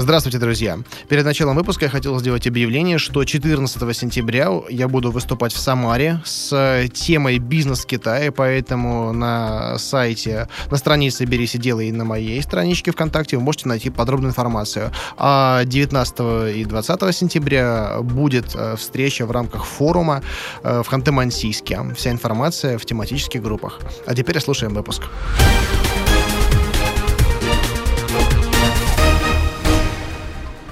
Здравствуйте, 0.00 0.38
друзья. 0.38 0.78
Перед 1.10 1.26
началом 1.26 1.56
выпуска 1.56 1.84
я 1.84 1.90
хотел 1.90 2.18
сделать 2.18 2.46
объявление, 2.46 2.96
что 2.96 3.22
14 3.22 3.94
сентября 3.94 4.48
я 4.70 4.88
буду 4.88 5.10
выступать 5.10 5.52
в 5.52 5.58
Самаре 5.58 6.22
с 6.24 6.88
темой 6.94 7.38
«Бизнес 7.38 7.80
в 7.80 7.86
Китае», 7.86 8.32
поэтому 8.32 9.12
на 9.12 9.76
сайте, 9.76 10.48
на 10.70 10.78
странице 10.78 11.26
«Берись 11.26 11.54
и 11.54 11.58
делай» 11.58 11.88
и 11.88 11.92
на 11.92 12.06
моей 12.06 12.40
страничке 12.40 12.92
ВКонтакте 12.92 13.36
вы 13.36 13.42
можете 13.42 13.68
найти 13.68 13.90
подробную 13.90 14.30
информацию. 14.30 14.90
А 15.18 15.64
19 15.66 16.56
и 16.56 16.64
20 16.64 17.14
сентября 17.14 17.98
будет 18.00 18.54
э, 18.54 18.76
встреча 18.76 19.26
в 19.26 19.30
рамках 19.30 19.66
форума 19.66 20.22
э, 20.62 20.82
в 20.82 20.90
Ханты-Мансийске. 20.90 21.94
Вся 21.94 22.10
информация 22.10 22.78
в 22.78 22.86
тематических 22.86 23.42
группах. 23.42 23.78
А 24.06 24.14
теперь 24.14 24.40
слушаем 24.40 24.72
выпуск. 24.72 25.02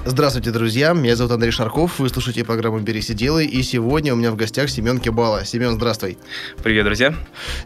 Здравствуйте, 0.09 0.49
друзья. 0.49 0.93
Меня 0.93 1.15
зовут 1.15 1.33
Андрей 1.33 1.51
Шарков. 1.51 1.99
Вы 1.99 2.09
слушаете 2.09 2.43
программу 2.43 2.79
«Берись 2.79 3.11
и 3.11 3.13
делай». 3.13 3.45
И 3.45 3.61
сегодня 3.61 4.11
у 4.11 4.15
меня 4.15 4.31
в 4.31 4.35
гостях 4.35 4.71
Семен 4.71 4.97
Кибала. 4.97 5.45
Семен, 5.45 5.75
здравствуй. 5.75 6.17
Привет, 6.63 6.85
друзья. 6.85 7.13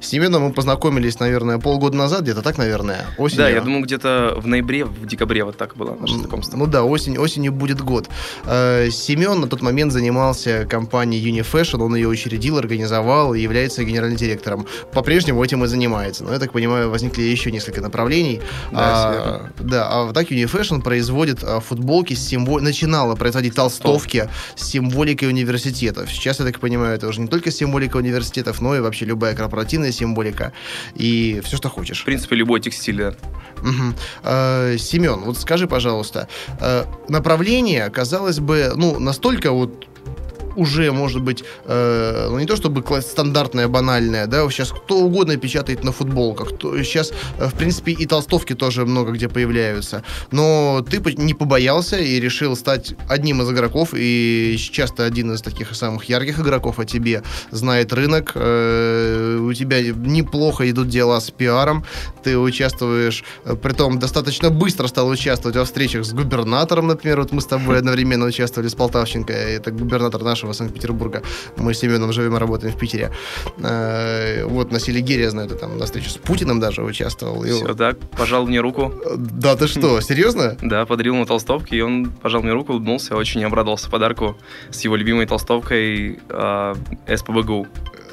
С 0.01 0.07
Семеном 0.07 0.43
мы 0.43 0.51
познакомились, 0.51 1.21
наверное, 1.21 1.57
полгода 1.57 1.95
назад, 1.95 2.23
где-то 2.23 2.41
так, 2.41 2.57
наверное, 2.57 3.05
осенью. 3.17 3.43
Да, 3.43 3.49
я 3.49 3.61
думаю, 3.61 3.81
где-то 3.81 4.33
в 4.35 4.45
ноябре, 4.45 4.83
в 4.83 5.05
декабре 5.05 5.45
вот 5.45 5.55
так 5.55 5.77
было 5.77 5.95
наше 5.95 6.15
знакомство. 6.15 6.57
Ну 6.57 6.67
да, 6.67 6.83
осень, 6.83 7.17
осенью 7.17 7.53
будет 7.53 7.79
год. 7.79 8.09
Э, 8.43 8.89
Семен 8.91 9.39
на 9.39 9.47
тот 9.47 9.61
момент 9.61 9.93
занимался 9.93 10.67
компанией 10.69 11.25
Unifashion, 11.31 11.81
он 11.81 11.95
ее 11.95 12.09
учредил, 12.09 12.57
организовал 12.57 13.33
и 13.33 13.39
является 13.39 13.85
генеральным 13.85 14.17
директором. 14.17 14.67
По-прежнему 14.91 15.41
этим 15.41 15.63
и 15.63 15.67
занимается. 15.67 16.25
Но, 16.25 16.33
я 16.33 16.39
так 16.39 16.51
понимаю, 16.51 16.89
возникли 16.89 17.21
еще 17.21 17.53
несколько 17.53 17.79
направлений. 17.79 18.41
Да, 18.73 18.79
а, 18.81 19.49
да, 19.59 19.87
а 19.89 20.11
так 20.11 20.29
Unifashion 20.29 20.81
производит 20.81 21.41
а, 21.41 21.61
футболки 21.61 22.13
с 22.13 22.32
символ... 22.33 22.59
начинала 22.59 23.15
производить 23.15 23.55
толстовки 23.55 24.29
с 24.55 24.65
символикой 24.65 25.29
университетов. 25.29 26.11
Сейчас, 26.11 26.39
я 26.39 26.45
так 26.45 26.59
понимаю, 26.59 26.95
это 26.95 27.07
уже 27.07 27.21
не 27.21 27.27
только 27.27 27.51
символика 27.51 27.97
университетов, 27.97 28.61
но 28.61 28.75
и 28.75 28.79
вообще 28.79 29.05
любая 29.05 29.35
корпоративная 29.35 29.91
символика 29.91 30.51
и 30.95 31.41
все, 31.43 31.57
что 31.57 31.69
хочешь. 31.69 32.01
В 32.01 32.05
принципе, 32.05 32.35
любой 32.35 32.59
текстиль, 32.59 32.97
да. 32.97 33.09
Угу. 33.61 33.93
Э, 34.23 34.77
Семен, 34.79 35.21
вот 35.21 35.37
скажи, 35.37 35.67
пожалуйста, 35.67 36.27
э, 36.59 36.85
направление, 37.07 37.89
казалось 37.89 38.39
бы, 38.39 38.73
ну, 38.75 38.99
настолько 38.99 39.51
вот 39.51 39.87
уже 40.55 40.91
может 40.91 41.21
быть, 41.21 41.43
э, 41.65 42.27
ну 42.29 42.39
не 42.39 42.45
то 42.45 42.55
чтобы 42.55 42.83
стандартная, 43.01 43.67
банальная, 43.67 44.27
да, 44.27 44.49
сейчас 44.49 44.71
кто 44.71 44.99
угодно 44.99 45.37
печатает 45.37 45.83
на 45.83 45.91
футболках, 45.91 46.57
то, 46.57 46.81
сейчас, 46.83 47.11
э, 47.39 47.47
в 47.47 47.53
принципе, 47.53 47.91
и 47.91 48.05
толстовки 48.05 48.53
тоже 48.53 48.85
много 48.85 49.11
где 49.11 49.29
появляются, 49.29 50.03
но 50.31 50.85
ты 50.89 51.01
не 51.15 51.33
побоялся 51.33 51.97
и 51.97 52.19
решил 52.19 52.55
стать 52.55 52.95
одним 53.09 53.41
из 53.41 53.51
игроков, 53.51 53.89
и 53.93 54.55
сейчас 54.57 54.91
ты 54.91 55.03
один 55.03 55.33
из 55.33 55.41
таких 55.41 55.75
самых 55.75 56.05
ярких 56.05 56.39
игроков, 56.39 56.79
а 56.79 56.85
тебе 56.85 57.23
знает 57.51 57.93
рынок, 57.93 58.31
э, 58.35 59.39
у 59.41 59.53
тебя 59.53 59.81
неплохо 59.81 60.69
идут 60.69 60.87
дела 60.89 61.19
с 61.19 61.31
пиаром, 61.31 61.85
ты 62.23 62.37
участвуешь, 62.37 63.23
э, 63.45 63.55
при 63.55 63.73
том 63.73 63.99
достаточно 63.99 64.49
быстро 64.49 64.87
стал 64.87 65.07
участвовать 65.09 65.57
во 65.57 65.65
встречах 65.65 66.05
с 66.05 66.13
губернатором, 66.13 66.87
например, 66.87 67.21
вот 67.21 67.31
мы 67.31 67.41
с 67.41 67.45
тобой 67.45 67.77
одновременно 67.79 68.25
участвовали 68.25 68.67
с 68.67 68.75
Полтавченко, 68.75 69.33
это 69.33 69.71
губернатор 69.71 70.23
наш 70.23 70.42
нашего 70.43 70.53
Санкт-Петербурга. 70.53 71.21
Мы 71.57 71.73
с 71.73 71.79
Семеном 71.79 72.11
живем 72.11 72.35
и 72.35 72.39
работаем 72.39 72.73
в 72.73 72.77
Питере. 72.77 73.11
Э, 73.59 74.45
вот 74.45 74.71
на 74.71 74.79
Селигере, 74.79 75.23
я 75.23 75.29
знаю, 75.29 75.47
ты 75.47 75.55
там 75.55 75.77
на 75.77 75.85
встрече 75.85 76.09
с 76.09 76.17
Путиным 76.17 76.59
даже 76.59 76.83
участвовал. 76.83 77.43
Все, 77.43 77.73
так, 77.73 77.97
пожал 78.17 78.45
мне 78.45 78.59
руку. 78.59 78.93
Да, 79.15 79.55
ты 79.55 79.67
что, 79.67 80.01
серьезно? 80.01 80.57
Да, 80.61 80.85
подарил 80.85 81.13
ему 81.13 81.25
толстовки, 81.25 81.75
и 81.75 81.81
он 81.81 82.11
пожал 82.21 82.41
мне 82.41 82.53
руку, 82.53 82.73
улыбнулся, 82.73 83.15
очень 83.15 83.43
обрадовался 83.43 83.89
подарку 83.89 84.35
с 84.69 84.81
его 84.81 84.95
любимой 84.95 85.25
толстовкой 85.25 86.19
э, 86.29 86.75
СПБГУ. 87.15 87.67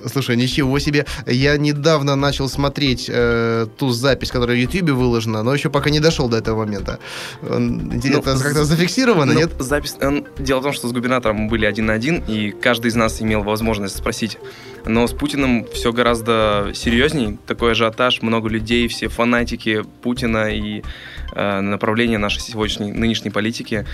Слушай, 0.07 0.37
ничего 0.37 0.79
себе. 0.79 1.07
Я 1.27 1.57
недавно 1.57 2.17
начал 2.17 2.49
смотреть 2.49 3.07
э, 3.09 3.67
ту 3.77 3.91
запись, 3.91 4.31
которая 4.31 4.57
в 4.57 4.61
Ютубе 4.61 4.93
выложена, 4.93 5.43
но 5.43 5.55
еще 5.55 5.71
пока 5.71 5.91
не 5.91 6.01
дошел 6.01 6.29
до 6.29 6.39
этого 6.39 6.65
момента. 6.65 6.99
Интересно, 7.43 8.35
ну, 8.35 8.41
как-то 8.41 8.65
зафиксировано, 8.65 9.33
ну, 9.33 9.39
нет? 9.39 9.53
Запись... 9.59 9.97
Дело 10.39 10.61
в 10.61 10.63
том, 10.63 10.73
что 10.73 10.89
с 10.89 10.93
губернатором 10.93 11.37
мы 11.37 11.49
были 11.49 11.67
один 11.67 11.87
на 11.87 11.95
один, 11.95 12.23
и 12.27 12.51
каждый 12.51 12.89
из 12.89 12.95
нас 12.95 13.21
имел 13.23 13.43
возможность 13.43 13.97
спросить. 13.97 14.39
Но 14.85 15.07
с 15.07 15.13
Путиным 15.13 15.67
все 15.73 15.93
гораздо 15.93 16.73
серьезней. 16.75 17.39
Такой 17.47 17.73
ажиотаж, 17.73 18.23
много 18.23 18.49
людей, 18.49 18.89
все 18.89 19.09
фанатики 19.09 19.83
Путина 20.03 20.51
и 20.51 20.83
э, 21.33 21.61
направления 21.61 22.19
нашей 22.19 22.41
сегодняшней, 22.41 22.93
нынешней 22.93 23.31
политики. 23.31 23.87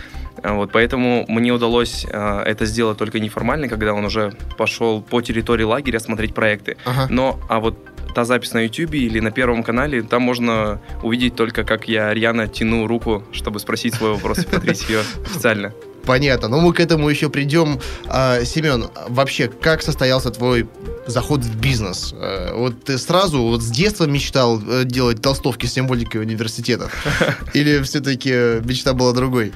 А 0.42 0.54
вот, 0.54 0.70
поэтому 0.72 1.24
мне 1.28 1.52
удалось 1.52 2.06
э, 2.08 2.42
это 2.47 2.66
сделать 2.66 2.98
только 2.98 3.20
неформально, 3.20 3.69
когда 3.69 3.94
он 3.94 4.04
уже 4.04 4.32
пошел 4.56 5.02
по 5.02 5.20
территории 5.20 5.64
лагеря 5.64 5.98
смотреть 5.98 6.34
проекты. 6.34 6.76
Ага. 6.84 7.06
Но, 7.10 7.41
а 7.48 7.60
вот 7.60 7.76
та 8.14 8.24
запись 8.24 8.54
на 8.54 8.60
YouTube 8.64 8.94
или 8.94 9.20
на 9.20 9.30
Первом 9.30 9.62
канале, 9.62 10.02
там 10.02 10.22
можно 10.22 10.80
увидеть 11.02 11.36
только, 11.36 11.64
как 11.64 11.86
я 11.88 12.14
рьяно 12.14 12.48
тяну 12.48 12.86
руку, 12.86 13.22
чтобы 13.32 13.60
спросить 13.60 13.94
свой 13.94 14.14
вопрос 14.14 14.38
и 14.38 14.47
повторить 14.47 14.88
ее 14.88 15.00
официально. 15.00 15.72
Понятно. 16.06 16.49
Но 16.49 16.61
мы 16.61 16.72
к 16.72 16.81
этому 16.81 17.09
еще 17.09 17.28
придем. 17.28 17.81
А, 18.06 18.44
Семен, 18.44 18.87
вообще, 19.09 19.49
как 19.49 19.83
состоялся 19.83 20.31
твой 20.31 20.69
заход 21.06 21.41
в 21.41 21.61
бизнес? 21.61 22.15
А, 22.17 22.55
вот 22.55 22.84
ты 22.84 22.97
сразу 22.97 23.43
вот 23.43 23.62
с 23.62 23.71
детства 23.71 24.05
мечтал 24.05 24.61
э, 24.61 24.84
делать 24.84 25.21
толстовки 25.21 25.66
с 25.66 25.72
символикой 25.72 26.22
университетов? 26.22 26.93
Или 27.55 27.83
все-таки 27.83 28.31
мечта 28.65 28.95
была 28.95 29.12
другой? 29.12 29.53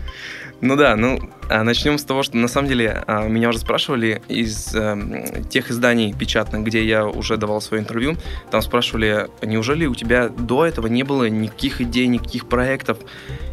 Ну 0.61 0.77
да, 0.77 0.95
ну 0.95 1.31
а 1.49 1.65
начнем 1.65 1.97
с 1.97 2.05
того, 2.05 2.23
что 2.23 2.37
на 2.37 2.47
самом 2.47 2.69
деле 2.69 3.03
а, 3.07 3.27
меня 3.27 3.49
уже 3.49 3.59
спрашивали 3.59 4.23
из 4.29 4.75
э, 4.75 5.43
тех 5.49 5.71
изданий 5.71 6.13
печатных, 6.13 6.63
где 6.63 6.85
я 6.85 7.07
уже 7.07 7.39
давал 7.39 7.63
свое 7.63 7.83
интервью, 7.83 8.17
там 8.51 8.61
спрашивали, 8.61 9.29
неужели 9.43 9.87
у 9.87 9.95
тебя 9.95 10.29
до 10.29 10.67
этого 10.67 10.87
не 10.87 11.03
было 11.03 11.29
никаких 11.29 11.81
идей, 11.81 12.07
никаких 12.09 12.47
проектов? 12.47 12.99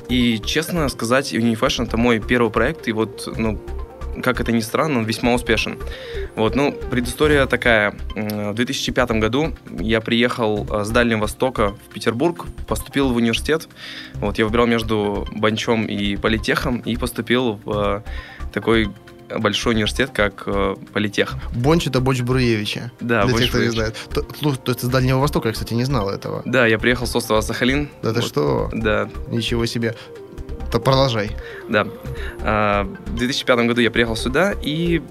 И 0.09 0.39
честно 0.39 0.87
сказать, 0.89 1.33
Unifashion 1.33 1.85
это 1.85 1.97
мой 1.97 2.19
первый 2.19 2.51
проект, 2.51 2.87
и 2.87 2.91
вот, 2.91 3.27
ну, 3.37 3.59
как 4.21 4.41
это 4.41 4.51
ни 4.51 4.61
странно, 4.61 4.99
он 4.99 5.05
весьма 5.05 5.33
успешен. 5.33 5.77
Вот, 6.35 6.55
ну, 6.55 6.71
предыстория 6.71 7.45
такая. 7.45 7.95
В 8.15 8.53
2005 8.53 9.11
году 9.11 9.53
я 9.79 10.01
приехал 10.01 10.67
э, 10.69 10.83
с 10.83 10.89
Дальнего 10.89 11.21
Востока 11.21 11.71
в 11.71 11.93
Петербург, 11.93 12.45
поступил 12.67 13.09
в 13.09 13.15
университет. 13.15 13.67
Вот, 14.15 14.37
я 14.37 14.45
выбирал 14.45 14.67
между 14.67 15.27
Бончем 15.35 15.85
и 15.85 16.15
Политехом 16.15 16.79
и 16.79 16.95
поступил 16.95 17.59
в 17.63 18.03
э, 18.05 18.49
такой 18.53 18.89
большой 19.29 19.73
университет, 19.73 20.11
как 20.13 20.43
э, 20.45 20.75
Политех. 20.93 21.35
Бонч 21.53 21.87
это 21.87 21.99
Бонч 21.99 22.21
Бруевича. 22.21 22.91
Да, 22.99 23.23
Для 23.23 23.33
Бонч 23.33 23.43
тех, 23.43 23.49
кто 23.49 23.63
не 23.63 23.69
знает. 23.69 23.95
То, 24.13 24.21
то, 24.21 24.55
то 24.55 24.71
есть 24.71 24.83
с 24.83 24.87
Дальнего 24.87 25.19
Востока, 25.19 25.49
я, 25.49 25.53
кстати, 25.53 25.73
не 25.73 25.83
знал 25.83 26.09
этого. 26.09 26.41
Да, 26.45 26.65
я 26.65 26.79
приехал 26.79 27.07
с 27.07 27.15
острова 27.15 27.41
Сахалин. 27.41 27.89
Да 28.01 28.09
вот. 28.09 28.15
ты 28.15 28.21
что? 28.21 28.69
Да. 28.73 29.09
Ничего 29.29 29.65
себе. 29.65 29.95
То 30.71 30.79
продолжай. 30.79 31.31
Да. 31.69 31.87
А, 32.41 32.83
в 33.07 33.15
2005 33.15 33.59
году 33.67 33.81
я 33.81 33.91
приехал 33.91 34.15
сюда, 34.15 34.53
и 34.61 35.01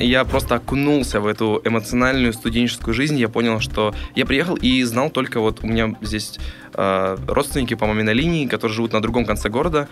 я 0.00 0.24
просто 0.24 0.56
окунулся 0.56 1.20
в 1.20 1.26
эту 1.26 1.60
эмоциональную 1.64 2.32
студенческую 2.32 2.94
жизнь. 2.94 3.18
Я 3.18 3.28
понял, 3.28 3.60
что 3.60 3.94
я 4.14 4.26
приехал 4.26 4.56
и 4.56 4.82
знал 4.84 5.10
только 5.10 5.40
вот 5.40 5.62
у 5.62 5.66
меня 5.66 5.94
здесь 6.00 6.38
э, 6.74 7.16
родственники 7.26 7.74
по 7.74 7.86
маминой 7.86 8.14
линии, 8.14 8.46
которые 8.46 8.74
живут 8.74 8.92
на 8.92 9.02
другом 9.02 9.24
конце 9.24 9.48
города. 9.48 9.88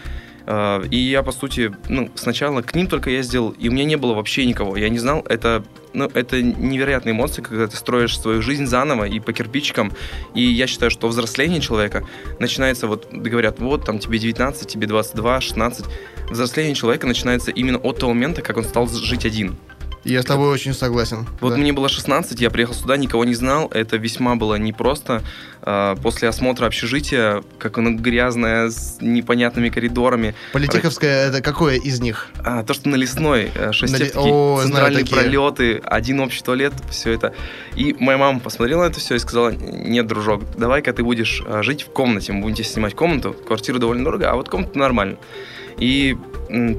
Э, 0.47 0.83
и 0.91 0.97
я, 0.97 1.23
по 1.23 1.33
сути, 1.33 1.73
ну, 1.89 2.11
сначала 2.15 2.63
к 2.63 2.75
ним 2.75 2.87
только 2.87 3.11
ездил, 3.11 3.51
и 3.51 3.69
у 3.69 3.73
меня 3.73 3.85
не 3.85 3.97
было 3.97 4.15
вообще 4.15 4.47
никого. 4.47 4.77
Я 4.77 4.89
не 4.89 4.99
знал, 4.99 5.25
это, 5.29 5.65
ну, 5.93 6.09
это 6.15 6.41
невероятные 6.41 7.13
эмоции, 7.13 7.43
когда 7.43 7.67
ты 7.67 7.77
строишь 7.77 8.19
свою 8.19 8.43
жизнь 8.43 8.67
заново 8.67 9.05
и 9.05 9.19
по 9.19 9.33
кирпичикам. 9.33 9.93
И 10.35 10.43
я 10.43 10.67
считаю, 10.67 10.91
что 10.91 11.09
взросление 11.09 11.61
человека 11.61 12.05
начинается, 12.39 12.87
вот 12.87 13.09
говорят, 13.11 13.59
вот, 13.59 13.85
там 13.85 13.99
тебе 13.99 14.19
19, 14.19 14.69
тебе 14.69 14.87
22, 14.87 15.41
16. 15.41 15.87
Взросление 16.31 16.75
человека 16.75 17.07
начинается 17.07 17.51
именно 17.51 17.79
от 17.79 17.99
того 17.99 18.13
момента, 18.13 18.43
как 18.43 18.57
он 18.57 18.65
стал 18.65 18.89
жить 18.89 19.27
один. 19.27 19.57
Я 20.07 20.23
с 20.23 20.25
тобой 20.25 20.49
очень 20.51 20.73
согласен. 20.73 21.27
Вот 21.41 21.51
Да. 21.51 21.57
мне 21.57 21.73
было 21.73 21.89
16, 21.89 22.41
я 22.41 22.49
приехал 22.51 22.75
сюда, 22.75 22.97
никого 22.97 23.25
не 23.25 23.35
знал. 23.35 23.69
Это 23.75 23.97
весьма 23.97 24.37
было 24.37 24.55
непросто. 24.55 25.23
А, 25.63 25.97
После 25.97 26.29
осмотра 26.29 26.67
общежития, 26.67 27.43
как 27.59 27.79
оно 27.79 27.91
грязное, 27.91 28.71
с 28.71 28.99
непонятными 29.01 29.69
коридорами. 29.69 30.37
Политеховская, 30.53 31.29
это 31.29 31.43
какое 31.43 31.75
из 31.77 32.01
них? 32.01 32.29
А, 32.45 32.63
то, 32.63 32.73
что 32.73 32.89
на 32.89 32.95
лесной, 32.95 33.51
э, 33.53 33.73
шесть 33.73 33.99
На 33.99 34.21
О, 34.21 34.61
центральные 34.63 35.03
такие. 35.03 35.17
пролеты, 35.21 35.83
один 35.85 36.21
общий 36.21 36.43
туалет, 36.45 36.73
все 36.89 37.11
это. 37.13 37.35
И 37.75 37.97
моя 37.99 38.17
мама 38.17 38.39
посмотрела 38.39 38.85
на 38.85 38.87
это 38.87 39.01
все 39.01 39.17
и 39.17 39.19
сказала, 39.19 39.51
нет, 39.51 40.07
дружок, 40.07 40.43
давай-ка 40.57 40.93
ты 40.93 41.03
будешь 41.03 41.43
а, 41.45 41.65
жить 41.65 41.83
в 41.83 41.87
комнате, 41.91 42.33
мы 42.33 42.43
будем 42.43 42.55
тебе 42.55 42.65
снимать 42.65 42.95
комнату, 42.95 43.33
квартира 43.33 43.79
довольно 43.79 44.05
дорого, 44.05 44.31
а 44.31 44.37
вот 44.37 44.49
комната 44.49 44.79
нормально. 44.79 45.17
И 45.79 46.17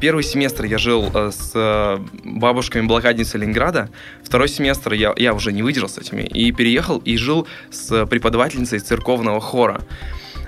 первый 0.02 0.24
семестр 0.24 0.66
я 0.66 0.78
жил 0.78 1.12
э, 1.14 1.32
с 1.32 1.52
э, 1.54 2.00
бабушками-блокадницей 2.24 3.40
Ленинграда, 3.40 3.90
второй 4.24 4.48
семестр 4.48 4.94
я, 4.94 5.14
я 5.18 5.34
уже 5.34 5.52
не 5.52 5.62
выдержал 5.62 5.90
с 5.90 5.98
этими, 5.98 6.24
и 6.24 6.52
переехал 6.52 6.98
и 7.00 7.18
жил 7.18 7.48
с 7.70 8.06
преподавательницей 8.06 8.80
церковного 8.80 9.40
хора. 9.42 9.82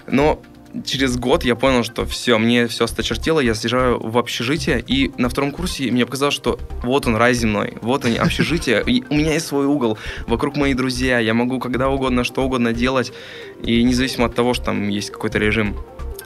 Но 0.07 0.41
через 0.85 1.17
год 1.17 1.43
я 1.43 1.55
понял, 1.55 1.83
что 1.83 2.05
все, 2.05 2.37
мне 2.37 2.67
все 2.67 2.85
осточертело, 2.85 3.39
я 3.39 3.55
съезжаю 3.55 3.99
в 3.99 4.17
общежитие, 4.17 4.83
и 4.85 5.11
на 5.17 5.29
втором 5.29 5.51
курсе 5.51 5.91
мне 5.91 6.05
показалось, 6.05 6.35
что 6.35 6.59
вот 6.83 7.07
он, 7.07 7.15
рай 7.15 7.33
земной, 7.33 7.77
вот 7.81 8.05
они, 8.05 8.17
общежитие, 8.17 8.83
и 8.85 9.03
у 9.09 9.15
меня 9.15 9.33
есть 9.33 9.47
свой 9.47 9.65
угол, 9.65 9.97
вокруг 10.27 10.55
мои 10.55 10.73
друзья, 10.73 11.19
я 11.19 11.33
могу 11.33 11.59
когда 11.59 11.89
угодно, 11.89 12.23
что 12.23 12.43
угодно 12.43 12.73
делать, 12.73 13.11
и 13.63 13.83
независимо 13.83 14.25
от 14.25 14.35
того, 14.35 14.53
что 14.53 14.65
там 14.65 14.89
есть 14.89 15.11
какой-то 15.11 15.39
режим. 15.39 15.75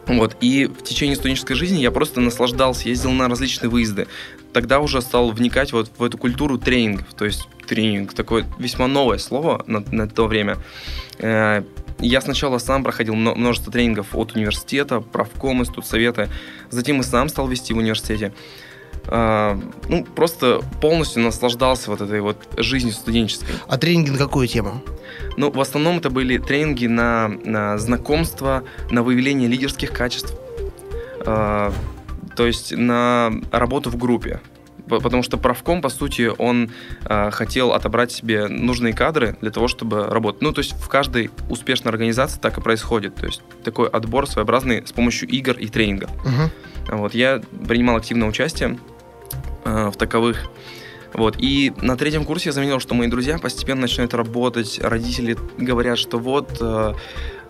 Вот, 0.08 0.36
и 0.42 0.66
в 0.66 0.84
течение 0.84 1.16
студенческой 1.16 1.56
жизни 1.56 1.80
я 1.80 1.90
просто 1.92 2.20
наслаждался, 2.20 2.90
ездил 2.90 3.12
на 3.12 3.30
различные 3.30 3.70
выезды. 3.70 4.08
Тогда 4.52 4.80
уже 4.80 5.02
стал 5.02 5.32
вникать 5.32 5.72
вот 5.72 5.92
в 5.98 6.04
эту 6.04 6.18
культуру 6.18 6.58
тренингов, 6.58 7.14
то 7.14 7.26
есть 7.26 7.48
тренинг, 7.68 8.14
такое 8.14 8.46
весьма 8.60 8.88
новое 8.88 9.18
слово 9.18 9.64
на, 9.66 9.80
на 9.92 10.08
то 10.08 10.28
время. 10.28 10.58
Э, 11.20 11.64
Я 12.00 12.20
сначала 12.22 12.58
сам 12.58 12.84
проходил 12.84 13.16
мно- 13.16 13.36
множество 13.36 13.72
тренингов 13.72 14.14
от 14.14 14.34
университета, 14.36 15.00
правкомы, 15.00 15.64
студсоветы. 15.66 16.28
Затем 16.70 17.00
и 17.00 17.04
сам 17.04 17.30
стал 17.30 17.48
вести 17.48 17.74
в 17.74 17.78
университете. 17.78 18.34
А, 19.08 19.60
Ну, 19.90 20.04
просто 20.04 20.62
полностью 20.82 21.24
наслаждался 21.24 21.90
вот 21.90 22.02
этой 22.02 22.22
вот 22.22 22.38
жизнью 22.58 22.94
студенческой. 22.94 23.56
А 23.68 23.78
тренинги 23.78 24.10
на 24.12 24.18
какую 24.18 24.48
тему? 24.48 24.82
Ну, 25.38 25.52
в 25.52 25.60
основном 25.60 25.98
это 25.98 26.10
были 26.10 26.38
тренинги 26.38 26.88
на, 26.88 27.28
на 27.28 27.78
знакомство, 27.78 28.64
на 28.90 29.04
выявление 29.04 29.50
лидерских 29.50 29.92
качеств, 29.92 30.34
а, 31.26 31.74
то 32.36 32.48
есть 32.48 32.76
на 32.76 33.32
работу 33.52 33.90
в 33.90 33.98
группе. 33.98 34.40
Потому 34.88 35.24
что 35.24 35.38
правком, 35.38 35.82
по 35.82 35.88
сути, 35.90 36.30
он 36.38 36.72
а, 37.06 37.32
хотел 37.32 37.72
отобрать 37.72 38.12
себе 38.12 38.48
нужные 38.48 38.94
кадры 38.94 39.38
для 39.40 39.50
того, 39.50 39.68
чтобы 39.68 40.08
работать. 40.08 40.42
Ну, 40.42 40.52
то 40.52 40.60
есть 40.60 40.74
в 40.74 40.88
каждой 40.90 41.30
успешной 41.50 41.92
организации 41.92 42.40
так 42.40 42.58
и 42.58 42.62
происходит. 42.62 43.16
То 43.16 43.26
есть 43.26 43.42
такой 43.64 43.88
отбор 43.88 44.28
своеобразный 44.28 44.86
с 44.86 44.92
помощью 44.92 45.30
игр 45.30 45.54
и 45.54 45.68
тренинга. 45.68 46.10
Мгм. 46.26 46.98
Вот, 47.00 47.14
я 47.14 47.42
принимал 47.66 47.96
активное 47.96 48.28
участие 48.28 48.78
э, 49.66 49.90
в 49.90 49.98
таковых. 49.98 50.50
Вот, 51.14 51.36
и 51.38 51.72
на 51.82 51.96
третьем 51.96 52.26
курсе 52.26 52.50
я 52.50 52.54
заметил, 52.54 52.80
что 52.80 52.96
мои 52.96 53.08
друзья 53.08 53.38
постепенно 53.38 53.82
начинают 53.82 54.16
работать. 54.16 54.80
Родители 54.82 55.38
говорят, 55.58 56.00
что 56.00 56.18
вот, 56.18 56.58
э, 56.60 56.94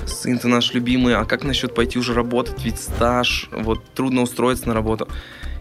сын 0.05 0.37
ты 0.37 0.47
наш 0.49 0.73
любимый, 0.73 1.15
а 1.15 1.23
как 1.23 1.43
насчет 1.43 1.73
пойти 1.73 1.97
уже 1.97 2.13
работать, 2.13 2.61
ведь 2.63 2.79
стаж, 2.79 3.49
вот, 3.51 3.83
трудно 3.93 4.21
устроиться 4.21 4.67
на 4.67 4.73
работу. 4.73 5.07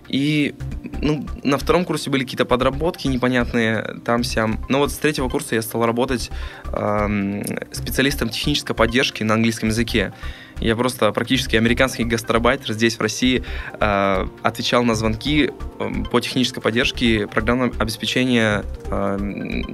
И 0.09 0.55
ну, 1.01 1.25
на 1.43 1.59
втором 1.59 1.85
курсе 1.85 2.11
были 2.11 2.25
какие-то 2.25 2.45
подработки 2.45 3.07
непонятные 3.07 4.01
там-сям. 4.05 4.65
Но 4.69 4.79
вот 4.79 4.93
с 4.93 4.97
третьего 4.97 5.29
курса 5.29 5.55
я 5.55 5.63
стал 5.63 5.87
работать 5.87 6.31
эм, 6.73 7.45
специалистом 7.73 8.29
технической 8.29 8.75
поддержки 8.75 9.23
на 9.23 9.35
английском 9.35 9.71
языке. 9.71 10.13
Я 10.61 10.77
просто 10.77 11.13
практически 11.13 11.57
американский 11.57 12.05
гастарбайтер 12.05 12.73
здесь, 12.73 12.97
в 12.97 13.01
России, 13.01 13.43
э, 13.81 14.27
отвечал 14.43 14.85
на 14.85 14.95
звонки 14.95 15.51
э, 15.79 15.91
по 16.11 16.21
технической 16.21 16.63
поддержке 16.63 17.27
программного 17.27 17.73
обеспечения 17.79 18.65
э, 18.87 19.19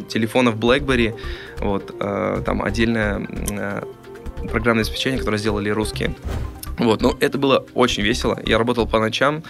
телефонов 0.09 0.57
BlackBerry. 0.57 1.19
Вот, 1.59 1.95
э, 1.99 2.43
там 2.45 2.63
отдельное 2.63 3.27
э, 3.51 3.83
программное 4.51 4.85
обеспечение, 4.85 5.19
которое 5.19 5.39
сделали 5.39 5.69
русские. 5.71 6.15
Вот, 6.79 7.03
ну, 7.03 7.17
это 7.21 7.39
было 7.39 7.67
очень 7.75 8.03
весело. 8.03 8.41
Я 8.47 8.59
работал 8.59 8.87
по 8.87 8.99
ночам, 8.99 9.43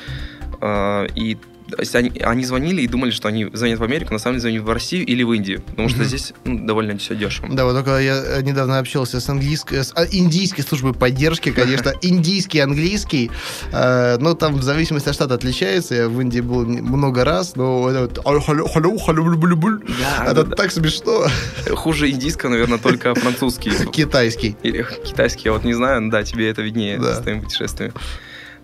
э, 0.61 1.07
и 1.15 1.39
то 1.71 1.81
есть 1.81 1.95
они, 1.95 2.11
они 2.21 2.45
звонили 2.45 2.83
и 2.83 2.87
думали, 2.87 3.11
что 3.11 3.29
они 3.29 3.49
звонят 3.53 3.79
в 3.79 3.83
Америку, 3.85 4.13
на 4.13 4.19
самом 4.19 4.39
деле 4.39 4.51
звонят 4.51 4.65
в 4.67 4.73
Россию 4.73 5.07
или 5.07 5.23
в 5.23 5.33
Индию, 5.33 5.61
потому 5.63 5.89
что 5.89 5.99
Мгм. 5.99 6.07
здесь 6.09 6.33
ну, 6.45 6.67
довольно 6.67 6.97
все 6.99 7.15
дешево. 7.15 7.49
Да, 7.51 7.65
вот 7.65 7.75
только 7.75 7.99
я 7.99 8.15
э, 8.39 8.43
недавно 8.43 8.79
общался 8.79 9.21
с 9.21 9.29
английской, 9.29 9.85
с 9.85 9.93
а, 9.95 10.05
индийской 10.11 10.65
службой 10.65 10.95
поддержки, 10.95 11.51
конечно, 11.53 11.93
индийский, 12.03 12.61
английский, 12.61 13.31
э, 13.73 14.17
ну 14.21 14.35
там 14.35 14.55
в 14.57 14.63
зависимости 14.63 15.09
от 15.09 15.15
штата 15.15 15.35
отличается. 15.35 15.95
Я 15.95 16.09
в 16.09 16.21
Индии 16.21 16.41
был 16.41 16.65
много 16.67 17.25
раз, 17.25 17.55
но 17.57 17.89
это 17.91 18.01
вот 18.01 18.19
«Алло, 18.27 18.43
алло, 18.47 18.67
алло, 18.75 18.97
алло, 19.07 19.23
блю, 19.25 19.37
блю, 19.39 19.57
блю». 19.57 19.79
Да, 20.01 20.25
это 20.31 20.45
да, 20.45 20.57
так 20.57 20.71
смешно. 20.73 21.27
да. 21.67 21.75
Хуже 21.77 22.11
индийского, 22.11 22.51
наверное, 22.51 22.79
только 22.79 23.15
французский. 23.15 23.71
Китайский. 23.93 24.57
Или 24.63 24.87
китайский, 25.05 25.43
я 25.47 25.53
вот 25.53 25.65
не 25.65 25.75
знаю, 25.75 26.11
да, 26.11 26.23
тебе 26.23 26.49
это 26.49 26.63
виднее 26.63 26.99
Да. 26.99 27.15
с 27.15 27.19
твоими 27.21 27.41
путешествиями. 27.41 27.93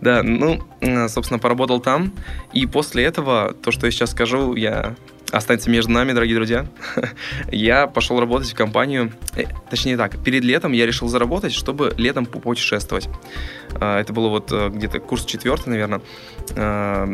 Да, 0.00 0.23
ну, 0.23 0.61
э, 0.81 1.08
собственно, 1.08 1.38
поработал 1.38 1.81
там. 1.81 2.12
И 2.52 2.67
после 2.67 3.05
этого, 3.05 3.55
то, 3.55 3.70
что 3.70 3.87
я 3.87 3.91
сейчас 3.91 4.11
скажу, 4.11 4.55
я 4.55 4.96
останется 5.37 5.70
между 5.70 5.91
нами, 5.91 6.12
дорогие 6.12 6.37
друзья. 6.37 6.67
я 7.50 7.87
пошел 7.87 8.19
работать 8.20 8.50
в 8.50 8.55
компанию, 8.55 9.12
э, 9.37 9.44
точнее 9.70 9.96
так, 9.96 10.23
перед 10.23 10.44
летом 10.44 10.73
я 10.73 10.87
решил 10.87 11.08
заработать, 11.08 11.52
чтобы 11.52 11.93
летом 11.96 12.26
путешествовать. 12.26 13.08
А, 13.75 14.00
Это 14.00 14.12
было 14.12 14.29
вот 14.29 14.52
э, 14.52 14.70
где-то 14.70 15.00
курс 15.00 15.25
четвертый, 15.25 15.70
наверное. 15.70 16.00
А, 16.56 17.08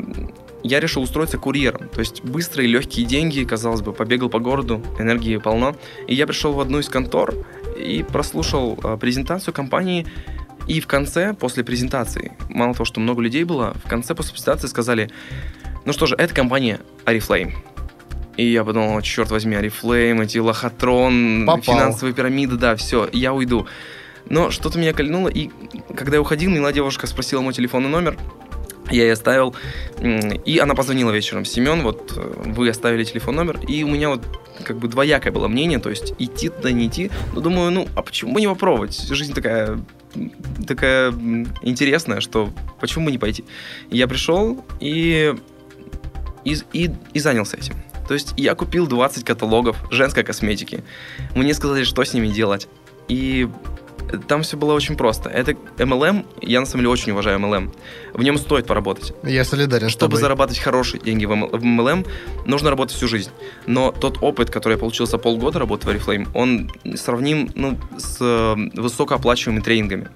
Я 0.62 0.81
решил 0.81 1.03
устроиться 1.03 1.38
курьером, 1.38 1.88
то 1.88 2.00
есть 2.00 2.23
быстрые, 2.23 2.69
легкие 2.69 3.06
деньги, 3.06 3.44
казалось 3.44 3.81
бы, 3.81 3.93
побегал 3.93 4.29
по 4.29 4.38
городу, 4.38 4.82
энергии 4.99 5.38
полно. 5.38 5.75
И 6.06 6.15
я 6.15 6.27
пришел 6.27 6.53
в 6.53 6.61
одну 6.61 6.81
из 6.81 6.88
контор 6.88 7.35
и 7.79 8.03
прослушал 8.03 8.77
презентацию 9.00 9.55
компании. 9.55 10.06
И 10.70 10.78
в 10.78 10.87
конце, 10.87 11.34
после 11.34 11.64
презентации, 11.64 12.31
мало 12.49 12.75
того, 12.75 12.84
что 12.84 13.00
много 13.00 13.20
людей 13.20 13.43
было, 13.43 13.75
в 13.84 13.88
конце 13.88 14.14
после 14.14 14.31
презентации 14.31 14.69
сказали, 14.69 15.11
ну 15.84 15.93
что 15.93 16.06
же, 16.06 16.14
это 16.14 16.32
компания 16.32 16.78
Oriflame. 17.06 17.55
И 18.37 18.52
я 18.52 18.62
подумал, 18.62 19.00
черт 19.00 19.32
возьми, 19.32 19.56
Oriflame, 19.56 20.22
эти 20.22 20.38
лохотрон, 20.38 21.43
Попал. 21.44 21.75
финансовые 21.75 22.14
пирамиды, 22.14 22.55
да, 22.55 22.76
все, 22.76 23.08
я 23.12 23.34
уйду. 23.34 23.67
Но 24.28 24.52
что-то 24.52 24.78
меня 24.78 24.93
кольнуло, 24.93 25.26
и 25.26 25.50
когда 25.96 26.19
я 26.19 26.20
уходил, 26.20 26.52
милая 26.52 26.72
девушка 26.72 27.08
спросила 27.08 27.40
мой 27.40 27.52
телефонный 27.52 27.88
номер, 27.88 28.17
я 28.93 29.02
ей 29.02 29.12
оставил, 29.12 29.56
и 30.00 30.58
она 30.61 30.76
позвонила 30.76 31.11
вечером. 31.11 31.44
Семен, 31.44 31.82
вот 31.82 32.12
э, 32.17 32.43
вы 32.46 32.69
оставили 32.69 33.02
телефон 33.02 33.34
номер, 33.34 33.58
и 33.67 33.82
у 33.82 33.88
меня 33.88 34.11
вот 34.11 34.22
как 34.62 34.78
бы 34.78 34.87
двоякое 34.87 35.32
было 35.32 35.49
мнение, 35.49 35.81
то 35.81 35.90
есть 35.90 36.14
идти 36.19 36.49
туда, 36.49 36.70
не 36.70 36.87
идти. 36.87 37.11
Но 37.34 37.40
думаю, 37.40 37.72
ну, 37.72 37.88
а 37.96 38.02
почему 38.02 38.34
бы 38.34 38.40
не 38.40 38.46
попробовать? 38.46 39.08
Жизнь 39.08 39.34
такая, 39.34 39.81
такая 40.67 41.12
интересная, 41.62 42.21
что 42.21 42.53
почему 42.81 43.06
бы 43.06 43.13
не 43.13 43.19
пойти? 43.19 43.44
Я 43.91 44.08
пришел 44.08 44.65
и, 44.81 45.34
и, 46.44 46.56
и, 46.73 46.91
и 47.13 47.20
занялся 47.20 47.56
этим. 47.56 47.75
То 48.08 48.15
есть 48.15 48.34
я 48.37 48.55
купил 48.55 48.87
20 48.87 49.25
каталогов 49.25 49.77
женской 49.93 50.25
косметики. 50.25 50.82
Мне 51.34 51.55
сказали, 51.55 51.84
что 51.84 52.03
с 52.03 52.13
ними 52.13 52.29
делать. 52.29 52.69
И 53.08 53.49
там 54.29 54.43
все 54.43 54.56
было 54.56 54.72
очень 54.72 54.96
просто. 54.96 55.29
Это 55.29 55.52
MLM, 55.79 56.26
я 56.43 56.60
на 56.60 56.67
самом 56.67 56.82
деле 56.82 56.90
очень 56.90 57.12
уважаю 57.12 57.38
MLM. 57.38 57.72
В 58.14 58.22
нем 58.22 58.38
стоит 58.38 58.67
поработать. 58.67 59.12
Я 59.22 59.44
солидарен 59.44 59.88
с 59.88 59.93
Чтобы 59.93 60.12
тобой. 60.12 60.20
зарабатывать 60.20 60.60
хорошие 60.60 61.00
деньги 61.00 61.24
в 61.24 61.32
MLM, 61.32 62.06
нужно 62.46 62.70
работать 62.70 62.96
всю 62.96 63.08
жизнь. 63.08 63.31
Но 63.67 63.93
тот 63.93 64.19
опыт, 64.22 64.50
который 64.50 64.74
я 64.74 64.79
получил 64.79 65.06
за 65.06 65.19
полгода 65.19 65.58
работы 65.58 65.86
в 65.86 65.90
Oriflame, 65.90 66.29
он 66.34 66.70
сравним 66.96 67.50
ну, 67.55 67.79
с 67.98 68.19
э, 68.20 68.55
высокооплачиваемыми 68.74 69.62
тренингами. 69.62 70.08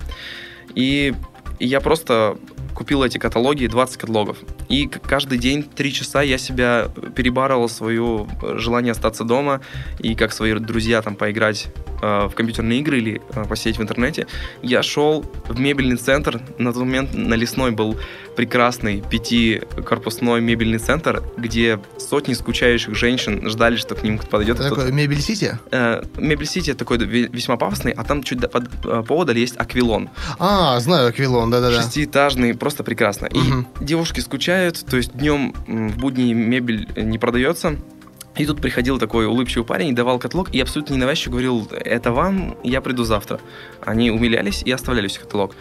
И 0.74 1.14
я 1.58 1.80
просто 1.80 2.36
купил 2.74 3.02
эти 3.04 3.18
каталоги, 3.18 3.66
20 3.66 3.96
каталогов. 3.96 4.38
И 4.68 4.86
каждый 4.86 5.38
день, 5.38 5.62
три 5.62 5.92
часа 5.92 6.22
я 6.22 6.38
себя 6.38 6.88
перебарывал 7.14 7.68
свое 7.68 8.26
желание 8.56 8.92
остаться 8.92 9.24
дома 9.24 9.60
и 10.00 10.14
как 10.14 10.32
свои 10.32 10.52
друзья 10.54 11.00
там 11.00 11.14
поиграть 11.14 11.68
э, 12.02 12.26
в 12.26 12.34
компьютерные 12.34 12.80
игры 12.80 12.98
или 12.98 13.22
э, 13.34 13.44
посидеть 13.44 13.78
в 13.78 13.82
интернете. 13.82 14.26
Я 14.62 14.82
шел 14.82 15.24
в 15.48 15.58
мебельный 15.58 15.96
центр. 15.96 16.40
На 16.58 16.72
тот 16.72 16.82
момент 16.82 17.14
на 17.14 17.34
Лесной 17.34 17.70
был 17.70 17.96
прекрасный 18.36 19.02
пятикорпусной 19.08 20.40
мебельный 20.40 20.78
центр, 20.78 21.22
где 21.36 21.78
сотни 21.98 22.34
скучающих 22.34 22.94
женщин 22.94 23.48
ждали, 23.48 23.76
что 23.76 23.94
к 23.94 24.02
ним 24.02 24.18
подойдет 24.18 24.56
Это 24.56 24.66
кто-то. 24.66 24.80
такое 24.82 24.92
Мебель 24.94 25.20
Сити? 25.20 25.58
Э, 25.70 26.02
Мебель 26.16 26.46
Сити 26.46 26.74
такой 26.74 26.98
ве- 26.98 27.28
весьма 27.30 27.56
пафосный, 27.56 27.92
а 27.92 28.04
там 28.04 28.22
чуть 28.22 28.38
до- 28.40 28.48
под, 28.48 28.64
э, 28.84 29.02
поодаль 29.06 29.38
есть 29.38 29.56
Аквилон. 29.56 30.10
А, 30.38 30.78
знаю, 30.80 31.08
Аквилон, 31.08 31.50
да-да-да. 31.50 31.80
Шестиэтажный, 31.82 32.54
просто 32.54 32.82
прекрасно. 32.84 33.26
И 33.26 33.38
девушки 33.84 34.20
скучают, 34.20 34.84
то 34.84 34.96
есть 34.96 35.12
днем 35.16 35.54
в 35.66 35.96
будни 35.98 36.32
мебель 36.32 36.88
не 36.96 37.18
продается, 37.18 37.76
И 38.36 38.46
тут 38.46 38.60
приходил 38.60 38.98
такой 38.98 39.26
улыбчивый 39.26 39.64
парень 39.64 39.90
и 39.90 39.92
давал 39.92 40.18
каталог, 40.18 40.52
и 40.52 40.58
абсолютно 40.60 40.94
ненавязчиво 40.94 41.30
говорил, 41.34 41.68
это 41.70 42.10
вам, 42.10 42.56
я 42.64 42.80
приду 42.80 43.04
завтра. 43.04 43.38
Они 43.80 44.10
умилялись 44.10 44.64
и 44.64 44.72
оставляли 44.72 45.06
себе 45.06 45.22
каталог. 45.22 45.54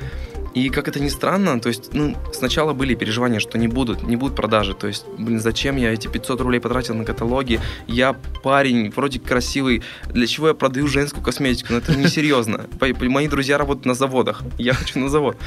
И 0.53 0.69
как 0.69 0.87
это 0.87 0.99
ни 0.99 1.09
странно, 1.09 1.59
то 1.59 1.69
есть, 1.69 1.93
ну, 1.93 2.15
сначала 2.31 2.73
были 2.73 2.93
переживания, 2.93 3.39
что 3.39 3.57
не 3.57 3.67
будут, 3.67 4.03
не 4.03 4.15
будут 4.15 4.35
продажи. 4.35 4.75
То 4.75 4.87
есть, 4.87 5.05
блин, 5.17 5.39
зачем 5.39 5.77
я 5.77 5.91
эти 5.91 6.07
500 6.07 6.41
рублей 6.41 6.59
потратил 6.59 6.93
на 6.93 7.05
каталоги? 7.05 7.59
Я 7.87 8.13
парень, 8.43 8.91
вроде 8.91 9.19
красивый. 9.19 9.81
Для 10.09 10.27
чего 10.27 10.49
я 10.49 10.53
продаю 10.53 10.87
женскую 10.87 11.23
косметику? 11.23 11.73
Ну, 11.73 11.79
это 11.79 11.95
несерьезно. 11.95 12.67
Мои 13.01 13.27
друзья 13.27 13.57
работают 13.57 13.85
на 13.85 13.95
заводах. 13.95 14.43
Я 14.59 14.73
хочу 14.73 14.99
на 14.99 15.09
завод. 15.09 15.37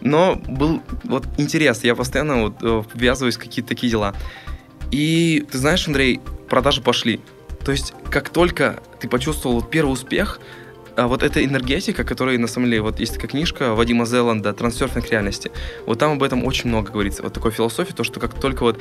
Но 0.00 0.36
был 0.36 0.82
вот 1.04 1.26
интерес. 1.36 1.84
Я 1.84 1.94
постоянно 1.94 2.42
вот 2.42 2.54
э, 2.62 2.82
ввязываюсь 2.94 3.36
в 3.36 3.40
какие-то 3.40 3.68
такие 3.68 3.90
дела. 3.90 4.14
И 4.90 5.44
ты 5.50 5.58
знаешь, 5.58 5.86
Андрей, 5.86 6.20
продажи 6.48 6.80
пошли. 6.80 7.20
То 7.64 7.72
есть, 7.72 7.92
как 8.10 8.28
только 8.30 8.80
ты 9.00 9.08
почувствовал 9.08 9.60
первый 9.62 9.92
успех, 9.92 10.40
а 10.96 11.08
вот 11.08 11.22
эта 11.22 11.44
энергетика, 11.44 12.04
которая 12.04 12.38
на 12.38 12.46
самом 12.46 12.68
деле, 12.68 12.82
вот 12.82 13.00
есть 13.00 13.14
такая 13.14 13.28
книжка 13.28 13.74
Вадима 13.74 14.06
Зеланда 14.06 14.52
«Трансерфинг 14.52 15.10
реальности», 15.10 15.50
вот 15.86 15.98
там 15.98 16.12
об 16.12 16.22
этом 16.22 16.44
очень 16.44 16.68
много 16.68 16.92
говорится, 16.92 17.22
вот 17.22 17.32
такой 17.32 17.50
философии, 17.50 17.92
то, 17.92 18.04
что 18.04 18.20
как 18.20 18.34
только 18.40 18.62
вот 18.62 18.80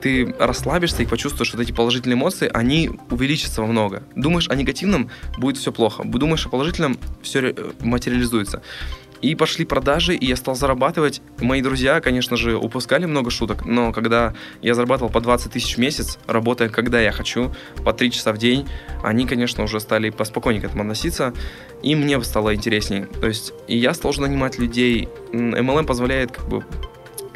ты 0.00 0.34
расслабишься 0.38 1.02
и 1.02 1.06
почувствуешь 1.06 1.52
вот 1.54 1.62
эти 1.62 1.72
положительные 1.72 2.14
эмоции, 2.14 2.50
они 2.52 2.90
увеличатся 3.10 3.62
во 3.62 3.66
много. 3.66 4.02
Думаешь 4.16 4.48
о 4.48 4.54
негативном, 4.54 5.10
будет 5.38 5.56
все 5.56 5.72
плохо. 5.72 6.02
Думаешь 6.04 6.44
о 6.46 6.48
положительном, 6.48 6.98
все 7.22 7.54
материализуется. 7.80 8.62
И 9.22 9.36
пошли 9.36 9.64
продажи, 9.64 10.14
и 10.16 10.26
я 10.26 10.36
стал 10.36 10.56
зарабатывать. 10.56 11.22
Мои 11.40 11.62
друзья, 11.62 12.00
конечно 12.00 12.36
же, 12.36 12.56
упускали 12.56 13.06
много 13.06 13.30
шуток, 13.30 13.64
но 13.64 13.92
когда 13.92 14.34
я 14.60 14.74
зарабатывал 14.74 15.10
по 15.10 15.20
20 15.20 15.52
тысяч 15.52 15.76
в 15.76 15.78
месяц, 15.78 16.18
работая 16.26 16.68
когда 16.68 17.00
я 17.00 17.12
хочу, 17.12 17.54
по 17.84 17.92
3 17.92 18.10
часа 18.10 18.32
в 18.32 18.38
день, 18.38 18.68
они, 19.02 19.26
конечно, 19.26 19.62
уже 19.62 19.78
стали 19.78 20.10
поспокойнее 20.10 20.62
к 20.62 20.64
этому 20.64 20.82
относиться, 20.82 21.32
и 21.82 21.94
мне 21.94 22.22
стало 22.24 22.54
интересней. 22.54 23.04
То 23.20 23.28
есть 23.28 23.52
и 23.68 23.78
я 23.78 23.94
стал 23.94 24.10
уже 24.10 24.22
нанимать 24.22 24.58
людей. 24.58 25.08
MLM 25.32 25.86
позволяет 25.86 26.32
как 26.32 26.48
бы 26.48 26.64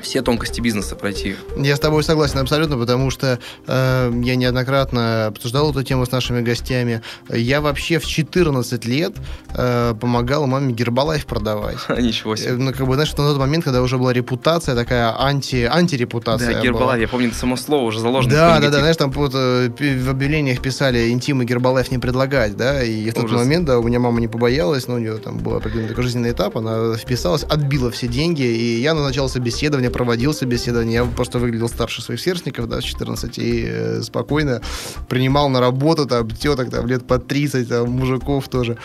все 0.06 0.22
тонкости 0.22 0.60
бизнеса 0.60 0.94
пройти. 0.94 1.36
Я 1.56 1.76
с 1.76 1.80
тобой 1.80 2.04
согласен 2.04 2.38
абсолютно, 2.38 2.78
потому 2.78 3.10
что 3.10 3.40
э, 3.66 4.12
я 4.22 4.36
неоднократно 4.36 5.26
обсуждал 5.26 5.70
эту 5.72 5.82
тему 5.82 6.06
с 6.06 6.12
нашими 6.12 6.40
гостями. 6.42 7.02
Я 7.28 7.60
вообще 7.60 7.98
в 7.98 8.06
14 8.06 8.84
лет 8.84 9.14
э, 9.54 9.94
помогал 10.00 10.46
маме 10.46 10.72
Гербалайф 10.72 11.26
продавать. 11.26 11.78
Ничего 11.98 12.36
себе. 12.36 12.50
Э, 12.50 12.56
ну, 12.56 12.72
как 12.72 12.86
бы, 12.86 12.94
знаешь, 12.94 13.10
на 13.12 13.24
тот 13.24 13.38
момент, 13.38 13.64
когда 13.64 13.82
уже 13.82 13.98
была 13.98 14.12
репутация 14.12 14.76
такая, 14.76 15.12
анти, 15.20 15.68
антирепутация 15.70 16.54
Да, 16.54 16.60
Гербалайф, 16.60 17.00
я 17.00 17.08
помню, 17.08 17.28
это 17.28 17.36
само 17.36 17.56
слово 17.56 17.86
уже 17.86 17.98
заложено. 17.98 18.32
Да, 18.32 18.60
да, 18.60 18.70
да, 18.70 18.78
знаешь, 18.78 18.96
там 18.96 19.10
вот, 19.10 19.32
э, 19.34 19.68
в 19.68 20.10
объявлениях 20.10 20.62
писали 20.62 21.10
интим 21.10 21.42
и 21.42 21.44
Гербалайф 21.44 21.90
не 21.90 21.98
предлагать, 21.98 22.56
да, 22.56 22.82
и 22.82 23.10
в 23.10 23.14
тот 23.14 23.30
момент, 23.32 23.66
да, 23.66 23.80
у 23.80 23.82
меня 23.82 23.98
мама 23.98 24.20
не 24.20 24.28
побоялась, 24.28 24.86
но 24.86 24.94
у 24.94 24.98
нее 24.98 25.16
там 25.18 25.38
был 25.38 25.56
определенный 25.56 25.88
такой 25.88 26.04
жизненный 26.04 26.30
этап, 26.30 26.56
она 26.56 26.94
вписалась, 26.94 27.42
отбила 27.42 27.90
все 27.90 28.06
деньги, 28.06 28.42
и 28.42 28.80
я 28.80 28.94
назначал 28.94 29.28
собеседование, 29.28 29.90
проводил 29.96 30.34
собеседование. 30.34 30.94
Я 30.94 31.04
просто 31.06 31.38
выглядел 31.38 31.68
старше 31.68 32.02
своих 32.02 32.20
сверстников, 32.20 32.68
да, 32.68 32.80
с 32.80 32.84
14, 32.84 33.38
и 33.38 33.64
э, 33.66 34.02
спокойно 34.02 34.60
принимал 35.08 35.48
на 35.48 35.60
работу 35.60 36.06
там 36.06 36.30
теток 36.30 36.70
там 36.70 36.86
лет 36.86 37.06
по 37.06 37.18
30, 37.18 37.68
там, 37.68 37.90
мужиков 37.90 38.48
тоже. 38.48 38.76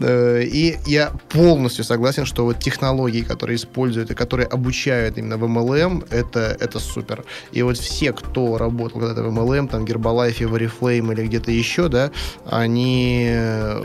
Э, 0.00 0.42
и 0.44 0.78
я 0.86 1.10
полностью 1.28 1.84
согласен, 1.84 2.24
что 2.24 2.44
вот 2.44 2.60
технологии, 2.60 3.22
которые 3.22 3.56
используют 3.56 4.12
и 4.12 4.14
которые 4.14 4.46
обучают 4.46 5.18
именно 5.18 5.36
в 5.36 5.44
MLM, 5.44 6.06
это, 6.10 6.56
это 6.60 6.78
супер. 6.78 7.24
И 7.50 7.62
вот 7.62 7.76
все, 7.76 8.12
кто 8.12 8.56
работал 8.56 9.00
когда-то 9.00 9.24
в 9.24 9.38
MLM, 9.38 9.68
там, 9.68 9.84
Гербалайфе, 9.84 10.44
Oriflame 10.44 11.12
или 11.12 11.26
где-то 11.26 11.50
еще, 11.50 11.88
да, 11.88 12.10
они 12.46 13.34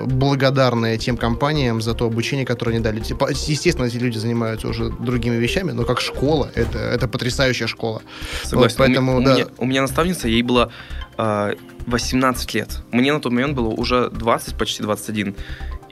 благодарны 0.05 0.97
тем 0.97 1.17
компаниям 1.17 1.81
за 1.81 1.93
то 1.95 2.05
обучение, 2.05 2.45
которое 2.45 2.73
они 2.75 2.83
дали. 2.83 2.99
Типа, 2.99 3.29
естественно, 3.31 3.87
эти 3.87 3.97
люди 3.97 4.19
занимаются 4.19 4.67
уже 4.67 4.89
другими 4.89 5.37
вещами, 5.37 5.71
но 5.71 5.83
как 5.83 5.99
школа, 5.99 6.51
это, 6.55 6.74
это 6.77 7.07
потрясающая 7.07 7.67
школа. 7.67 8.01
Согласен. 8.43 8.77
Вот, 8.77 8.77
поэтому, 8.77 9.17
у, 9.17 9.23
да. 9.23 9.35
меня, 9.35 9.45
у 9.57 9.65
меня 9.65 9.81
наставница, 9.81 10.27
ей 10.27 10.41
было 10.41 10.71
э, 11.11 11.13
а, 11.17 11.55
18 11.87 12.53
лет. 12.53 12.79
Мне 12.91 13.13
на 13.13 13.19
тот 13.19 13.31
момент 13.31 13.55
было 13.55 13.69
уже 13.69 14.09
20, 14.09 14.57
почти 14.57 14.83
21. 14.83 15.35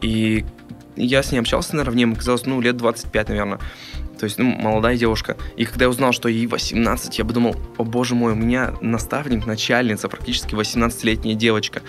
И 0.02 0.46
я 0.96 1.24
с 1.24 1.32
ней 1.32 1.40
общался 1.40 1.76
наравне, 1.76 2.06
мне 2.06 2.16
казалось, 2.16 2.46
ну, 2.46 2.62
лет 2.62 2.78
25, 2.78 3.30
наверное. 3.30 3.60
То 4.20 4.26
есть, 4.26 4.38
ну, 4.38 4.46
молодая 4.46 4.96
девушка. 4.96 5.38
И 5.58 5.66
когда 5.66 5.86
я 5.86 5.90
узнал, 5.90 6.14
что 6.14 6.30
ей 6.30 6.48
18, 6.48 7.18
я 7.18 7.26
подумал, 7.26 7.56
о 7.78 7.84
боже 7.84 8.16
мой, 8.16 8.34
у 8.34 8.36
меня 8.36 8.74
наставник, 8.82 9.46
начальница, 9.46 10.08
практически 10.08 10.56
18-летняя 10.56 11.36
девочка. 11.36 11.82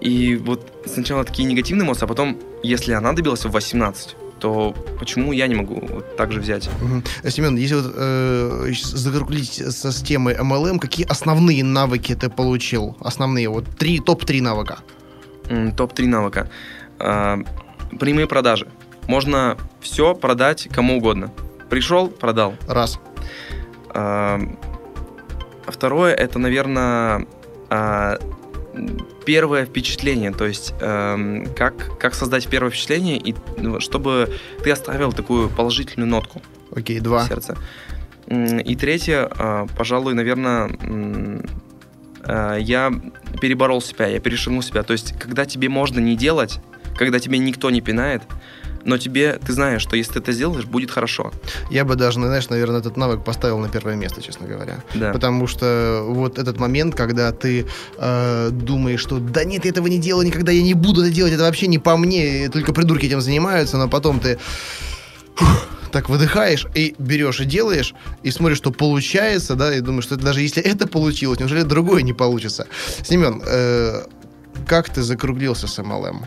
И 0.00 0.36
вот 0.36 0.72
сначала 0.86 1.24
такие 1.24 1.48
негативные 1.48 1.84
эмоции, 1.84 2.04
а 2.04 2.08
потом, 2.08 2.38
если 2.62 2.92
она 2.92 3.12
добилась 3.12 3.44
в 3.44 3.50
18, 3.50 4.16
то 4.40 4.74
почему 4.98 5.32
я 5.32 5.46
не 5.46 5.54
могу 5.54 5.80
вот 5.80 6.16
так 6.16 6.32
же 6.32 6.40
взять? 6.40 6.68
Угу. 6.82 7.30
Семен, 7.30 7.56
если 7.56 7.74
вот 7.76 7.92
э, 7.96 8.72
закруглить 8.72 9.62
со 9.72 9.92
с 9.92 10.02
темой 10.02 10.34
MLM, 10.34 10.78
какие 10.78 11.06
основные 11.06 11.62
навыки 11.62 12.14
ты 12.14 12.28
получил? 12.30 12.96
Основные, 13.00 13.48
вот 13.48 13.64
три, 13.78 14.00
топ-3 14.00 14.42
навыка. 14.42 14.78
топ-3 15.76 16.06
навыка. 16.06 16.50
Э, 16.98 17.36
прямые 17.98 18.26
продажи. 18.26 18.66
Можно 19.06 19.56
все 19.80 20.14
продать 20.14 20.68
кому 20.72 20.98
угодно. 20.98 21.32
Пришел, 21.68 22.08
продал. 22.08 22.54
Раз. 22.66 22.98
Э, 23.94 24.38
второе, 25.66 26.14
это, 26.14 26.38
наверное, 26.38 27.26
э, 27.70 28.18
первое 29.24 29.64
впечатление, 29.64 30.32
то 30.32 30.46
есть 30.46 30.74
эм, 30.80 31.46
как, 31.54 31.98
как 31.98 32.14
создать 32.14 32.46
первое 32.48 32.70
впечатление, 32.70 33.18
и 33.18 33.34
ну, 33.56 33.80
чтобы 33.80 34.32
ты 34.62 34.70
оставил 34.70 35.12
такую 35.12 35.48
положительную 35.48 36.08
нотку. 36.08 36.42
Окей, 36.74 36.98
okay, 36.98 37.00
два. 37.00 37.24
В 37.24 37.28
сердце. 37.28 37.56
И 38.28 38.76
третье, 38.76 39.28
э, 39.36 39.66
пожалуй, 39.76 40.14
наверное, 40.14 40.70
э, 42.24 42.58
я 42.60 42.92
переборол 43.40 43.82
себя, 43.82 44.06
я 44.06 44.20
перешагнул 44.20 44.62
себя. 44.62 44.82
То 44.84 44.92
есть, 44.92 45.18
когда 45.18 45.44
тебе 45.46 45.68
можно 45.68 45.98
не 45.98 46.16
делать, 46.16 46.60
когда 46.96 47.18
тебе 47.18 47.38
никто 47.38 47.70
не 47.70 47.80
пинает, 47.80 48.22
но 48.84 48.98
тебе, 48.98 49.38
ты 49.44 49.52
знаешь, 49.52 49.82
что 49.82 49.96
если 49.96 50.14
ты 50.14 50.18
это 50.20 50.32
сделаешь, 50.32 50.64
будет 50.64 50.90
хорошо. 50.90 51.32
Я 51.70 51.84
бы 51.84 51.96
даже, 51.96 52.20
знаешь, 52.20 52.48
наверное, 52.48 52.80
этот 52.80 52.96
навык 52.96 53.24
поставил 53.24 53.58
на 53.58 53.68
первое 53.68 53.94
место, 53.94 54.22
честно 54.22 54.46
говоря. 54.46 54.82
Да. 54.94 55.12
Потому 55.12 55.46
что 55.46 56.04
вот 56.06 56.38
этот 56.38 56.58
момент, 56.58 56.94
когда 56.94 57.32
ты 57.32 57.66
э, 57.98 58.48
думаешь, 58.50 59.00
что 59.00 59.18
да 59.18 59.44
нет, 59.44 59.64
я 59.64 59.70
этого 59.70 59.86
не 59.86 59.98
делаю 59.98 60.26
никогда, 60.26 60.52
я 60.52 60.62
не 60.62 60.74
буду 60.74 61.02
это 61.02 61.10
делать, 61.10 61.32
это 61.32 61.42
вообще 61.42 61.66
не 61.66 61.78
по 61.78 61.96
мне, 61.96 62.48
только 62.48 62.72
придурки 62.72 63.06
этим 63.06 63.20
занимаются, 63.20 63.76
но 63.76 63.88
потом 63.88 64.20
ты... 64.20 64.38
Фух, 65.36 65.66
так 65.90 66.08
выдыхаешь 66.08 66.66
и 66.74 66.94
берешь 66.98 67.40
и 67.40 67.44
делаешь, 67.44 67.94
и 68.22 68.30
смотришь, 68.30 68.58
что 68.58 68.70
получается, 68.70 69.56
да, 69.56 69.74
и 69.74 69.80
думаешь, 69.80 70.04
что 70.04 70.14
это, 70.14 70.24
даже 70.24 70.40
если 70.40 70.62
это 70.62 70.86
получилось, 70.86 71.40
неужели 71.40 71.62
другое 71.62 72.02
не 72.02 72.12
получится? 72.12 72.66
Семен, 73.02 73.42
э, 73.44 74.02
как 74.66 74.90
ты 74.90 75.02
закруглился 75.02 75.66
с 75.66 75.78
MLM? 75.78 76.24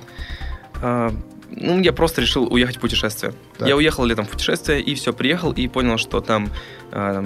Ну, 1.56 1.80
я 1.82 1.94
просто 1.94 2.22
решил 2.22 2.52
уехать 2.52 2.78
в 2.78 2.80
путешествие. 2.80 3.34
Так. 3.58 3.68
Я 3.68 3.76
уехал 3.76 4.06
летом 4.06 4.26
в 4.26 4.30
путешествие 4.30 4.82
и 4.82 4.96
все, 4.96 5.14
приехал 5.14 5.52
и 5.52 5.68
понял, 5.68 5.98
что 5.98 6.20
там 6.20 6.50
э, 6.92 7.22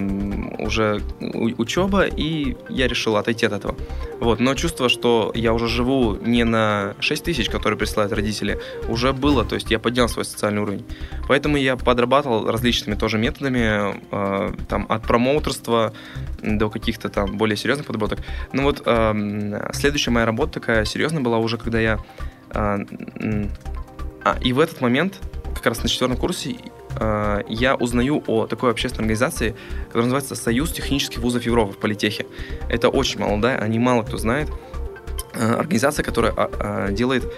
уже 0.59 1.01
учеба, 1.21 2.05
и 2.05 2.57
я 2.69 2.87
решил 2.87 3.15
отойти 3.15 3.45
от 3.45 3.53
этого. 3.53 3.75
Вот, 4.19 4.39
но 4.39 4.55
чувство, 4.55 4.89
что 4.89 5.31
я 5.33 5.53
уже 5.53 5.67
живу 5.67 6.15
не 6.15 6.43
на 6.43 6.95
6 6.99 7.23
тысяч, 7.23 7.49
которые 7.49 7.77
присылают 7.77 8.11
родители, 8.11 8.59
уже 8.89 9.13
было, 9.13 9.45
то 9.45 9.55
есть 9.55 9.71
я 9.71 9.79
поднял 9.79 10.09
свой 10.09 10.25
социальный 10.25 10.61
уровень. 10.61 10.85
Поэтому 11.27 11.57
я 11.57 11.77
подрабатывал 11.77 12.51
различными 12.51 12.95
тоже 12.95 13.17
методами, 13.17 13.95
э, 14.11 14.53
там, 14.67 14.85
от 14.89 15.03
промоутерства 15.03 15.93
до 16.41 16.69
каких-то 16.69 17.09
там 17.09 17.37
более 17.37 17.55
серьезных 17.55 17.87
подработок. 17.87 18.19
Ну 18.51 18.63
вот, 18.63 18.81
э, 18.85 19.69
следующая 19.73 20.11
моя 20.11 20.25
работа 20.25 20.53
такая 20.53 20.85
серьезная 20.85 21.21
была 21.21 21.37
уже, 21.37 21.57
когда 21.57 21.79
я 21.79 21.99
э, 22.51 22.77
а, 24.27 24.37
и 24.41 24.51
в 24.51 24.59
этот 24.59 24.81
момент, 24.81 25.19
как 25.55 25.65
раз 25.67 25.83
на 25.83 25.89
четвертом 25.89 26.17
курсе, 26.17 26.57
э, 26.99 27.43
я 27.47 27.75
узнаю 27.75 28.23
о 28.27 28.45
такой 28.47 28.71
общественной 28.71 29.03
организации, 29.03 29.55
которая 29.85 30.05
называется 30.05 30.35
Союз 30.35 30.71
технических 30.71 31.19
вузов 31.19 31.45
Европы 31.45 31.73
в 31.73 31.77
Политехе. 31.77 32.25
Это 32.69 32.89
очень 32.89 33.19
молодая, 33.19 33.57
они 33.57 33.79
мало 33.79 34.03
кто 34.03 34.17
знает. 34.17 34.49
Э, 35.33 35.55
организация, 35.59 36.03
которая 36.03 36.33
э, 36.35 36.89
делает 36.91 37.31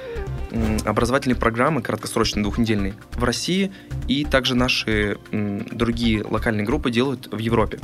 образовательные 0.84 1.36
программы 1.36 1.84
краткосрочные, 1.84 2.42
двухнедельные 2.42 2.96
в 3.12 3.24
России, 3.24 3.72
и 4.08 4.26
также 4.26 4.56
наши 4.56 5.20
другие 5.32 6.24
локальные 6.24 6.66
группы 6.66 6.90
делают 6.90 7.28
в 7.32 7.38
Европе. 7.38 7.80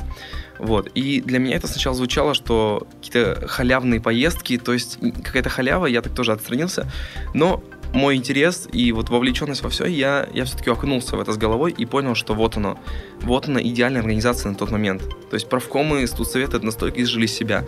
Вот. 0.58 0.88
И 0.94 1.20
для 1.20 1.38
меня 1.38 1.54
это 1.54 1.68
сначала 1.68 1.94
звучало, 1.94 2.34
что 2.34 2.88
какие-то 2.96 3.46
халявные 3.46 4.00
поездки, 4.00 4.58
то 4.58 4.72
есть 4.72 4.98
какая-то 5.22 5.48
халява, 5.48 5.86
я 5.86 6.02
так 6.02 6.12
тоже 6.12 6.32
отстранился, 6.32 6.90
но 7.34 7.62
мой 7.96 8.16
интерес 8.16 8.68
и 8.72 8.92
вот 8.92 9.08
вовлеченность 9.08 9.62
во 9.62 9.70
все, 9.70 9.86
я, 9.86 10.28
я 10.34 10.44
все-таки 10.44 10.70
окунулся 10.70 11.16
в 11.16 11.20
это 11.20 11.32
с 11.32 11.38
головой 11.38 11.74
и 11.76 11.86
понял, 11.86 12.14
что 12.14 12.34
вот 12.34 12.56
оно. 12.56 12.78
Вот 13.22 13.48
она 13.48 13.60
идеальная 13.62 14.02
организация 14.02 14.50
на 14.50 14.54
тот 14.54 14.70
момент. 14.70 15.02
То 15.30 15.34
есть 15.34 15.48
правкомы, 15.48 16.06
студсоветы 16.06 16.60
настолько 16.60 17.02
изжили 17.02 17.26
себя. 17.26 17.64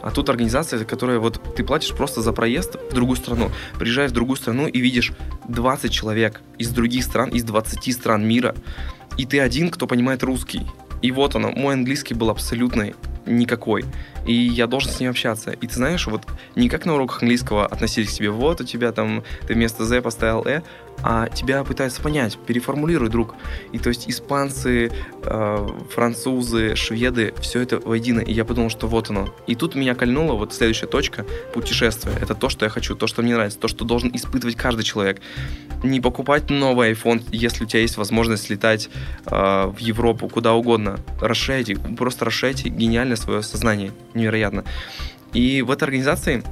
А 0.00 0.10
тут 0.12 0.30
организация, 0.30 0.84
которая 0.84 1.18
вот 1.18 1.40
ты 1.56 1.64
платишь 1.64 1.92
просто 1.92 2.22
за 2.22 2.32
проезд 2.32 2.76
в 2.90 2.94
другую 2.94 3.16
страну. 3.16 3.50
Приезжаешь 3.78 4.12
в 4.12 4.14
другую 4.14 4.36
страну 4.36 4.68
и 4.68 4.80
видишь 4.80 5.12
20 5.48 5.92
человек 5.92 6.42
из 6.58 6.70
других 6.70 7.02
стран, 7.02 7.30
из 7.30 7.42
20 7.42 7.92
стран 7.92 8.26
мира. 8.26 8.54
И 9.18 9.26
ты 9.26 9.40
один, 9.40 9.70
кто 9.70 9.86
понимает 9.86 10.22
русский. 10.22 10.62
И 11.02 11.10
вот 11.10 11.34
оно, 11.34 11.50
мой 11.50 11.74
английский 11.74 12.14
был 12.14 12.30
абсолютно 12.30 12.92
никакой 13.26 13.84
и 14.26 14.32
я 14.32 14.66
должен 14.66 14.90
с 14.90 15.00
ним 15.00 15.10
общаться. 15.10 15.50
И 15.50 15.66
ты 15.66 15.74
знаешь, 15.74 16.06
вот 16.06 16.22
не 16.54 16.68
как 16.68 16.86
на 16.86 16.94
уроках 16.94 17.22
английского 17.22 17.66
относились 17.66 18.10
к 18.10 18.14
тебе, 18.14 18.30
вот 18.30 18.60
у 18.60 18.64
тебя 18.64 18.92
там, 18.92 19.22
ты 19.46 19.54
вместо 19.54 19.84
Z 19.84 20.02
поставил 20.02 20.44
«э», 20.46 20.62
а 21.02 21.28
тебя 21.28 21.64
пытаются 21.64 22.00
понять, 22.00 22.38
переформулируй, 22.46 23.08
друг. 23.08 23.34
И 23.72 23.78
то 23.78 23.88
есть 23.88 24.08
испанцы, 24.08 24.92
э, 25.24 25.68
французы, 25.90 26.76
шведы, 26.76 27.34
все 27.40 27.60
это 27.60 27.78
воедино. 27.80 28.20
И 28.20 28.32
я 28.32 28.44
подумал, 28.44 28.70
что 28.70 28.86
вот 28.86 29.10
оно. 29.10 29.34
И 29.46 29.54
тут 29.54 29.74
меня 29.74 29.94
кольнула 29.94 30.34
вот 30.34 30.54
следующая 30.54 30.86
точка 30.86 31.24
путешествия. 31.52 32.12
Это 32.20 32.34
то, 32.34 32.48
что 32.48 32.64
я 32.64 32.70
хочу, 32.70 32.94
то, 32.94 33.06
что 33.06 33.22
мне 33.22 33.34
нравится, 33.34 33.58
то, 33.58 33.68
что 33.68 33.84
должен 33.84 34.10
испытывать 34.14 34.56
каждый 34.56 34.82
человек. 34.82 35.20
Не 35.82 36.00
покупать 36.00 36.50
новый 36.50 36.92
iPhone, 36.92 37.22
если 37.32 37.64
у 37.64 37.66
тебя 37.66 37.80
есть 37.80 37.96
возможность 37.96 38.50
летать 38.50 38.88
э, 39.26 39.66
в 39.66 39.78
Европу, 39.78 40.28
куда 40.28 40.54
угодно. 40.54 41.00
Расширяйте, 41.20 41.76
просто 41.76 42.24
расширяйте 42.24 42.68
гениально 42.68 43.16
свое 43.16 43.42
сознание. 43.42 43.92
Невероятно. 44.14 44.64
И 45.32 45.62
в 45.62 45.70
этой 45.70 45.84
организации 45.84 46.42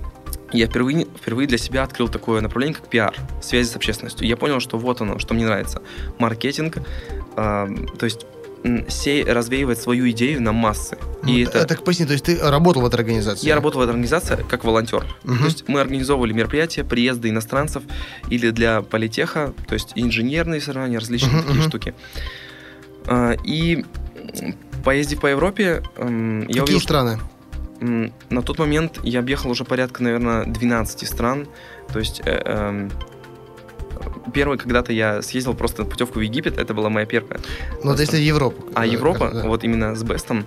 я 0.53 0.67
впервые, 0.67 1.05
впервые 1.05 1.47
для 1.47 1.59
себя 1.59 1.83
открыл 1.83 2.09
такое 2.09 2.41
направление, 2.41 2.77
как 2.77 2.89
пиар, 2.89 3.15
связи 3.43 3.69
с 3.69 3.77
общественностью. 3.77 4.27
Я 4.27 4.37
понял, 4.37 4.61
что 4.61 4.79
вот 4.79 5.01
оно, 5.01 5.19
что 5.19 5.35
мне 5.35 5.45
нравится. 5.45 5.83
Маркетинг, 6.19 6.79
э, 6.79 6.83
то 7.37 8.05
есть 8.05 8.27
сей 8.89 9.25
развеивать 9.25 9.81
свою 9.81 10.11
идею 10.11 10.43
на 10.43 10.53
массы. 10.53 10.99
И 11.27 11.45
ну, 11.45 11.51
это... 11.51 11.65
Так 11.67 11.83
поясни, 11.83 12.05
то 12.05 12.13
есть 12.13 12.25
ты 12.25 12.39
работал 12.39 12.83
в 12.83 12.87
этой 12.87 12.97
организации? 12.97 13.47
Я 13.47 13.55
работал 13.55 13.81
в 13.81 13.85
этой 13.85 13.91
организации 13.91 14.45
как 14.49 14.65
волонтер. 14.65 15.07
Угу. 15.25 15.37
То 15.37 15.45
есть 15.45 15.65
мы 15.69 15.81
организовывали 15.81 16.33
мероприятия, 16.33 16.85
приезды 16.85 17.31
иностранцев 17.31 17.83
или 18.29 18.51
для 18.51 18.83
политеха, 18.83 19.55
то 19.67 19.75
есть 19.75 19.93
инженерные 19.95 20.61
соревнования, 20.61 20.99
различные 20.99 21.39
угу, 21.39 21.43
такие 21.43 21.61
угу. 21.61 21.69
штуки. 21.69 21.95
А, 23.07 23.35
и 23.45 23.85
поездив 24.85 25.21
по 25.21 25.27
Европе, 25.27 25.83
я 25.97 26.47
Какие 26.47 26.61
увидел, 26.61 26.81
страны? 26.81 27.19
На 27.81 28.43
тот 28.43 28.59
момент 28.59 29.01
я 29.03 29.21
объехал 29.21 29.51
уже 29.51 29.65
порядка, 29.65 30.03
наверное, 30.03 30.45
12 30.45 31.09
стран. 31.09 31.49
То 31.93 31.99
есть 31.99 32.21
э, 32.25 32.43
э, 32.45 32.89
первый 34.33 34.59
когда-то 34.59 34.93
я 34.93 35.23
съездил 35.23 35.55
просто 35.55 35.85
на 35.85 35.89
путевку 35.89 36.19
в 36.19 36.23
Египет, 36.23 36.59
это 36.59 36.75
была 36.75 36.91
моя 36.91 37.07
первая. 37.07 37.41
Ну, 37.83 37.93
это 37.93 38.03
если 38.03 38.19
Европа. 38.19 38.63
А 38.75 38.87
Европа, 38.87 39.31
да. 39.33 39.49
вот 39.49 39.65
именно 39.65 39.95
с 39.95 40.03
Бестом, 40.03 40.47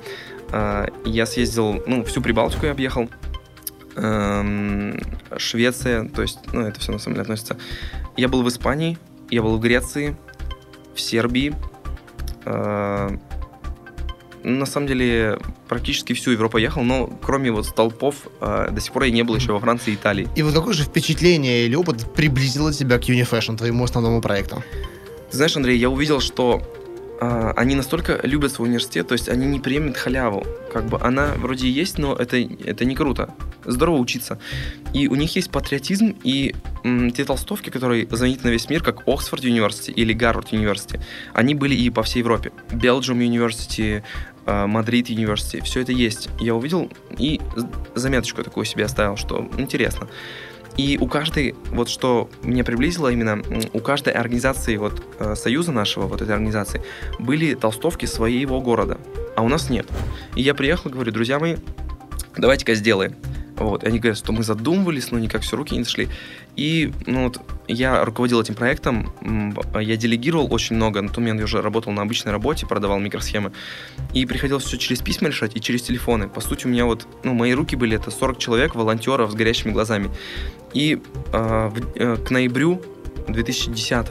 э, 0.51 0.87
я 1.05 1.25
съездил, 1.25 1.83
ну, 1.87 2.03
всю 2.03 2.21
Прибалтику 2.21 2.65
я 2.65 2.71
объехал. 2.71 3.09
Э, 3.95 4.93
Швеция, 5.37 6.07
то 6.09 6.21
есть, 6.21 6.39
ну, 6.51 6.61
это 6.61 6.79
все 6.79 6.91
на 6.91 6.99
самом 6.99 7.15
деле 7.15 7.23
относится. 7.23 7.57
Я 8.15 8.27
был 8.27 8.43
в 8.43 8.47
Испании, 8.47 8.97
я 9.29 9.41
был 9.41 9.57
в 9.57 9.59
Греции, 9.59 10.15
в 10.95 11.01
Сербии, 11.01 11.55
э, 12.45 13.09
на 14.43 14.65
самом 14.65 14.87
деле 14.87 15.39
практически 15.67 16.13
всю 16.13 16.31
Европу 16.31 16.57
ехал, 16.57 16.83
но 16.83 17.07
кроме 17.21 17.51
вот 17.51 17.65
столпов 17.65 18.27
э, 18.41 18.69
до 18.71 18.81
сих 18.81 18.91
пор 18.93 19.03
я 19.03 19.11
не 19.11 19.23
был 19.23 19.35
еще 19.35 19.53
во 19.53 19.59
Франции 19.59 19.91
и 19.91 19.95
Италии. 19.95 20.27
И 20.35 20.43
вот 20.43 20.53
какое 20.53 20.73
же 20.73 20.83
впечатление 20.83 21.65
или 21.65 21.75
опыт 21.75 22.13
приблизило 22.13 22.73
тебя 22.73 22.99
к 22.99 23.03
Unifashion, 23.03 23.57
твоему 23.57 23.83
основному 23.83 24.21
проекту? 24.21 24.63
Ты 25.31 25.37
знаешь, 25.37 25.55
Андрей, 25.55 25.77
я 25.77 25.89
увидел, 25.89 26.19
что 26.19 26.61
э, 27.19 27.53
они 27.55 27.75
настолько 27.75 28.19
любят 28.23 28.51
свой 28.51 28.67
университет, 28.67 29.07
то 29.07 29.13
есть 29.13 29.29
они 29.29 29.47
не 29.47 29.59
примут 29.59 29.97
халяву. 29.97 30.45
Как 30.71 30.85
бы 30.85 30.99
она 30.99 31.33
вроде 31.37 31.69
есть, 31.69 31.97
но 31.97 32.15
это, 32.15 32.37
это 32.37 32.85
не 32.85 32.95
круто. 32.95 33.33
Здорово 33.65 33.97
учиться. 33.97 34.39
И 34.93 35.07
у 35.07 35.15
них 35.15 35.35
есть 35.35 35.49
патриотизм, 35.49 36.15
и 36.23 36.53
м, 36.83 37.11
те 37.11 37.23
толстовки, 37.23 37.69
которые 37.69 38.07
знамениты 38.11 38.47
на 38.47 38.51
весь 38.51 38.69
мир, 38.69 38.83
как 38.83 39.07
Оксфорд 39.07 39.43
Университет 39.43 39.97
или 39.97 40.13
Гарвард 40.13 40.51
Университет, 40.51 41.01
они 41.33 41.55
были 41.55 41.73
и 41.73 41.89
по 41.89 42.03
всей 42.03 42.19
Европе. 42.19 42.51
Belgium 42.71 43.19
Университет, 43.19 44.03
Мадрид 44.45 45.09
Университет, 45.09 45.63
все 45.65 45.81
это 45.81 45.91
есть. 45.91 46.29
Я 46.39 46.55
увидел 46.55 46.89
и 47.17 47.39
заметочку 47.95 48.43
такую 48.43 48.65
себе 48.65 48.85
оставил, 48.85 49.15
что 49.15 49.49
интересно. 49.57 50.09
И 50.75 50.97
у 50.99 51.07
каждой, 51.07 51.55
вот 51.69 51.87
что 51.87 52.29
меня 52.41 52.63
приблизило 52.63 53.09
именно, 53.09 53.41
у 53.73 53.79
каждой 53.79 54.13
организации, 54.13 54.77
вот 54.77 55.03
э, 55.19 55.35
союза 55.35 55.71
нашего, 55.71 56.07
вот 56.07 56.21
этой 56.21 56.31
организации, 56.31 56.81
были 57.19 57.53
толстовки 57.53 58.07
своего 58.07 58.59
города, 58.59 58.97
а 59.35 59.43
у 59.43 59.49
нас 59.49 59.69
нет. 59.69 59.87
И 60.35 60.41
я 60.41 60.55
приехал, 60.55 60.89
говорю, 60.89 61.11
друзья 61.11 61.37
мои, 61.39 61.57
давайте-ка 62.35 62.73
сделаем. 62.73 63.15
Вот, 63.57 63.83
и 63.83 63.87
они 63.87 63.99
говорят, 63.99 64.17
что 64.17 64.31
мы 64.31 64.43
задумывались, 64.43 65.11
но 65.11 65.19
никак 65.19 65.43
все 65.43 65.55
руки 65.55 65.75
не 65.75 65.83
дошли. 65.83 66.09
И 66.55 66.91
ну, 67.05 67.25
вот, 67.25 67.39
я 67.67 68.03
руководил 68.03 68.41
этим 68.41 68.55
проектом, 68.55 69.13
я 69.79 69.95
делегировал 69.95 70.51
очень 70.51 70.75
много, 70.75 71.01
на 71.01 71.09
тот 71.09 71.17
момент 71.17 71.39
я 71.39 71.45
уже 71.45 71.61
работал 71.61 71.91
на 71.91 72.01
обычной 72.01 72.31
работе, 72.31 72.65
продавал 72.65 72.99
микросхемы, 72.99 73.51
и 74.13 74.25
приходилось 74.25 74.63
все 74.63 74.77
через 74.77 75.01
письма 75.01 75.27
решать 75.27 75.55
и 75.55 75.61
через 75.61 75.83
телефоны. 75.83 76.27
По 76.27 76.41
сути, 76.41 76.65
у 76.65 76.69
меня 76.69 76.85
вот, 76.85 77.07
ну, 77.23 77.33
мои 77.33 77.53
руки 77.53 77.75
были, 77.75 77.95
это 77.95 78.11
40 78.11 78.39
человек, 78.39 78.75
волонтеров 78.75 79.31
с 79.31 79.35
горящими 79.35 79.71
глазами. 79.71 80.09
И 80.73 80.99
э, 81.31 81.69
в, 81.69 81.95
э, 81.95 82.17
к 82.17 82.31
ноябрю 82.31 82.81
2010 83.27 84.07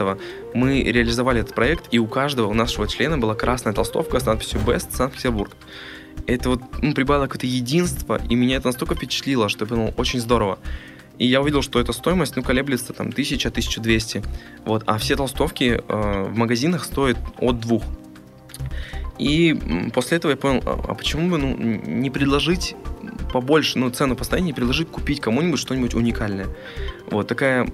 мы 0.53 0.81
реализовали 0.81 1.41
этот 1.41 1.53
проект, 1.53 1.85
и 1.91 1.99
у 1.99 2.07
каждого 2.07 2.47
у 2.47 2.53
нашего 2.53 2.87
члена 2.87 3.17
была 3.17 3.35
красная 3.35 3.73
толстовка 3.73 4.19
с 4.19 4.25
надписью 4.25 4.61
«Бест 4.65 4.95
Санкт-Петербург» 4.95 5.51
это 6.27 6.49
вот 6.49 6.61
ну, 6.81 6.93
прибавило 6.93 7.27
какое-то 7.27 7.47
единство, 7.47 8.19
и 8.29 8.35
меня 8.35 8.57
это 8.57 8.67
настолько 8.67 8.95
впечатлило, 8.95 9.49
что 9.49 9.65
я 9.65 9.69
понял, 9.69 9.93
очень 9.97 10.19
здорово. 10.19 10.59
И 11.19 11.27
я 11.27 11.41
увидел, 11.41 11.61
что 11.61 11.79
эта 11.79 11.93
стоимость, 11.93 12.35
ну, 12.35 12.43
колеблется 12.43 12.93
там 12.93 13.09
1000-1200. 13.09 14.25
Вот, 14.65 14.83
а 14.87 14.97
все 14.97 15.15
толстовки 15.15 15.81
э, 15.87 16.23
в 16.29 16.35
магазинах 16.35 16.83
стоят 16.83 17.17
от 17.37 17.59
двух. 17.59 17.83
И 19.19 19.89
после 19.93 20.17
этого 20.17 20.31
я 20.31 20.37
понял, 20.37 20.63
а, 20.65 20.79
а 20.89 20.95
почему 20.95 21.29
бы 21.29 21.37
ну, 21.37 21.55
не 21.55 22.09
предложить 22.09 22.75
побольше, 23.33 23.79
ну, 23.79 23.89
цену 23.89 24.15
не 24.39 24.53
предложить 24.53 24.89
купить 24.89 25.19
кому-нибудь 25.19 25.59
что-нибудь 25.59 25.95
уникальное. 25.95 26.47
Вот 27.09 27.27
такая 27.27 27.67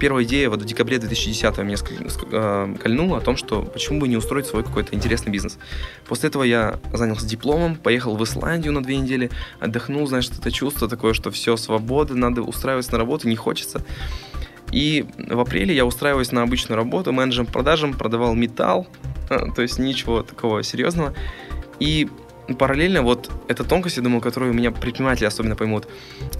первая 0.00 0.24
идея 0.24 0.50
вот 0.50 0.62
в 0.62 0.64
декабре 0.64 0.98
2010 0.98 1.58
меня 1.58 1.76
э, 2.32 2.74
кольнула 2.82 3.18
о 3.18 3.20
том, 3.20 3.36
что 3.36 3.62
почему 3.62 4.00
бы 4.00 4.08
не 4.08 4.16
устроить 4.16 4.46
свой 4.46 4.64
какой-то 4.64 4.94
интересный 4.94 5.30
бизнес. 5.30 5.58
После 6.06 6.28
этого 6.28 6.42
я 6.42 6.80
занялся 6.92 7.24
дипломом, 7.24 7.76
поехал 7.76 8.16
в 8.16 8.24
Исландию 8.24 8.72
на 8.72 8.82
две 8.82 8.96
недели, 8.96 9.30
отдохнул, 9.60 10.06
знаешь, 10.08 10.28
это 10.28 10.50
чувство 10.50 10.88
такое, 10.88 11.14
что 11.14 11.30
все, 11.30 11.56
свобода, 11.56 12.14
надо 12.14 12.42
устраиваться 12.42 12.92
на 12.92 12.98
работу, 12.98 13.28
не 13.28 13.36
хочется. 13.36 13.84
И 14.72 15.06
в 15.16 15.38
апреле 15.38 15.74
я 15.74 15.86
устраиваюсь 15.86 16.32
на 16.32 16.42
обычную 16.42 16.76
работу, 16.76 17.12
менеджером 17.12 17.46
продажам, 17.46 17.94
продавал 17.94 18.34
металл, 18.34 18.88
то 19.28 19.62
есть 19.62 19.78
ничего 19.78 20.24
такого 20.24 20.64
серьезного. 20.64 21.14
И 21.78 22.08
параллельно 22.54 23.02
вот 23.02 23.30
эта 23.48 23.64
тонкость, 23.64 23.96
я 23.96 24.02
думаю, 24.02 24.20
которую 24.20 24.52
меня 24.52 24.70
предприниматели 24.70 25.26
особенно 25.26 25.56
поймут, 25.56 25.88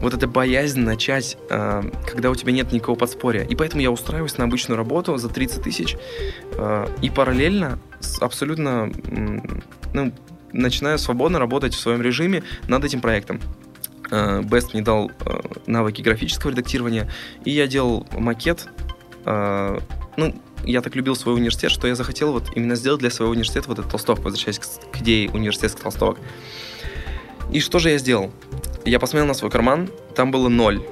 вот 0.00 0.14
эта 0.14 0.26
боязнь 0.26 0.80
начать, 0.80 1.36
э, 1.50 1.82
когда 2.06 2.30
у 2.30 2.34
тебя 2.34 2.52
нет 2.52 2.72
никакого 2.72 2.96
подспорья. 2.96 3.42
И 3.42 3.54
поэтому 3.54 3.82
я 3.82 3.90
устраиваюсь 3.90 4.38
на 4.38 4.44
обычную 4.44 4.76
работу 4.76 5.16
за 5.16 5.28
30 5.28 5.62
тысяч 5.62 5.96
э, 6.52 6.86
и 7.02 7.10
параллельно 7.10 7.78
абсолютно 8.20 8.92
ну, 9.92 10.12
начинаю 10.52 10.98
свободно 10.98 11.38
работать 11.38 11.74
в 11.74 11.78
своем 11.80 12.02
режиме 12.02 12.42
над 12.68 12.84
этим 12.84 13.00
проектом. 13.00 13.40
Best 14.08 14.68
мне 14.72 14.82
дал 14.82 15.10
навыки 15.66 16.00
графического 16.00 16.52
редактирования, 16.52 17.10
и 17.44 17.50
я 17.50 17.66
делал 17.66 18.06
макет. 18.12 18.68
Ну, 19.24 20.34
я 20.64 20.80
так 20.82 20.94
любил 20.96 21.16
свой 21.16 21.34
университет, 21.34 21.70
что 21.70 21.86
я 21.88 21.94
захотел 21.94 22.32
вот 22.32 22.50
именно 22.54 22.74
сделать 22.74 23.00
для 23.00 23.10
своего 23.10 23.32
университета 23.32 23.68
вот 23.68 23.78
этот 23.78 23.90
толстовку, 23.90 24.24
возвращаясь 24.24 24.58
к, 24.58 24.66
к 24.92 25.00
идее 25.00 25.30
университетских 25.30 25.82
толстовок. 25.82 26.18
И 27.52 27.60
что 27.60 27.78
же 27.78 27.90
я 27.90 27.98
сделал? 27.98 28.32
Я 28.84 28.98
посмотрел 28.98 29.26
на 29.26 29.34
свой 29.34 29.50
карман, 29.50 29.88
там 30.14 30.30
было 30.30 30.48
ноль. 30.48 30.82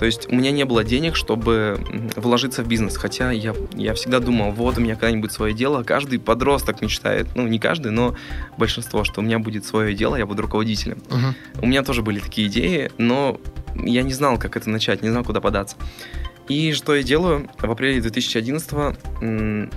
То 0.00 0.06
есть 0.06 0.32
у 0.32 0.34
меня 0.34 0.50
не 0.50 0.64
было 0.64 0.82
денег, 0.82 1.14
чтобы 1.14 1.78
вложиться 2.16 2.64
в 2.64 2.66
бизнес. 2.66 2.96
Хотя 2.96 3.32
я, 3.32 3.54
я 3.74 3.92
всегда 3.92 4.18
думал, 4.18 4.50
вот 4.50 4.78
у 4.78 4.80
меня 4.80 4.94
когда-нибудь 4.94 5.30
свое 5.30 5.52
дело. 5.52 5.82
Каждый 5.82 6.18
подросток 6.18 6.80
мечтает, 6.80 7.28
ну 7.34 7.46
не 7.46 7.58
каждый, 7.58 7.92
но 7.92 8.16
большинство, 8.56 9.04
что 9.04 9.20
у 9.20 9.22
меня 9.22 9.38
будет 9.38 9.66
свое 9.66 9.94
дело, 9.94 10.16
я 10.16 10.24
буду 10.24 10.40
руководителем. 10.40 11.02
Uh-huh. 11.08 11.34
У 11.60 11.66
меня 11.66 11.82
тоже 11.82 12.00
были 12.00 12.18
такие 12.18 12.48
идеи, 12.48 12.90
но 12.96 13.38
я 13.74 14.02
не 14.02 14.14
знал, 14.14 14.38
как 14.38 14.56
это 14.56 14.70
начать, 14.70 15.02
не 15.02 15.10
знал, 15.10 15.22
куда 15.22 15.42
податься. 15.42 15.76
И 16.50 16.72
что 16.72 16.96
я 16.96 17.04
делаю? 17.04 17.48
В 17.60 17.70
апреле 17.70 18.00
2011 18.00 18.96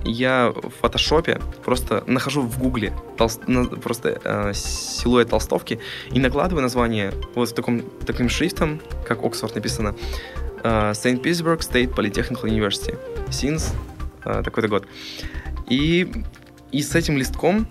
я 0.06 0.52
в 0.56 0.70
фотошопе 0.82 1.40
просто 1.64 2.04
нахожу 2.08 2.42
в 2.42 2.58
гугле 2.58 2.92
толст... 3.16 3.42
просто 3.84 4.20
э, 4.24 4.54
силуэт 4.56 5.30
толстовки 5.30 5.80
и 6.12 6.20
накладываю 6.20 6.64
название 6.64 7.14
вот 7.36 7.52
в 7.52 7.54
таком 7.54 7.84
таким 8.08 8.28
шрифтом, 8.28 8.82
как 9.08 9.24
Оксфорд 9.24 9.54
написано, 9.54 9.94
э, 10.64 10.94
St. 10.94 11.22
Petersburg 11.22 11.60
State 11.60 11.94
Polytechnical 11.94 12.46
University. 12.46 12.98
Since 13.28 13.76
э, 14.26 14.42
такой-то 14.44 14.68
год. 14.68 14.88
И, 15.70 16.12
и 16.72 16.82
с 16.82 16.96
этим 16.96 17.20
листком 17.20 17.68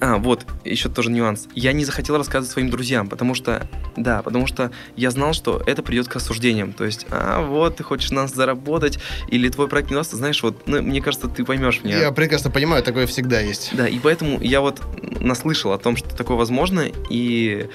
а, 0.00 0.18
вот, 0.18 0.46
еще 0.64 0.88
тоже 0.88 1.10
нюанс. 1.10 1.48
Я 1.54 1.72
не 1.72 1.84
захотел 1.84 2.16
рассказывать 2.16 2.50
своим 2.50 2.70
друзьям, 2.70 3.08
потому 3.08 3.34
что, 3.34 3.68
да, 3.96 4.22
потому 4.22 4.46
что 4.46 4.70
я 4.96 5.10
знал, 5.10 5.32
что 5.32 5.62
это 5.66 5.82
придет 5.82 6.08
к 6.08 6.16
осуждениям. 6.16 6.72
То 6.72 6.84
есть, 6.84 7.06
а, 7.10 7.42
вот, 7.42 7.76
ты 7.76 7.82
хочешь 7.82 8.10
нас 8.10 8.34
заработать, 8.34 8.98
или 9.28 9.48
твой 9.48 9.68
проект 9.68 9.90
не 9.90 9.96
удастся, 9.96 10.16
знаешь, 10.16 10.42
вот, 10.42 10.66
ну, 10.66 10.82
мне 10.82 11.00
кажется, 11.00 11.28
ты 11.28 11.44
поймешь 11.44 11.82
меня. 11.82 11.98
Я 11.98 12.12
прекрасно 12.12 12.50
понимаю, 12.50 12.82
такое 12.82 13.06
всегда 13.06 13.40
есть. 13.40 13.70
Да, 13.72 13.86
и 13.88 13.98
поэтому 13.98 14.40
я 14.40 14.60
вот 14.60 14.80
наслышал 15.20 15.72
о 15.72 15.78
том, 15.78 15.96
что 15.96 16.14
такое 16.16 16.36
возможно, 16.36 16.84
и 17.10 17.68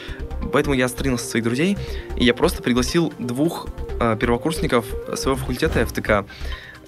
поэтому 0.51 0.75
я 0.75 0.85
отстранился 0.85 1.25
от 1.25 1.31
своих 1.31 1.43
друзей, 1.43 1.77
и 2.17 2.25
я 2.25 2.33
просто 2.33 2.63
пригласил 2.63 3.13
двух 3.19 3.67
э, 3.99 4.17
первокурсников 4.19 4.85
своего 5.15 5.35
факультета 5.35 5.85
ФТК 5.85 6.25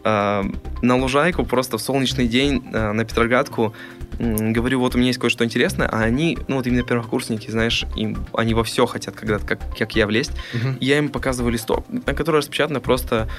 э, 0.04 0.44
на 0.82 0.96
лужайку 0.98 1.46
просто 1.46 1.78
в 1.78 1.82
солнечный 1.82 2.28
день 2.28 2.64
э, 2.74 2.92
на 2.92 3.06
Петроградку 3.06 3.74
говорю, 4.20 4.80
вот 4.80 4.94
у 4.94 4.98
меня 4.98 5.08
есть 5.08 5.20
кое-что 5.20 5.44
интересное, 5.44 5.88
а 5.88 6.02
они, 6.02 6.38
ну 6.48 6.58
вот 6.58 6.68
именно 6.68 6.84
первокурсники, 6.84 7.50
знаешь, 7.50 7.86
им, 7.96 8.24
они 8.34 8.54
во 8.54 8.64
все 8.64 8.86
хотят 8.86 9.16
когда-то, 9.16 9.46
как, 9.48 9.60
как 9.76 9.96
я, 9.96 10.06
влезть. 10.06 10.32
Uh-huh. 10.54 10.78
Я 10.80 11.00
им 11.00 11.10
показываю 11.10 11.52
листок, 11.52 11.86
на 11.90 12.14
котором 12.14 12.38
распечатана 12.38 12.80
просто 12.82 13.30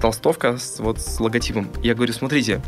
толстовка 0.00 0.56
с, 0.56 0.78
вот 0.78 1.00
с 1.00 1.18
логотипом. 1.18 1.68
Я 1.82 1.94
говорю, 1.94 2.12
смотрите, 2.12 2.60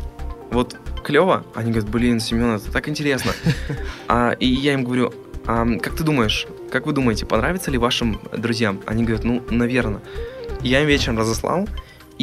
вот 0.51 0.75
клево. 1.03 1.45
Они 1.55 1.71
говорят, 1.71 1.89
блин, 1.89 2.19
Семен, 2.19 2.55
это 2.55 2.71
так 2.71 2.89
интересно. 2.89 3.31
А, 4.07 4.31
и 4.31 4.47
я 4.47 4.73
им 4.73 4.83
говорю, 4.83 5.13
а, 5.45 5.65
как 5.79 5.95
ты 5.95 6.03
думаешь, 6.03 6.45
как 6.71 6.85
вы 6.85 6.93
думаете, 6.93 7.25
понравится 7.25 7.71
ли 7.71 7.77
вашим 7.77 8.19
друзьям? 8.35 8.81
Они 8.85 9.03
говорят, 9.03 9.23
ну, 9.23 9.43
наверное. 9.49 10.01
Я 10.61 10.81
им 10.81 10.87
вечером 10.87 11.17
разослал, 11.17 11.67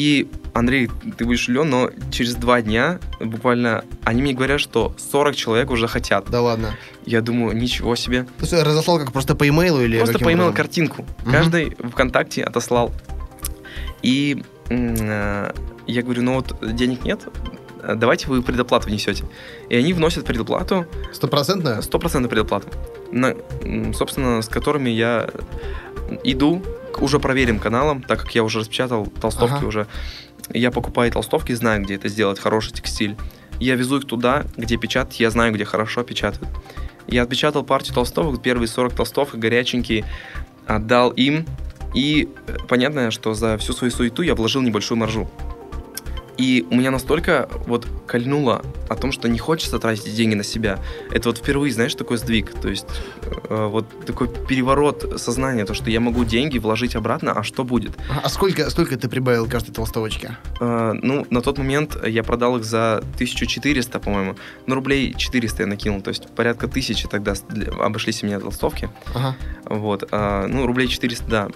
и, 0.00 0.28
Андрей, 0.54 0.88
ты 1.18 1.26
будешь 1.26 1.44
удивлен, 1.44 1.68
но 1.68 1.90
через 2.10 2.34
два 2.34 2.62
дня 2.62 3.00
буквально 3.20 3.84
они 4.02 4.22
мне 4.22 4.32
говорят, 4.32 4.58
что 4.58 4.94
40 4.96 5.36
человек 5.36 5.70
уже 5.70 5.88
хотят. 5.88 6.30
Да 6.30 6.40
ладно. 6.40 6.74
Я 7.04 7.20
думаю, 7.20 7.54
ничего 7.54 7.94
себе. 7.96 8.22
То 8.22 8.46
есть 8.46 8.52
разослал 8.54 8.98
как 8.98 9.12
просто 9.12 9.34
по 9.34 9.46
имейлу 9.46 9.82
или 9.82 9.98
Просто 9.98 10.18
по 10.18 10.32
имейлу 10.32 10.54
картинку. 10.54 11.02
Угу. 11.02 11.30
Каждый 11.30 11.76
ВКонтакте 11.92 12.42
отослал. 12.42 12.92
И 14.00 14.42
э, 14.70 15.52
я 15.86 16.02
говорю, 16.02 16.22
ну 16.22 16.36
вот 16.36 16.56
денег 16.74 17.04
нет, 17.04 17.20
давайте 17.94 18.28
вы 18.28 18.42
предоплату 18.42 18.88
внесете. 18.88 19.24
И 19.68 19.76
они 19.76 19.92
вносят 19.92 20.24
предоплату. 20.24 20.86
Стопроцентная? 21.12 21.82
Стопроцентную 21.82 22.30
предоплату. 22.30 22.68
На, 23.12 23.36
собственно, 23.92 24.40
с 24.40 24.48
которыми 24.48 24.88
я 24.88 25.28
иду 26.24 26.62
уже 27.00 27.18
проверенным 27.18 27.58
каналам, 27.60 28.02
так 28.02 28.20
как 28.20 28.34
я 28.34 28.44
уже 28.44 28.60
распечатал 28.60 29.06
толстовки 29.06 29.54
ага. 29.54 29.66
уже. 29.66 29.86
Я 30.52 30.70
покупаю 30.70 31.10
толстовки, 31.12 31.52
знаю, 31.52 31.82
где 31.82 31.94
это 31.94 32.08
сделать, 32.08 32.38
хороший 32.38 32.72
текстиль. 32.72 33.16
Я 33.58 33.76
везу 33.76 33.98
их 33.98 34.06
туда, 34.06 34.44
где 34.56 34.76
печатать, 34.76 35.20
я 35.20 35.30
знаю, 35.30 35.52
где 35.52 35.64
хорошо 35.64 36.02
печатают. 36.02 36.48
Я 37.06 37.22
отпечатал 37.22 37.64
партию 37.64 37.94
толстовок, 37.94 38.42
первые 38.42 38.68
40 38.68 38.94
толстовок, 38.94 39.38
горяченькие, 39.38 40.04
отдал 40.66 41.10
им. 41.10 41.46
И 41.94 42.28
э, 42.46 42.56
понятно, 42.68 43.10
что 43.10 43.34
за 43.34 43.58
всю 43.58 43.72
свою 43.72 43.90
суету 43.90 44.22
я 44.22 44.34
вложил 44.34 44.62
небольшую 44.62 44.98
маржу. 44.98 45.28
И 46.40 46.66
у 46.70 46.74
меня 46.74 46.90
настолько 46.90 47.50
вот 47.66 47.86
кольнуло 48.06 48.62
о 48.88 48.96
том, 48.96 49.12
что 49.12 49.28
не 49.28 49.38
хочется 49.38 49.78
тратить 49.78 50.14
деньги 50.14 50.34
на 50.34 50.42
себя. 50.42 50.78
Это 51.10 51.28
вот 51.28 51.36
впервые, 51.36 51.70
знаешь, 51.70 51.94
такой 51.94 52.16
сдвиг. 52.16 52.50
То 52.62 52.70
есть 52.70 52.86
э, 53.22 53.66
вот 53.66 53.84
такой 54.06 54.26
переворот 54.48 55.20
сознания, 55.20 55.66
то, 55.66 55.74
что 55.74 55.90
я 55.90 56.00
могу 56.00 56.24
деньги 56.24 56.56
вложить 56.56 56.96
обратно, 56.96 57.32
а 57.32 57.42
что 57.42 57.62
будет? 57.62 57.92
А 58.24 58.26
сколько, 58.30 58.70
сколько 58.70 58.96
ты 58.96 59.10
прибавил 59.10 59.46
каждой 59.46 59.72
толстовочке? 59.72 60.38
Э, 60.60 60.94
ну, 60.94 61.26
на 61.28 61.42
тот 61.42 61.58
момент 61.58 61.98
я 62.06 62.24
продал 62.24 62.56
их 62.56 62.64
за 62.64 63.02
1400, 63.16 64.00
по-моему. 64.00 64.36
Ну, 64.66 64.74
рублей 64.76 65.12
400 65.14 65.64
я 65.64 65.66
накинул. 65.66 66.00
То 66.00 66.08
есть 66.08 66.34
порядка 66.34 66.68
тысячи 66.68 67.06
тогда 67.06 67.34
обошлись 67.78 68.22
у 68.22 68.26
меня 68.26 68.40
толстовки. 68.40 68.88
Ага. 69.14 69.36
Вот. 69.66 70.08
Э, 70.10 70.46
ну, 70.48 70.66
рублей 70.66 70.88
400, 70.88 71.28
да 71.28 71.48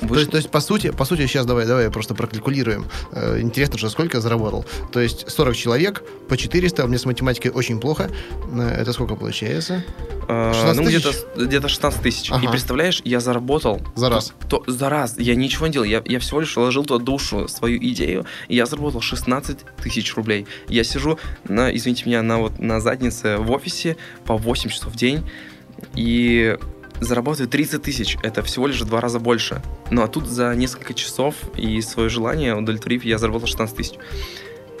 то 0.00 0.14
есть, 0.14 0.30
то 0.30 0.36
есть, 0.36 0.50
по 0.50 0.60
сути, 0.60 0.90
по 0.90 1.04
сути, 1.04 1.26
сейчас 1.26 1.46
давай, 1.46 1.66
давай 1.66 1.90
просто 1.90 2.14
прокалькулируем. 2.14 2.86
Э, 3.12 3.40
интересно 3.40 3.78
же, 3.78 3.90
сколько 3.90 4.20
заработал. 4.20 4.64
То 4.92 5.00
есть 5.00 5.30
40 5.30 5.56
человек 5.56 6.02
по 6.28 6.36
400, 6.36 6.84
у 6.84 6.88
меня 6.88 6.98
с 6.98 7.04
математикой 7.04 7.50
очень 7.50 7.80
плохо. 7.80 8.10
Э, 8.52 8.80
это 8.80 8.92
сколько 8.92 9.16
получается? 9.16 9.84
А, 10.28 10.72
ну, 10.74 10.84
где-то, 10.84 11.12
где-то 11.36 11.68
16 11.68 12.02
тысяч. 12.02 12.30
Ага. 12.30 12.46
И 12.46 12.50
представляешь, 12.50 13.02
я 13.04 13.20
заработал... 13.20 13.80
За 13.94 14.08
раз? 14.08 14.32
То, 14.48 14.60
то, 14.60 14.72
за 14.72 14.88
раз. 14.88 15.16
Я 15.18 15.34
ничего 15.34 15.66
не 15.66 15.72
делал. 15.72 15.84
Я, 15.84 16.02
я 16.04 16.18
всего 16.18 16.40
лишь 16.40 16.56
вложил 16.56 16.84
туда 16.84 17.04
душу, 17.04 17.48
свою 17.48 17.78
идею, 17.78 18.24
и 18.48 18.56
я 18.56 18.66
заработал 18.66 19.00
16 19.00 19.58
тысяч 19.82 20.14
рублей. 20.14 20.46
Я 20.68 20.84
сижу, 20.84 21.18
на, 21.48 21.74
извините 21.74 22.04
меня, 22.06 22.22
на, 22.22 22.38
вот, 22.38 22.58
на 22.58 22.80
заднице 22.80 23.36
в 23.36 23.50
офисе 23.50 23.96
по 24.24 24.36
8 24.36 24.70
часов 24.70 24.92
в 24.92 24.96
день, 24.96 25.28
и 25.94 26.56
зарабатываю 27.04 27.48
30 27.48 27.82
тысяч. 27.82 28.16
Это 28.22 28.42
всего 28.42 28.66
лишь 28.66 28.80
в 28.80 28.86
два 28.86 29.00
раза 29.00 29.18
больше. 29.18 29.62
Ну 29.90 30.02
а 30.02 30.08
тут 30.08 30.26
за 30.26 30.54
несколько 30.54 30.94
часов 30.94 31.34
и 31.56 31.80
свое 31.80 32.08
желание 32.08 32.54
удовлетворив, 32.54 33.04
я 33.04 33.18
заработал 33.18 33.46
16 33.46 33.76
тысяч. 33.76 33.94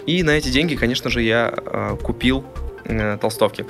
И 0.06 0.22
на 0.22 0.30
эти 0.30 0.48
деньги, 0.48 0.74
конечно 0.74 1.10
же, 1.10 1.22
я 1.22 1.54
э, 1.56 1.96
купил 2.02 2.44
э, 2.84 3.18
толстовки. 3.20 3.64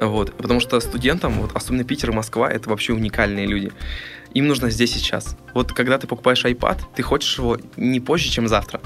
Вот, 0.00 0.34
потому 0.34 0.58
что 0.58 0.80
студентам, 0.80 1.34
вот, 1.40 1.52
особенно 1.54 1.84
Питер 1.84 2.10
и 2.10 2.12
Москва, 2.12 2.50
это 2.50 2.68
вообще 2.68 2.92
уникальные 2.92 3.46
люди. 3.46 3.70
Им 4.34 4.48
нужно 4.48 4.70
здесь 4.70 4.92
сейчас. 4.92 5.36
Вот 5.54 5.72
когда 5.72 5.98
ты 5.98 6.06
покупаешь 6.06 6.44
iPad, 6.44 6.78
ты 6.96 7.02
хочешь 7.02 7.38
его 7.38 7.58
не 7.76 8.00
позже, 8.00 8.30
чем 8.30 8.48
завтра. 8.48 8.80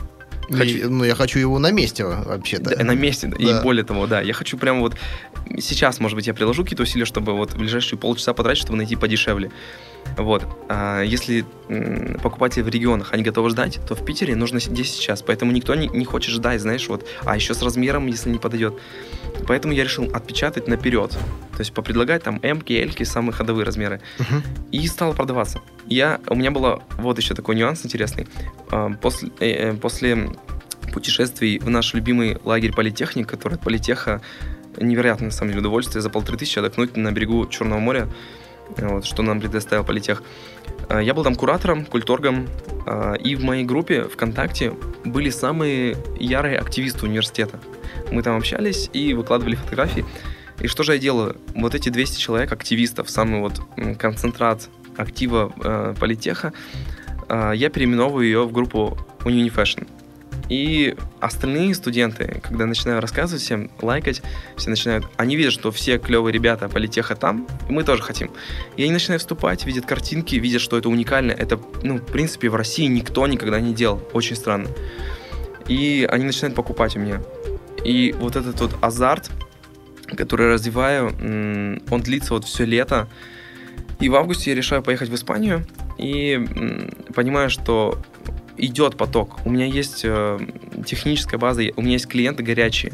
Хочу... 0.51 0.91
Ну, 0.91 1.05
я 1.05 1.15
хочу 1.15 1.39
его 1.39 1.59
на 1.59 1.71
месте 1.71 2.05
вообще-то. 2.05 2.77
Да, 2.77 2.85
на 2.85 2.93
месте, 2.93 3.29
да. 3.29 3.37
и 3.37 3.63
более 3.63 3.85
того, 3.85 4.07
да. 4.07 4.21
Я 4.21 4.33
хочу 4.33 4.59
прямо 4.59 4.81
вот... 4.81 4.97
Сейчас, 5.59 6.01
может 6.01 6.17
быть, 6.17 6.27
я 6.27 6.35
приложу 6.35 6.63
какие-то 6.63 6.83
усилия, 6.83 7.05
чтобы 7.05 7.33
вот 7.35 7.53
в 7.53 7.59
ближайшие 7.59 7.99
полчаса 7.99 8.35
потратить, 8.35 8.63
чтобы 8.63 8.77
найти 8.79 8.97
подешевле. 8.97 9.51
Вот. 10.17 10.47
А 10.69 11.03
если 11.03 11.45
покупатели 12.23 12.63
в 12.63 12.69
регионах, 12.69 13.13
они 13.13 13.23
готовы 13.23 13.51
ждать, 13.51 13.81
то 13.87 13.95
в 13.95 14.05
Питере 14.05 14.37
нужно 14.37 14.61
здесь 14.61 14.93
сейчас. 14.93 15.23
Поэтому 15.23 15.53
никто 15.53 15.75
не, 15.75 15.89
не 15.89 16.05
хочет 16.05 16.33
ждать, 16.33 16.61
знаешь, 16.61 16.89
вот. 16.89 17.07
А 17.25 17.37
еще 17.37 17.55
с 17.55 17.63
размером, 17.63 18.07
если 18.07 18.31
не 18.31 18.39
подойдет. 18.39 18.75
Поэтому 19.47 19.75
я 19.75 19.85
решил 19.85 20.05
отпечатать 20.13 20.69
наперед. 20.69 21.11
То 21.11 21.61
есть 21.61 21.73
попредлагать 21.73 22.23
там 22.23 22.41
М, 22.43 22.63
L, 22.69 23.05
самые 23.05 23.33
ходовые 23.33 23.65
размеры. 23.65 24.01
Uh-huh. 24.19 24.43
И 24.73 24.87
стало 24.89 25.13
продаваться. 25.13 25.61
Я, 25.87 26.21
у 26.29 26.35
меня 26.35 26.51
было 26.51 26.83
вот 26.99 27.19
еще 27.19 27.35
такой 27.35 27.57
нюанс 27.57 27.85
интересный. 27.85 28.27
А, 28.71 28.91
после, 28.91 29.31
э, 29.41 29.71
э, 29.71 29.75
после 29.75 30.31
путешествий 30.93 31.59
в 31.59 31.69
наш 31.69 31.95
любимый 31.95 32.39
лагерь 32.45 32.73
политехник, 32.73 33.29
который 33.29 33.55
от 33.55 33.61
политеха 33.61 34.23
невероятное, 34.81 35.27
на 35.27 35.33
самом 35.33 35.51
деле, 35.51 35.61
удовольствие 35.61 36.03
за 36.03 36.11
полторы 36.11 36.39
тысячи 36.39 36.59
отдохнуть 36.59 36.97
на 36.97 37.13
берегу 37.13 37.47
Черного 37.47 37.79
моря, 37.79 38.09
вот, 38.77 39.05
что 39.05 39.23
нам 39.23 39.41
предоставил 39.41 39.85
политех. 39.85 40.23
А, 40.89 41.01
я 41.01 41.15
был 41.15 41.25
там 41.25 41.35
куратором, 41.35 41.85
культоргом, 41.85 42.49
а, 42.87 43.15
и 43.15 43.35
в 43.35 43.45
моей 43.45 43.65
группе 43.65 44.05
ВКонтакте 44.05 44.73
были 45.05 45.31
самые 45.31 45.97
ярые 46.19 46.59
активисты 46.59 47.07
университета. 47.07 47.61
Мы 48.11 48.23
там 48.23 48.37
общались 48.37 48.91
и 48.93 49.15
выкладывали 49.15 49.57
фотографии. 49.57 50.05
И 50.61 50.69
что 50.69 50.83
же 50.83 50.93
я 50.93 50.99
делаю? 50.99 51.37
Вот 51.55 51.75
эти 51.75 51.91
200 51.91 52.19
человек, 52.19 52.53
активистов, 52.53 53.11
самый 53.11 53.41
вот 53.41 53.61
концентрат 53.99 54.69
актива 54.97 55.53
э, 55.63 55.95
политеха, 56.01 56.55
э, 57.29 57.53
я 57.55 57.69
переименовываю 57.69 58.25
ее 58.25 58.45
в 58.45 58.53
группу 58.53 58.97
Unifashion. 59.25 59.87
И 60.49 60.97
остальные 61.21 61.75
студенты, 61.75 62.41
когда 62.43 62.67
начинаю 62.67 63.01
рассказывать 63.01 63.43
всем, 63.43 63.71
лайкать, 63.83 64.23
все 64.57 64.71
начинают, 64.71 65.07
они 65.17 65.35
видят, 65.37 65.53
что 65.53 65.73
все 65.73 65.99
клевые 65.99 66.33
ребята 66.33 66.69
политеха 66.69 67.17
там, 67.17 67.49
мы 67.69 67.83
тоже 67.83 68.03
хотим. 68.03 68.31
И 68.77 68.85
они 68.85 68.93
начинают 68.93 69.23
вступать, 69.23 69.67
видят 69.67 69.87
картинки, 69.87 70.37
видят, 70.37 70.61
что 70.61 70.79
это 70.79 70.89
уникально. 70.89 71.33
Это, 71.33 71.61
ну, 71.83 71.99
в 71.99 72.07
принципе, 72.07 72.49
в 72.49 72.55
России 72.55 72.87
никто 72.87 73.27
никогда 73.27 73.61
не 73.61 73.75
делал. 73.75 74.01
Очень 74.13 74.37
странно. 74.37 74.69
И 75.67 76.07
они 76.11 76.25
начинают 76.25 76.55
покупать 76.55 76.97
у 76.97 77.01
меня. 77.01 77.21
И 77.85 78.15
вот 78.19 78.37
этот 78.37 78.61
вот 78.61 78.77
азарт, 78.81 79.31
который 80.17 80.53
развиваю, 80.53 81.09
он 81.91 82.01
длится 82.03 82.35
вот 82.35 82.45
все 82.45 82.65
лето. 82.65 83.09
И 83.99 84.09
в 84.09 84.15
августе 84.15 84.51
я 84.51 84.57
решаю 84.57 84.83
поехать 84.83 85.09
в 85.09 85.15
Испанию 85.15 85.67
и 85.99 86.41
понимаю, 87.15 87.51
что 87.51 87.99
идет 88.57 88.97
поток. 88.97 89.39
У 89.45 89.51
меня 89.51 89.67
есть 89.67 90.03
э, 90.05 90.39
техническая 90.85 91.39
база, 91.39 91.63
у 91.77 91.83
меня 91.83 91.93
есть 91.93 92.07
клиенты 92.07 92.43
горячие. 92.43 92.93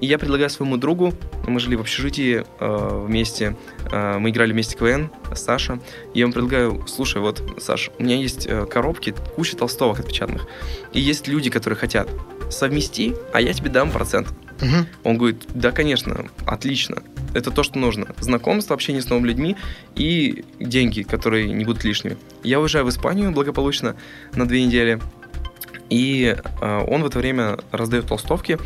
И 0.00 0.06
я 0.06 0.18
предлагаю 0.18 0.50
своему 0.50 0.76
другу, 0.76 1.14
мы 1.46 1.60
жили 1.60 1.76
в 1.76 1.80
общежитии 1.80 2.44
э, 2.60 3.04
вместе, 3.06 3.56
э, 3.90 4.18
мы 4.18 4.30
играли 4.30 4.52
вместе 4.52 4.76
КВН, 4.76 5.10
Саша. 5.34 5.78
Я 6.14 6.22
ему 6.22 6.32
предлагаю, 6.32 6.84
слушай, 6.86 7.20
вот, 7.20 7.42
Саш, 7.58 7.90
у 7.98 8.02
меня 8.02 8.16
есть 8.16 8.46
э, 8.46 8.66
коробки, 8.66 9.14
куча 9.36 9.56
толстовок 9.56 10.00
отпечатанных. 10.00 10.46
И 10.92 11.00
есть 11.00 11.28
люди, 11.28 11.50
которые 11.50 11.78
хотят, 11.78 12.08
совмести, 12.50 13.14
а 13.32 13.40
я 13.40 13.52
тебе 13.52 13.70
дам 13.70 13.90
процент. 13.90 14.28
Угу. 14.60 14.86
Он 15.04 15.18
говорит, 15.18 15.42
да, 15.54 15.70
конечно, 15.70 16.26
отлично. 16.46 17.02
Это 17.34 17.50
то, 17.50 17.62
что 17.62 17.78
нужно. 17.78 18.06
Знакомство, 18.20 18.74
общение 18.74 19.02
с 19.02 19.08
новыми 19.08 19.28
людьми 19.28 19.56
и 19.94 20.44
деньги, 20.60 21.02
которые 21.02 21.52
не 21.52 21.64
будут 21.64 21.84
лишними. 21.84 22.16
Я 22.42 22.60
уезжаю 22.60 22.86
в 22.86 22.88
Испанию 22.88 23.32
благополучно 23.32 23.96
на 24.34 24.46
две 24.46 24.64
недели, 24.64 25.00
и 25.90 26.36
э, 26.60 26.84
он 26.88 27.02
в 27.02 27.06
это 27.06 27.18
время 27.18 27.58
раздает 27.70 28.06
толстовки 28.06 28.58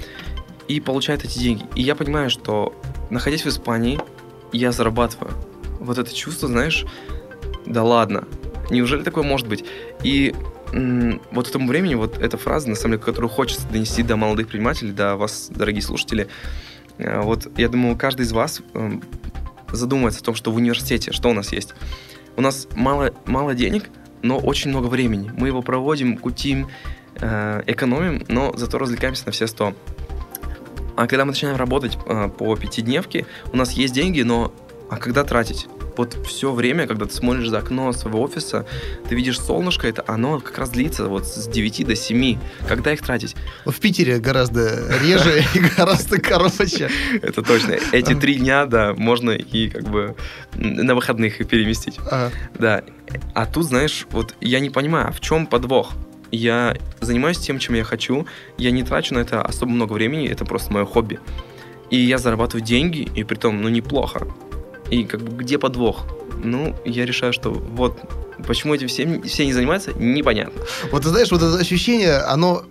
и 0.68 0.80
получает 0.80 1.24
эти 1.24 1.38
деньги. 1.38 1.64
И 1.74 1.82
я 1.82 1.94
понимаю, 1.94 2.30
что 2.30 2.78
находясь 3.10 3.44
в 3.44 3.48
Испании, 3.48 3.98
я 4.52 4.72
зарабатываю. 4.72 5.32
Вот 5.80 5.98
это 5.98 6.14
чувство, 6.14 6.48
знаешь, 6.48 6.84
да 7.66 7.82
ладно, 7.82 8.24
неужели 8.70 9.02
такое 9.02 9.24
может 9.24 9.48
быть? 9.48 9.64
И 10.02 10.34
вот 10.72 11.48
этому 11.48 11.66
времени 11.66 11.94
вот 11.94 12.18
эта 12.18 12.36
фраза, 12.36 12.68
на 12.68 12.74
самом 12.74 12.92
деле, 12.92 13.04
которую 13.04 13.30
хочется 13.30 13.66
донести 13.68 14.02
до 14.02 14.16
молодых 14.16 14.46
предпринимателей, 14.46 14.92
до 14.92 15.16
вас, 15.16 15.50
дорогие 15.50 15.82
слушатели, 15.82 16.28
вот 16.98 17.50
я 17.58 17.68
думаю, 17.68 17.96
каждый 17.96 18.22
из 18.22 18.32
вас 18.32 18.60
эм, 18.74 19.02
задумывается 19.72 20.20
о 20.20 20.24
том, 20.24 20.34
что 20.34 20.50
в 20.50 20.56
университете, 20.56 21.12
что 21.12 21.30
у 21.30 21.32
нас 21.32 21.52
есть. 21.52 21.74
У 22.36 22.40
нас 22.40 22.68
мало, 22.74 23.12
мало 23.26 23.54
денег, 23.54 23.90
но 24.22 24.38
очень 24.38 24.70
много 24.70 24.86
времени. 24.86 25.30
Мы 25.36 25.48
его 25.48 25.62
проводим, 25.62 26.16
кутим, 26.16 26.68
э, 27.20 27.62
экономим, 27.66 28.24
но 28.28 28.52
зато 28.56 28.78
развлекаемся 28.78 29.26
на 29.26 29.32
все 29.32 29.46
сто. 29.46 29.74
А 30.96 31.06
когда 31.06 31.24
мы 31.24 31.30
начинаем 31.30 31.56
работать 31.56 31.96
э, 32.06 32.28
по 32.28 32.56
пятидневке, 32.56 33.26
у 33.52 33.56
нас 33.56 33.72
есть 33.72 33.94
деньги, 33.94 34.22
но 34.22 34.52
а 34.90 34.96
когда 34.96 35.24
тратить? 35.24 35.68
Вот 35.98 36.16
все 36.24 36.52
время, 36.52 36.86
когда 36.86 37.06
ты 37.06 37.12
смотришь 37.12 37.48
за 37.48 37.58
окно 37.58 37.92
своего 37.92 38.22
офиса, 38.22 38.64
ты 39.08 39.16
видишь 39.16 39.40
солнышко, 39.40 39.88
это 39.88 40.04
оно 40.06 40.38
как 40.38 40.56
раз 40.56 40.70
длится 40.70 41.08
вот 41.08 41.26
с 41.26 41.48
9 41.48 41.86
до 41.88 41.96
7. 41.96 42.38
Когда 42.68 42.92
их 42.92 43.02
тратить? 43.02 43.34
В 43.66 43.74
Питере 43.80 44.20
гораздо 44.20 44.96
реже 45.02 45.42
и 45.54 45.58
гораздо 45.58 46.20
короче. 46.20 46.88
Это 47.20 47.42
точно. 47.42 47.78
Эти 47.90 48.14
три 48.14 48.36
дня, 48.36 48.66
да, 48.66 48.94
можно 48.94 49.32
и 49.32 49.68
как 49.68 49.88
бы 49.88 50.14
на 50.54 50.94
выходных 50.94 51.40
их 51.40 51.48
переместить. 51.48 51.98
Да. 52.54 52.84
А 53.34 53.46
тут, 53.46 53.64
знаешь, 53.64 54.06
вот 54.12 54.36
я 54.40 54.60
не 54.60 54.70
понимаю, 54.70 55.08
а 55.08 55.12
в 55.12 55.20
чем 55.20 55.46
подвох? 55.48 55.94
Я 56.30 56.76
занимаюсь 57.00 57.38
тем, 57.38 57.58
чем 57.58 57.74
я 57.74 57.82
хочу, 57.82 58.24
я 58.56 58.70
не 58.70 58.84
трачу 58.84 59.14
на 59.14 59.18
это 59.18 59.42
особо 59.42 59.72
много 59.72 59.94
времени, 59.94 60.28
это 60.28 60.44
просто 60.44 60.72
мое 60.72 60.84
хобби. 60.84 61.18
И 61.90 61.96
я 61.96 62.18
зарабатываю 62.18 62.64
деньги, 62.64 63.08
и 63.16 63.24
при 63.24 63.34
том, 63.34 63.62
ну, 63.62 63.68
неплохо. 63.68 64.28
И 64.90 65.04
как 65.04 65.22
бы 65.22 65.42
где 65.42 65.58
подвох? 65.58 66.04
Ну, 66.42 66.74
я 66.84 67.04
решаю, 67.04 67.32
что 67.32 67.50
вот 67.50 67.98
почему 68.46 68.74
этим 68.74 68.88
все, 68.88 69.20
все 69.22 69.44
не 69.44 69.52
занимаются, 69.52 69.92
непонятно. 69.92 70.62
Вот 70.90 71.02
ты 71.02 71.08
знаешь, 71.08 71.30
вот 71.30 71.42
это 71.42 71.56
ощущение, 71.56 72.18
оно 72.18 72.64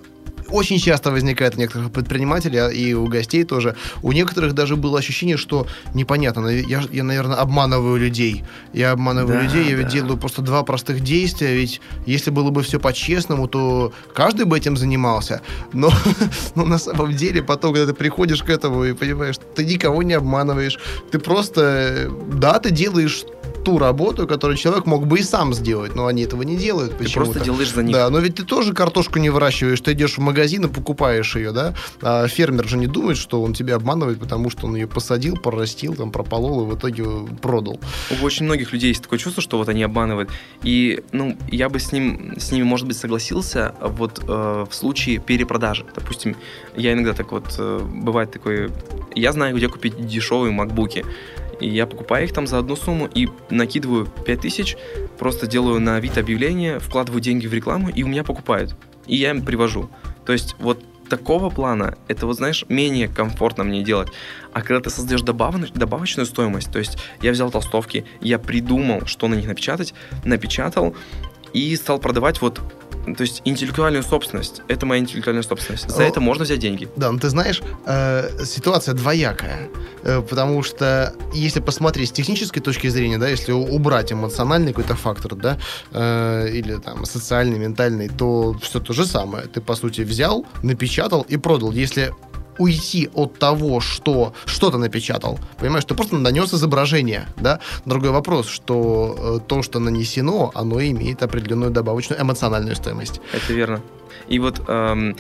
очень 0.50 0.80
часто 0.80 1.12
возникает 1.12 1.56
у 1.56 1.60
некоторых 1.60 1.92
предпринимателей 1.92 2.58
а 2.58 2.70
и 2.70 2.94
у 2.94 3.08
гостей 3.08 3.44
тоже. 3.44 3.76
У 4.02 4.12
некоторых 4.12 4.54
даже 4.54 4.76
было 4.76 5.00
ощущение, 5.00 5.38
что 5.38 5.68
непонятно, 5.94 6.48
я, 6.48 6.84
я 6.92 7.04
наверное, 7.04 7.38
обманываю 7.38 7.98
людей. 7.98 8.44
Я 8.74 8.92
обманываю 8.92 9.40
да, 9.40 9.44
людей, 9.44 9.70
я 9.70 9.76
да. 9.76 9.84
ведь 9.84 9.88
делаю 9.92 10.18
просто 10.18 10.42
два 10.42 10.64
простых 10.64 11.02
действия, 11.02 11.54
ведь 11.54 11.82
если 12.06 12.32
было 12.32 12.50
бы 12.50 12.64
все 12.64 12.80
по-честному, 12.80 13.48
то 13.48 13.94
каждый 14.14 14.46
бы 14.46 14.58
этим 14.58 14.78
занимался. 14.78 15.42
Но, 15.74 15.92
но 16.56 16.66
на 16.66 16.78
самом 16.78 17.14
деле 17.14 17.44
потом, 17.44 17.74
когда 17.74 17.88
ты 17.88 17.94
приходишь 17.94 18.44
к 18.44 18.50
этому 18.50 18.84
и 18.86 18.94
понимаешь, 18.94 19.36
ты 19.56 19.66
никого 19.66 20.04
не 20.04 20.14
обманываешь, 20.14 20.80
ты 21.12 21.20
просто, 21.20 22.10
да, 22.34 22.60
ты 22.60 22.72
делаешь 22.72 23.24
ту 23.68 23.80
работу, 23.80 24.28
которую 24.28 24.56
человек 24.56 24.86
мог 24.86 25.08
бы 25.08 25.20
и 25.20 25.24
сам 25.24 25.54
сделать, 25.54 25.94
но 25.94 26.08
они 26.08 26.24
этого 26.24 26.44
не 26.44 26.56
делают. 26.56 26.98
Ты 26.98 27.12
просто 27.12 27.42
делаешь 27.42 27.74
за 27.74 27.84
них. 27.84 27.92
Да, 27.92 28.10
но 28.10 28.20
ведь 28.20 28.36
ты 28.36 28.44
тоже 28.44 28.74
картошку 28.74 29.20
не 29.20 29.30
выращиваешь, 29.30 29.82
ты 29.82 29.92
идешь 29.92 30.18
в 30.18 30.22
магазин 30.22 30.64
и 30.64 30.68
покупаешь 30.70 31.36
ее, 31.36 31.52
да? 31.52 31.74
А 32.02 32.30
фермер 32.30 32.66
же 32.66 32.78
не 32.78 32.88
думает, 32.88 33.18
что 33.18 33.42
он 33.42 33.54
тебя 33.54 33.76
обманывает, 33.76 34.20
потому 34.20 34.50
что 34.50 34.68
он 34.68 34.78
ее 34.78 34.88
посадил, 34.88 35.36
прорастил, 35.36 35.96
там, 35.96 36.12
прополол 36.12 36.64
и 36.64 36.72
в 36.72 36.78
итоге 36.78 37.04
продал. 37.42 37.78
У 38.10 38.24
очень 38.24 38.46
многих 38.46 38.72
людей 38.72 38.88
есть 38.88 39.04
такое 39.04 39.20
чувство, 39.20 39.44
что 39.44 39.58
вот 39.58 39.68
они 39.68 39.84
обманывают. 39.84 40.30
И, 40.64 41.04
ну, 41.12 41.38
я 41.52 41.68
бы 41.68 41.82
с, 41.82 41.92
ним, 41.92 42.36
с 42.40 42.54
ними, 42.54 42.64
может 42.64 42.88
быть, 42.88 42.96
согласился 42.96 43.76
вот 43.82 44.24
э, 44.26 44.66
в 44.70 44.74
случае 44.74 45.18
перепродажи. 45.18 45.86
Допустим, 45.94 46.38
я 46.78 46.94
иногда 46.94 47.12
так 47.12 47.34
вот, 47.34 47.54
э, 47.58 47.82
бывает 47.84 48.32
такой, 48.32 48.70
я 49.14 49.34
знаю, 49.34 49.58
где 49.58 49.68
купить 49.68 50.08
дешевые 50.08 50.54
макбуки. 50.54 51.04
И 51.60 51.68
я 51.68 51.88
покупаю 51.88 52.26
их 52.26 52.34
там 52.34 52.48
за 52.48 52.60
одну 52.60 52.76
сумму 52.76 53.10
и 53.14 53.28
накидываю 53.50 54.06
5000, 54.26 54.78
просто 55.18 55.48
делаю 55.48 55.80
на 55.80 56.00
вид 56.00 56.18
объявление, 56.18 56.80
вкладываю 56.80 57.22
деньги 57.22 57.48
в 57.48 57.54
рекламу, 57.54 57.90
и 57.90 58.04
у 58.04 58.08
меня 58.08 58.24
покупают. 58.24 58.76
И 59.08 59.16
я 59.16 59.32
им 59.32 59.44
привожу. 59.44 59.90
То 60.26 60.34
есть 60.34 60.56
вот 60.60 60.84
такого 61.08 61.50
плана, 61.50 61.98
это 62.08 62.28
вот, 62.28 62.36
знаешь, 62.36 62.66
менее 62.70 63.08
комфортно 63.08 63.64
мне 63.64 63.84
делать. 63.84 64.10
А 64.54 64.62
когда 64.62 64.82
ты 64.82 64.90
создаешь 64.90 65.22
добавочную, 65.22 65.72
добавочную 65.74 66.26
стоимость, 66.26 66.72
то 66.72 66.80
есть 66.80 66.98
я 67.22 67.32
взял 67.32 67.50
толстовки, 67.50 68.06
я 68.22 68.40
придумал, 68.40 69.06
что 69.06 69.28
на 69.28 69.36
них 69.36 69.48
напечатать, 69.48 69.94
напечатал 70.26 70.96
и 71.54 71.76
стал 71.76 72.00
продавать 72.00 72.42
вот 72.42 72.62
то 73.16 73.22
есть 73.22 73.42
интеллектуальную 73.46 74.04
собственность. 74.04 74.62
Это 74.68 74.86
моя 74.86 75.02
интеллектуальная 75.02 75.44
собственность. 75.44 75.90
За 75.90 76.04
О, 76.04 76.08
это 76.08 76.20
можно 76.20 76.44
взять 76.44 76.60
деньги. 76.60 76.88
Да, 76.96 77.12
ну 77.12 77.20
ты 77.20 77.30
знаешь, 77.30 77.62
э, 77.86 78.44
ситуация 78.46 78.94
двоякая. 78.94 79.70
Э, 80.04 80.22
потому 80.22 80.64
что 80.64 81.14
если 81.34 81.60
посмотреть 81.60 82.10
с 82.10 82.12
технической 82.12 82.62
точки 82.62 82.88
зрения, 82.88 83.18
да, 83.18 83.28
если 83.28 83.52
убрать 83.52 84.12
эмоциональный 84.12 84.74
какой-то 84.74 84.96
фактор, 84.96 85.36
да, 85.36 85.58
э, 85.92 86.50
или 86.54 86.76
там 86.78 87.06
социальный, 87.06 87.60
ментальный, 87.60 88.10
то 88.10 88.56
все 88.62 88.80
то 88.80 88.94
же 88.94 89.06
самое. 89.06 89.46
Ты, 89.48 89.62
по 89.62 89.76
сути, 89.76 90.02
взял, 90.02 90.46
напечатал 90.64 91.26
и 91.28 91.38
продал. 91.38 91.72
Если 91.72 92.14
уйти 92.58 93.10
от 93.14 93.40
того, 93.40 93.80
что 93.80 94.34
что-то 94.46 94.78
напечатал. 94.78 95.40
Понимаешь, 95.60 95.86
ты 95.86 95.96
просто 95.96 96.18
нанес 96.18 96.54
изображение, 96.54 97.28
да? 97.38 97.60
Другой 97.86 98.12
вопрос, 98.12 98.48
что 98.48 99.40
э, 99.44 99.48
то, 99.48 99.62
что 99.62 99.80
нанесено, 99.80 100.52
оно 100.54 100.82
имеет 100.82 101.24
определенную 101.24 101.72
добавочную 101.72 102.22
эмоциональную 102.22 102.76
стоимость. 102.76 103.22
Это 103.34 103.54
верно. 103.54 103.82
И 104.28 104.40
вот 104.40 104.62
эм, 104.68 105.16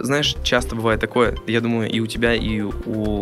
знаешь, 0.00 0.36
часто 0.42 0.76
бывает 0.76 1.00
такое, 1.00 1.36
я 1.46 1.60
думаю, 1.60 1.90
и 1.90 2.00
у 2.00 2.06
тебя, 2.06 2.34
и 2.34 2.60
у, 2.60 2.70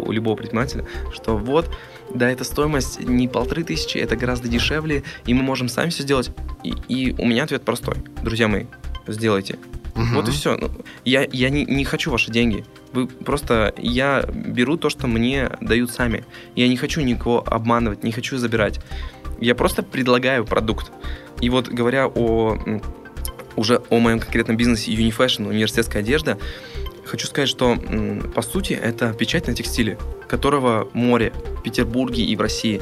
у 0.07 0.13
любого 0.13 0.37
предпринимателя, 0.37 0.85
что 1.13 1.37
вот, 1.37 1.71
да, 2.15 2.31
эта 2.31 2.45
стоимость 2.45 3.01
не 3.01 3.29
полторы 3.29 3.65
тысячи, 3.65 3.99
это 3.99 4.17
гораздо 4.17 4.49
дешевле, 4.49 5.03
и 5.27 5.35
мы 5.35 5.43
можем 5.43 5.69
сами 5.69 5.91
все 5.91 6.03
сделать. 6.03 6.31
И, 6.63 6.75
и 6.89 7.15
у 7.21 7.27
меня 7.27 7.45
ответ 7.45 7.63
простой. 7.63 7.97
Друзья 8.23 8.49
мои, 8.49 8.67
сделайте. 9.07 9.59
Угу. 9.95 10.05
Вот 10.15 10.29
и 10.29 10.31
все. 10.31 10.57
Ну, 10.57 10.71
я, 11.05 11.27
я 11.33 11.51
не, 11.51 11.65
не 11.65 11.85
хочу 11.85 12.11
ваши 12.11 12.31
деньги. 12.31 12.65
Вы 12.93 13.07
просто 13.07 13.75
я 13.77 14.23
беру 14.23 14.77
то, 14.77 14.91
что 14.91 15.07
мне 15.07 15.51
дают 15.61 15.91
сами. 15.91 16.25
Я 16.57 16.69
не 16.69 16.77
хочу 16.77 17.01
никого 17.01 17.43
обманывать, 17.47 18.03
не 18.05 18.13
хочу 18.13 18.39
забирать. 18.39 18.81
Я 19.41 19.55
просто 19.55 19.83
предлагаю 19.83 20.45
продукт. 20.45 20.93
И 21.41 21.49
вот 21.49 21.69
говоря 21.69 22.07
о 22.07 22.59
уже 23.57 23.83
о 23.91 23.99
моем 23.99 24.21
конкретном 24.21 24.57
бизнесе 24.57 24.93
Unifashion, 24.93 25.49
университетская 25.49 26.03
одежда, 26.03 26.39
хочу 27.05 27.27
сказать, 27.27 27.49
что 27.49 27.77
по 28.35 28.43
сути 28.43 28.73
это 28.73 29.13
печать 29.13 29.49
на 29.49 29.55
текстиле, 29.55 29.99
которого 30.29 30.89
море 30.93 31.33
в 31.59 31.63
Петербурге 31.63 32.25
и 32.25 32.37
в 32.37 32.41
России. 32.41 32.81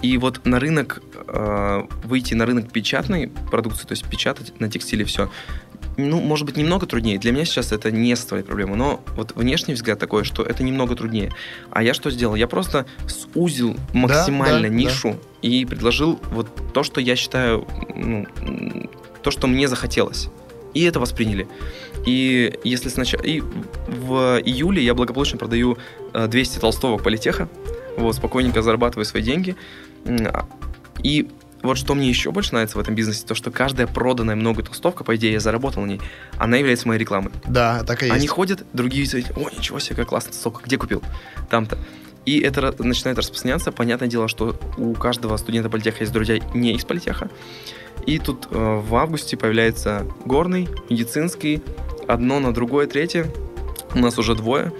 И 0.00 0.16
вот 0.16 0.46
на 0.46 0.60
рынок, 0.60 1.02
э, 1.26 1.82
выйти 2.04 2.34
на 2.34 2.46
рынок 2.46 2.70
печатной 2.70 3.28
продукции, 3.50 3.86
то 3.86 3.92
есть 3.92 4.06
печатать 4.06 4.58
на 4.60 4.70
текстиле 4.70 5.04
все, 5.04 5.28
ну, 5.98 6.20
может 6.20 6.46
быть, 6.46 6.56
немного 6.56 6.86
труднее. 6.86 7.18
Для 7.18 7.32
меня 7.32 7.44
сейчас 7.44 7.72
это 7.72 7.90
не 7.90 8.14
составляет 8.14 8.46
проблемы, 8.46 8.76
но 8.76 9.00
вот 9.16 9.34
внешний 9.34 9.74
взгляд 9.74 9.98
такой, 9.98 10.24
что 10.24 10.42
это 10.42 10.62
немного 10.62 10.94
труднее. 10.94 11.32
А 11.70 11.82
я 11.82 11.92
что 11.92 12.10
сделал? 12.10 12.36
Я 12.36 12.46
просто 12.46 12.86
сузил 13.06 13.76
максимально 13.92 14.62
да, 14.62 14.68
да, 14.68 14.74
нишу 14.74 15.10
да. 15.12 15.18
и 15.48 15.64
предложил 15.64 16.20
вот 16.30 16.48
то, 16.72 16.84
что 16.84 17.00
я 17.00 17.16
считаю, 17.16 17.66
ну, 17.94 18.26
то, 19.22 19.30
что 19.30 19.48
мне 19.48 19.66
захотелось. 19.66 20.28
И 20.72 20.84
это 20.84 21.00
восприняли. 21.00 21.48
И 22.06 22.54
если 22.62 22.88
сначала... 22.88 23.22
И 23.22 23.40
в 23.40 24.40
июле 24.44 24.84
я 24.84 24.94
благополучно 24.94 25.38
продаю 25.38 25.78
200 26.14 26.58
э, 26.58 26.60
толстовок 26.60 27.02
политеха, 27.02 27.48
вот, 27.96 28.14
спокойненько 28.14 28.62
зарабатываю 28.62 29.04
свои 29.04 29.22
деньги. 29.22 29.56
А, 30.06 30.46
и 31.02 31.28
вот 31.62 31.76
что 31.76 31.94
мне 31.94 32.08
еще 32.08 32.30
больше 32.30 32.52
нравится 32.52 32.78
в 32.78 32.80
этом 32.80 32.94
бизнесе, 32.94 33.26
то, 33.26 33.34
что 33.34 33.50
каждая 33.50 33.86
проданная 33.86 34.36
много 34.36 34.62
толстовка, 34.62 35.04
по 35.04 35.16
идее, 35.16 35.32
я 35.32 35.40
заработал 35.40 35.82
на 35.82 35.86
ней, 35.86 36.00
она 36.36 36.56
является 36.56 36.86
моей 36.86 37.00
рекламой. 37.00 37.32
Да, 37.46 37.82
так 37.84 38.02
и 38.02 38.06
есть. 38.06 38.16
Они 38.16 38.26
ходят, 38.26 38.64
другие 38.72 39.04
видят, 39.04 39.36
о, 39.36 39.50
ничего 39.50 39.78
себе, 39.78 39.96
как 39.96 40.08
классная 40.08 40.32
толстовка, 40.32 40.62
где 40.64 40.78
купил? 40.78 41.02
Там-то. 41.50 41.78
И 42.26 42.40
это 42.40 42.74
начинает 42.82 43.16
распространяться. 43.18 43.72
Понятное 43.72 44.08
дело, 44.08 44.28
что 44.28 44.60
у 44.76 44.92
каждого 44.92 45.36
студента 45.38 45.70
политеха 45.70 46.00
есть 46.00 46.12
друзья 46.12 46.38
не 46.52 46.74
из 46.74 46.84
политеха. 46.84 47.30
И 48.06 48.18
тут 48.18 48.48
э, 48.50 48.56
в 48.56 48.94
августе 48.96 49.36
появляется 49.36 50.06
горный, 50.24 50.68
медицинский, 50.90 51.62
одно 52.06 52.38
на 52.38 52.52
другое, 52.52 52.86
третье. 52.86 53.32
У 53.94 53.98
нас 53.98 54.18
уже 54.18 54.34
двое. 54.34 54.72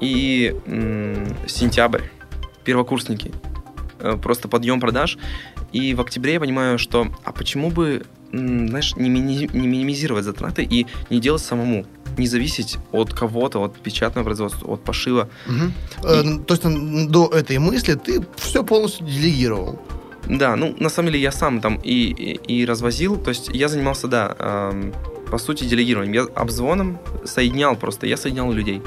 И 0.00 0.56
м- 0.66 1.36
сентябрь, 1.46 2.02
первокурсники. 2.64 3.32
Э, 3.98 4.16
просто 4.16 4.48
подъем 4.48 4.80
продаж. 4.80 5.18
И 5.72 5.94
в 5.94 6.00
октябре 6.00 6.34
я 6.34 6.40
понимаю, 6.40 6.78
что 6.78 7.08
а 7.24 7.32
почему 7.32 7.70
бы, 7.70 8.04
знаешь, 8.32 8.94
не, 8.96 9.08
мини, 9.08 9.48
не 9.52 9.66
минимизировать 9.66 10.24
затраты 10.24 10.62
и 10.62 10.86
не 11.10 11.20
делать 11.20 11.42
самому. 11.42 11.84
не 12.18 12.26
зависеть 12.26 12.78
от 12.92 13.14
кого-то, 13.14 13.62
от 13.62 13.78
печатного 13.78 14.24
производства, 14.24 14.68
от 14.74 14.84
пошива. 14.84 15.28
Мгм. 15.46 15.72
Э, 16.04 16.22
То 16.46 16.54
есть 16.54 17.08
до 17.10 17.28
этой 17.28 17.58
мысли 17.58 17.94
ты 17.94 18.24
все 18.36 18.62
полностью 18.62 19.06
делегировал. 19.06 19.80
Да, 20.28 20.56
ну, 20.56 20.74
на 20.78 20.88
самом 20.90 21.08
деле, 21.08 21.22
я 21.22 21.32
сам 21.32 21.60
там 21.60 21.80
и, 21.82 21.90
и, 21.90 22.60
и 22.62 22.66
развозил, 22.66 23.16
то 23.16 23.30
есть 23.30 23.48
я 23.52 23.68
занимался, 23.68 24.08
да, 24.08 24.36
эм, 24.38 24.92
по 25.30 25.38
сути, 25.38 25.64
делегированием. 25.64 26.14
Я 26.14 26.22
обзвоном 26.34 26.98
соединял 27.24 27.76
просто, 27.76 28.06
я 28.06 28.16
соединял 28.16 28.52
людей. 28.52 28.82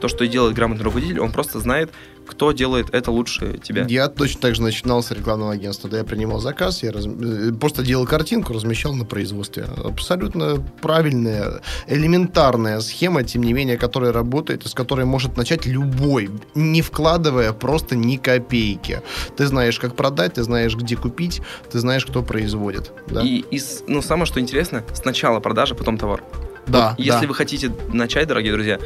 То, 0.00 0.08
что 0.08 0.24
и 0.24 0.28
делает 0.28 0.54
грамотный 0.54 0.84
руководитель, 0.84 1.20
он 1.20 1.32
просто 1.32 1.58
знает, 1.58 1.90
кто 2.28 2.52
делает 2.52 2.94
это 2.94 3.10
лучше 3.10 3.58
тебя. 3.62 3.84
Я 3.88 4.08
точно 4.08 4.40
так 4.42 4.54
же 4.54 4.62
начинал 4.62 5.02
с 5.02 5.10
рекламного 5.10 5.52
агентства. 5.52 5.90
Да, 5.90 5.98
я 5.98 6.04
принимал 6.04 6.38
заказ, 6.40 6.82
я 6.82 6.92
раз- 6.92 7.06
э, 7.06 7.52
просто 7.58 7.82
делал 7.82 8.06
картинку, 8.06 8.52
размещал 8.52 8.92
на 8.94 9.04
производстве. 9.04 9.66
Абсолютно 9.84 10.62
правильная, 10.82 11.60
элементарная 11.86 12.80
схема, 12.80 13.22
тем 13.24 13.42
не 13.42 13.52
менее, 13.52 13.76
которая 13.76 14.12
работает, 14.12 14.66
с 14.66 14.74
которой 14.74 15.04
может 15.06 15.36
начать 15.36 15.66
любой, 15.66 16.30
не 16.54 16.82
вкладывая 16.82 17.52
просто 17.52 17.96
ни 17.96 18.16
копейки. 18.16 19.02
Ты 19.36 19.46
знаешь, 19.46 19.78
как 19.78 19.96
продать, 19.96 20.34
ты 20.34 20.42
знаешь, 20.42 20.76
где 20.76 20.96
купить, 20.96 21.40
ты 21.70 21.78
знаешь, 21.78 22.04
кто 22.06 22.22
производит. 22.22 22.92
Да, 23.08 23.22
И, 23.22 23.44
и 23.50 23.60
ну, 23.86 24.02
самое 24.02 24.26
что 24.26 24.40
интересно, 24.40 24.84
сначала 24.94 25.40
продажа, 25.40 25.74
потом 25.74 25.98
товар. 25.98 26.22
да. 26.66 26.94
Если 26.98 27.22
да. 27.22 27.26
вы 27.26 27.34
хотите 27.34 27.72
начать, 27.92 28.28
дорогие 28.28 28.52
друзья, 28.52 28.78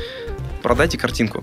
продайте 0.62 0.98
картинку. 0.98 1.42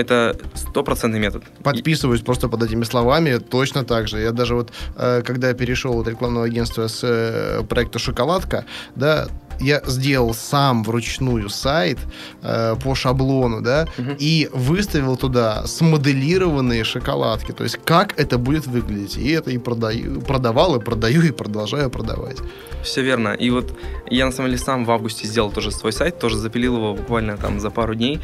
Это 0.00 0.36
стопроцентный 0.54 1.20
метод. 1.20 1.42
Подписываюсь 1.62 2.22
просто 2.22 2.48
под 2.48 2.62
этими 2.62 2.84
словами, 2.84 3.38
точно 3.38 3.84
так 3.84 4.08
же. 4.08 4.20
Я 4.20 4.30
даже 4.30 4.54
вот, 4.54 4.72
э, 4.96 5.22
когда 5.26 5.48
я 5.48 5.54
перешел 5.54 6.00
от 6.00 6.08
рекламного 6.08 6.46
агентства 6.46 6.88
с 6.88 7.00
э, 7.02 7.62
проекта 7.68 7.98
«Шоколадка», 7.98 8.64
да, 8.96 9.26
я 9.60 9.82
сделал 9.86 10.32
сам 10.34 10.82
вручную 10.84 11.50
сайт 11.50 11.98
э, 12.42 12.76
по 12.82 12.94
шаблону, 12.94 13.60
да, 13.60 13.86
Мгм. 13.98 14.16
и 14.18 14.48
выставил 14.54 15.16
туда 15.18 15.66
смоделированные 15.66 16.82
шоколадки, 16.84 17.52
то 17.52 17.64
есть 17.64 17.78
как 17.84 18.18
это 18.18 18.38
будет 18.38 18.66
выглядеть. 18.66 19.18
И 19.18 19.28
это 19.30 19.50
и 19.50 19.58
продаю, 19.58 20.22
продавал, 20.22 20.76
и 20.76 20.80
продаю, 20.80 21.22
и 21.22 21.30
продолжаю 21.30 21.90
продавать. 21.90 22.38
Все 22.82 23.02
верно. 23.02 23.34
И 23.34 23.50
вот 23.50 23.78
я 24.10 24.24
на 24.24 24.32
самом 24.32 24.48
деле 24.50 24.58
сам 24.62 24.84
в 24.86 24.90
августе 24.90 25.26
сделал 25.26 25.50
тоже 25.52 25.70
свой 25.70 25.92
сайт, 25.92 26.18
тоже 26.18 26.38
запилил 26.38 26.76
его 26.76 26.94
буквально 26.94 27.36
там 27.36 27.60
за 27.60 27.70
пару 27.70 27.94
дней. 27.94 28.18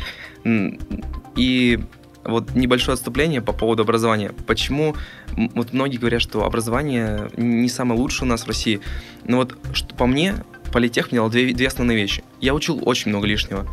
И 1.36 1.78
вот 2.24 2.54
небольшое 2.54 2.94
отступление 2.94 3.40
по 3.40 3.52
поводу 3.52 3.82
образования. 3.82 4.32
Почему 4.46 4.96
вот 5.36 5.72
многие 5.72 5.98
говорят, 5.98 6.22
что 6.22 6.44
образование 6.44 7.30
не 7.36 7.68
самое 7.68 8.00
лучшее 8.00 8.26
у 8.26 8.30
нас 8.30 8.42
в 8.42 8.46
России. 8.48 8.80
Но 9.24 9.38
вот 9.38 9.56
что 9.72 9.94
по 9.94 10.06
мне, 10.06 10.34
политех 10.72 11.12
мне 11.12 11.20
дал 11.20 11.30
две, 11.30 11.52
две 11.52 11.68
основные 11.68 11.96
вещи. 11.96 12.24
Я 12.40 12.54
учил 12.54 12.80
очень 12.84 13.10
много 13.10 13.26
лишнего. 13.26 13.66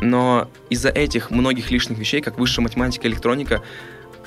Но 0.00 0.48
из-за 0.70 0.88
этих 0.88 1.30
многих 1.30 1.70
лишних 1.70 1.98
вещей, 1.98 2.20
как 2.20 2.38
высшая 2.38 2.62
математика, 2.62 3.06
электроника, 3.06 3.62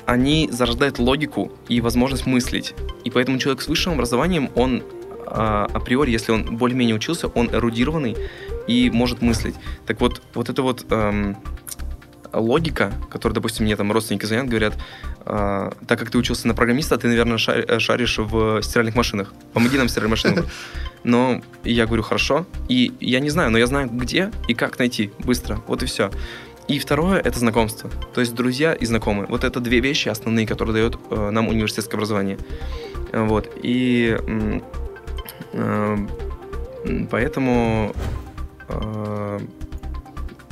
они 0.06 0.48
зарождают 0.52 0.98
логику 0.98 1.50
и 1.68 1.80
возможность 1.80 2.26
мыслить. 2.26 2.74
И 3.04 3.10
поэтому 3.10 3.38
человек 3.38 3.62
с 3.62 3.68
высшим 3.68 3.94
образованием, 3.94 4.50
он 4.54 4.82
а, 5.26 5.66
априори, 5.72 6.10
если 6.10 6.32
он 6.32 6.56
более-менее 6.56 6.94
учился, 6.94 7.28
он 7.28 7.48
эрудированный 7.52 8.16
и 8.66 8.90
может 8.90 9.22
мыслить. 9.22 9.54
Так 9.86 10.00
вот, 10.00 10.22
вот 10.34 10.48
эта 10.48 10.62
вот 10.62 10.86
эм, 10.90 11.36
логика, 12.34 12.92
которую, 13.10 13.34
допустим, 13.34 13.64
мне 13.64 13.76
там 13.76 13.90
родственники 13.92 14.26
звонят, 14.26 14.48
говорят, 14.48 14.74
а, 15.26 15.72
так 15.86 15.98
как 15.98 16.10
ты 16.10 16.18
учился 16.18 16.48
на 16.48 16.54
программиста, 16.54 16.96
ты, 16.96 17.08
наверное, 17.08 17.38
шар- 17.38 17.64
э, 17.66 17.78
шаришь 17.78 18.18
в 18.18 18.62
стиральных 18.62 18.94
машинах. 18.94 19.32
Помоги 19.52 19.78
нам 19.78 19.88
стирать 19.88 20.10
машину. 20.10 20.44
Но 21.04 21.42
я 21.64 21.86
говорю, 21.86 22.02
хорошо. 22.02 22.46
И 22.68 22.92
я 23.00 23.20
не 23.20 23.30
знаю, 23.30 23.50
но 23.50 23.58
я 23.58 23.66
знаю, 23.66 23.88
где 23.88 24.30
и 24.48 24.54
как 24.54 24.78
найти 24.78 25.12
быстро. 25.18 25.60
Вот 25.66 25.82
и 25.82 25.86
все. 25.86 26.10
И 26.66 26.78
второе– 26.78 27.20
это 27.24 27.38
знакомство. 27.38 27.90
То 28.14 28.20
есть 28.20 28.34
друзья 28.34 28.72
и 28.72 28.86
знакомые. 28.86 29.26
Вот 29.28 29.44
это 29.44 29.60
две 29.60 29.80
вещи 29.80 30.08
основные, 30.08 30.46
которые 30.46 30.72
дает 30.74 30.98
э, 31.10 31.30
нам 31.30 31.48
университетское 31.48 31.98
образование. 31.98 32.38
Э, 33.12 33.22
Вот. 33.24 33.50
И 33.62 34.16
э, 35.52 35.96
поэтому 37.10 37.94
э, 38.68 39.38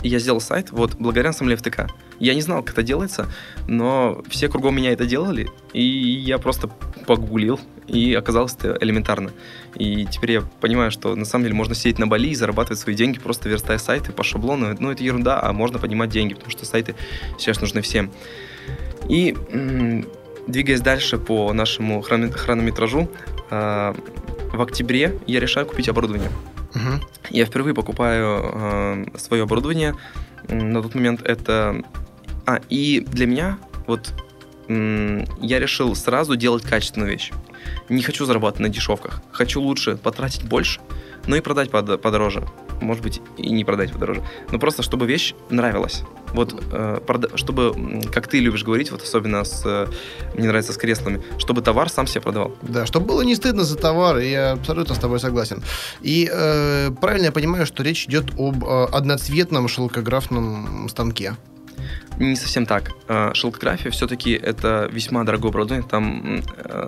я 0.09 0.19
сделал 0.19 0.41
сайт, 0.41 0.71
вот, 0.71 0.97
благодаря 0.99 1.33
деле 1.33 1.57
ФТК. 1.57 1.89
Я 2.19 2.35
не 2.35 2.41
знал, 2.41 2.63
как 2.63 2.75
это 2.75 2.83
делается, 2.83 3.27
но 3.67 4.23
все 4.29 4.49
кругом 4.49 4.77
меня 4.77 4.93
это 4.93 5.07
делали, 5.07 5.49
и 5.73 5.83
я 5.83 6.39
просто 6.39 6.69
погуглил, 7.07 7.61
и 7.89 8.15
оказалось 8.15 8.55
это 8.55 8.79
элементарно. 8.81 9.33
И 9.75 10.07
теперь 10.07 10.33
я 10.33 10.41
понимаю, 10.61 10.91
что 10.91 11.15
на 11.17 11.25
самом 11.25 11.45
деле 11.45 11.57
можно 11.57 11.75
сидеть 11.75 11.99
на 11.99 12.07
Бали 12.07 12.29
и 12.29 12.35
зарабатывать 12.35 12.79
свои 12.79 12.95
деньги, 12.95 13.19
просто 13.19 13.49
верстая 13.49 13.79
сайты 13.79 14.13
по 14.13 14.23
шаблону. 14.23 14.75
Ну, 14.79 14.91
это 14.91 15.03
ерунда, 15.03 15.41
а 15.43 15.53
можно 15.53 15.79
поднимать 15.79 16.11
деньги, 16.11 16.35
потому 16.35 16.51
что 16.51 16.65
сайты 16.65 16.95
сейчас 17.39 17.61
нужны 17.61 17.83
всем. 17.83 18.11
И 19.09 19.37
двигаясь 20.47 20.81
дальше 20.81 21.19
по 21.19 21.53
нашему 21.53 22.01
хрономет- 22.03 22.37
хронометражу, 22.37 23.11
а, 23.51 23.95
в 24.53 24.61
октябре 24.61 25.19
я 25.27 25.41
решаю 25.41 25.67
купить 25.67 25.89
оборудование. 25.89 26.31
Мгм. 26.75 27.03
Я 27.31 27.45
впервые 27.45 27.75
покупаю 27.75 29.07
свое 29.17 29.43
оборудование. 29.45 29.95
На 30.49 30.83
тот 30.83 30.95
момент 30.95 31.23
это... 31.23 31.83
А, 32.47 32.61
и 32.69 33.01
для 33.01 33.27
меня 33.27 33.59
вот 33.87 34.13
м, 34.69 35.25
я 35.41 35.61
решил 35.61 35.95
сразу 35.95 36.37
делать 36.37 36.63
качественную 36.65 37.11
вещь. 37.11 37.31
Не 37.89 38.03
хочу 38.03 38.25
зарабатывать 38.25 38.69
на 38.69 38.69
дешевках. 38.69 39.23
Хочу 39.31 39.61
лучше 39.61 39.97
потратить 39.97 40.45
больше, 40.45 40.81
но 41.27 41.37
и 41.37 41.41
продать 41.41 41.71
под- 41.71 42.01
подороже. 42.01 42.47
Может 42.81 43.03
быть, 43.03 43.21
и 43.37 43.51
не 43.51 43.65
продать 43.65 43.93
подороже. 43.93 44.23
Но 44.51 44.59
просто, 44.59 44.83
чтобы 44.83 45.07
вещь 45.07 45.35
нравилась. 45.51 46.03
Вот, 46.35 46.55
э, 46.73 46.99
чтобы, 47.37 48.01
как 48.13 48.27
ты 48.27 48.41
любишь 48.41 48.65
говорить, 48.65 48.91
вот 48.91 49.03
особенно 49.03 49.45
с, 49.45 49.63
э, 49.65 49.87
мне 50.37 50.49
нравится 50.49 50.73
с 50.73 50.77
креслами, 50.77 51.23
чтобы 51.39 51.61
товар 51.63 51.89
сам 51.91 52.07
себя 52.07 52.23
продавал. 52.23 52.57
Да, 52.63 52.87
чтобы 52.87 53.07
было 53.07 53.23
не 53.23 53.37
стыдно 53.37 53.65
за 53.65 53.77
товар, 53.77 54.19
я 54.19 54.53
абсолютно 54.53 54.95
с 54.95 54.99
тобой 54.99 55.21
согласен. 55.21 55.63
И 56.01 56.29
э, 56.33 56.91
правильно 57.01 57.27
я 57.27 57.33
понимаю, 57.33 57.67
что 57.67 57.83
речь 57.83 58.07
идет 58.07 58.33
об 58.39 58.65
э, 58.65 58.85
одноцветном 58.87 59.69
шелкографном 59.69 60.89
станке. 60.89 61.37
Не 62.19 62.37
совсем 62.37 62.67
так. 62.67 62.93
Э, 63.09 63.31
Шелкография 63.35 63.91
все-таки 63.91 64.33
это 64.33 64.89
весьма 64.93 65.25
дорогое 65.25 65.51
оборудование. 65.51 65.87
Там 65.89 66.43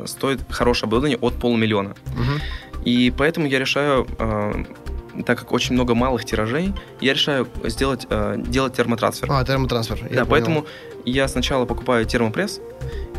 стоит 0.07 0.41
хорошее 0.51 0.87
оборудование 0.89 1.19
от 1.19 1.35
полумиллиона. 1.35 1.95
Мгм. 2.07 2.41
И 2.85 3.13
поэтому 3.17 3.47
я 3.47 3.59
решаю, 3.59 4.07
э, 4.19 4.65
так 5.25 5.39
как 5.39 5.53
очень 5.53 5.75
много 5.75 5.95
малых 5.95 6.25
тиражей, 6.25 6.73
я 7.01 7.13
решаю 7.13 7.49
сделать, 7.65 8.07
э, 8.11 8.37
делать 8.39 8.75
термотрансфер. 8.75 9.29
А, 9.31 9.45
термотрансфер. 9.45 9.99
я 10.03 10.03
да, 10.03 10.09
понял. 10.09 10.27
поэтому 10.29 10.67
я 11.05 11.29
сначала 11.29 11.67
покупаю 11.67 12.05
термопресс 12.07 12.61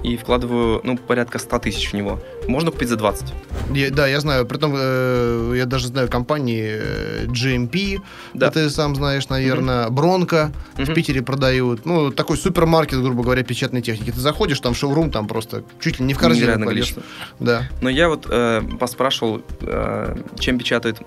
и 0.06 0.18
вкладываю, 0.18 0.82
ну, 0.84 0.98
порядка 0.98 1.40
100 1.40 1.60
тысяч 1.60 1.92
в 1.92 1.94
него. 1.96 2.20
Можно 2.48 2.72
купить 2.72 2.90
за 2.90 2.96
20. 2.96 3.34
Я- 3.74 3.90
да, 3.92 4.08
я 4.08 4.20
знаю. 4.20 4.46
Притом, 4.46 4.74
э, 4.78 5.54
я 5.58 5.66
даже 5.66 5.88
знаю 5.88 6.08
компании 6.10 6.80
э, 6.80 7.26
GMP, 7.28 8.00
Да. 8.34 8.52
ты 8.52 8.70
сам 8.70 8.96
знаешь, 8.96 9.28
наверное, 9.30 9.90
Бронко 9.90 10.52
в 10.76 10.80
Мгм. 10.82 10.94
Питере 10.94 11.22
продают. 11.22 11.86
Ну, 11.86 12.12
такой 12.12 12.38
супермаркет, 12.38 13.02
грубо 13.02 13.24
говоря, 13.24 13.44
печатной 13.44 13.82
техники. 13.82 14.12
Ты 14.12 14.20
заходишь, 14.20 14.60
там 14.60 14.76
шоурум, 14.76 15.10
там 15.12 15.28
просто 15.28 15.64
чуть 15.80 16.00
ли 16.00 16.06
не 16.06 16.14
в 16.14 16.20
корзину 16.20 16.66
количество. 16.66 17.02
Да. 17.40 17.68
Но 17.82 17.90
я 17.90 18.08
вот 18.10 18.28
э, 18.30 18.62
поспрашивал, 18.80 19.42
э, 19.62 20.16
чем 20.40 20.58
печатают 20.60 21.00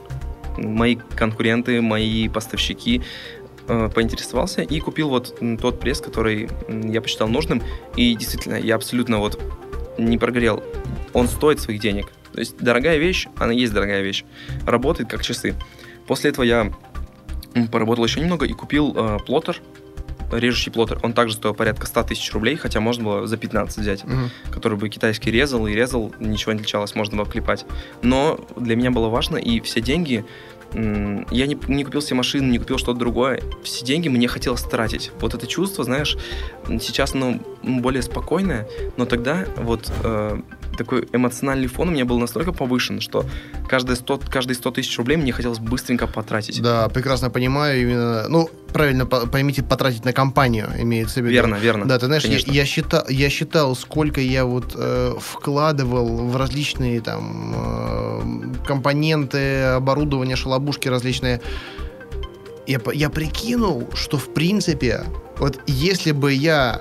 мои 0.56 0.96
конкуренты, 1.14 1.80
мои 1.80 2.28
поставщики, 2.28 3.02
поинтересовался 3.94 4.62
и 4.62 4.80
купил 4.80 5.08
вот 5.10 5.38
тот 5.60 5.78
пресс, 5.80 6.00
который 6.00 6.48
я 6.68 7.00
посчитал 7.02 7.28
нужным. 7.28 7.62
И 7.96 8.14
действительно, 8.14 8.56
я 8.56 8.74
абсолютно 8.76 9.18
вот 9.18 9.40
не 9.98 10.18
прогорел. 10.18 10.62
Он 11.12 11.28
стоит 11.28 11.60
своих 11.60 11.80
денег. 11.80 12.06
То 12.32 12.40
есть 12.40 12.56
дорогая 12.58 12.98
вещь, 12.98 13.26
она 13.36 13.52
есть 13.52 13.72
дорогая 13.72 14.02
вещь. 14.02 14.24
Работает 14.66 15.08
как 15.10 15.22
часы. 15.22 15.54
После 16.06 16.30
этого 16.30 16.44
я 16.44 16.72
поработал 17.72 18.04
еще 18.04 18.20
немного 18.20 18.46
и 18.46 18.52
купил 18.52 18.94
э, 18.96 19.18
плоттер, 19.26 19.60
режущий 20.30 20.70
плоттер. 20.70 21.00
Он 21.02 21.12
также 21.14 21.34
стоил 21.34 21.54
порядка 21.54 21.86
100 21.86 22.02
тысяч 22.04 22.32
рублей, 22.32 22.56
хотя 22.56 22.80
можно 22.80 23.02
было 23.04 23.26
за 23.26 23.36
15 23.36 23.78
взять 23.78 24.04
Мгм. 24.04 24.30
который 24.50 24.78
бы 24.78 24.88
китайский 24.88 25.30
резал 25.30 25.66
и 25.66 25.72
резал, 25.74 26.14
ничего 26.20 26.52
не 26.52 26.58
отличалось, 26.58 26.94
можно 26.94 27.16
было 27.16 27.26
клепать. 27.26 27.64
Но 28.02 28.38
для 28.56 28.76
меня 28.76 28.90
было 28.90 29.08
важно, 29.08 29.36
и 29.38 29.60
все 29.60 29.80
деньги, 29.80 30.24
я 30.74 31.46
не, 31.46 31.58
не 31.68 31.84
купил 31.84 32.02
себе 32.02 32.16
машину, 32.16 32.50
не 32.50 32.58
купил 32.58 32.78
что-то 32.78 32.98
другое, 32.98 33.40
все 33.62 33.84
деньги 33.84 34.08
мне 34.08 34.28
хотелось 34.28 34.62
тратить. 34.62 35.10
Вот 35.20 35.34
это 35.34 35.46
чувство, 35.46 35.84
знаешь, 35.84 36.16
сейчас 36.66 37.14
оно 37.14 37.40
более 37.62 38.02
спокойное, 38.02 38.68
но 38.96 39.06
тогда 39.06 39.46
вот 39.56 39.90
э, 40.02 40.40
такой 40.78 41.06
эмоциональный 41.12 41.66
фон 41.66 41.88
у 41.88 41.90
меня 41.92 42.04
был 42.04 42.18
настолько 42.18 42.52
повышен, 42.52 43.00
что 43.00 43.26
каждые 43.68 43.96
100, 43.96 44.20
каждые 44.30 44.54
100 44.54 44.70
тысяч 44.70 44.96
рублей 44.96 45.16
мне 45.16 45.32
хотелось 45.32 45.58
быстренько 45.58 46.06
потратить. 46.06 46.62
Да, 46.62 46.88
прекрасно 46.88 47.28
понимаю 47.30 47.82
именно. 47.82 48.28
Ну, 48.28 48.48
правильно 48.72 49.04
по- 49.04 49.26
поймите, 49.26 49.62
потратить 49.62 50.04
на 50.04 50.12
компанию 50.12 50.70
имеется 50.78 51.20
в 51.20 51.24
виду. 51.24 51.34
Верно, 51.34 51.56
верно. 51.56 51.84
Да, 51.84 51.98
ты 51.98 52.06
знаешь, 52.06 52.24
я, 52.24 52.38
я 52.38 52.64
считал, 52.64 53.04
я 53.08 53.28
считал, 53.28 53.74
сколько 53.76 54.20
я 54.20 54.44
вот 54.44 54.72
э, 54.76 55.14
вкладывал 55.20 56.28
в 56.28 56.36
различные 56.36 57.00
там 57.00 57.54
э, 57.56 58.64
компоненты, 58.66 59.62
оборудование, 59.62 60.36
шалобушки 60.36 60.88
различные. 60.88 61.40
я, 62.66 62.80
я 62.92 63.10
прикинул, 63.10 63.88
что 63.94 64.16
в 64.16 64.32
принципе, 64.32 65.04
вот 65.38 65.58
если 65.66 66.12
бы 66.12 66.32
я 66.32 66.80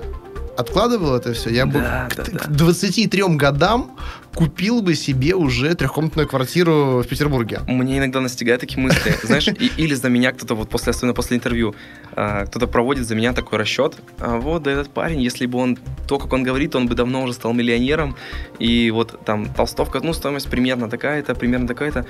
откладывал 0.58 1.14
это 1.16 1.32
все, 1.32 1.50
я 1.50 1.66
бы 1.66 1.74
Да, 1.80 2.08
к, 2.10 2.16
да, 2.16 2.24
да. 2.32 2.38
к 2.38 2.48
23 2.48 3.22
годам 3.36 3.96
купил 4.34 4.82
бы 4.82 4.94
себе 4.94 5.34
уже 5.34 5.74
трехкомнатную 5.74 6.28
квартиру 6.28 7.02
в 7.02 7.08
Петербурге. 7.08 7.60
Мне 7.66 7.98
иногда 7.98 8.20
настигают 8.20 8.60
такие 8.60 8.78
мысли, 8.80 9.14
знаешь, 9.24 9.48
и- 9.48 9.72
или 9.76 9.94
за 9.94 10.08
меня 10.08 10.32
кто-то 10.32 10.54
вот 10.54 10.68
после, 10.68 10.90
особенно 10.90 11.14
после 11.14 11.36
интервью, 11.36 11.74
а, 12.12 12.44
кто-то 12.46 12.66
проводит 12.66 13.06
за 13.06 13.14
меня 13.14 13.32
такой 13.32 13.58
расчет. 13.58 13.96
А 14.18 14.36
вот 14.36 14.62
да 14.64 14.70
этот 14.72 14.90
парень, 14.90 15.20
если 15.20 15.46
бы 15.46 15.58
он 15.58 15.78
то, 16.06 16.18
как 16.18 16.32
он 16.32 16.42
говорит, 16.44 16.74
он 16.76 16.86
бы 16.86 16.94
давно 16.94 17.22
уже 17.22 17.32
стал 17.32 17.52
миллионером. 17.52 18.16
И 18.60 18.90
вот 18.92 19.24
там 19.24 19.46
толстовка, 19.54 20.00
ну 20.02 20.12
стоимость 20.12 20.48
примерно 20.48 20.88
такая-то, 20.88 21.34
примерно 21.34 21.66
такая-то. 21.66 22.04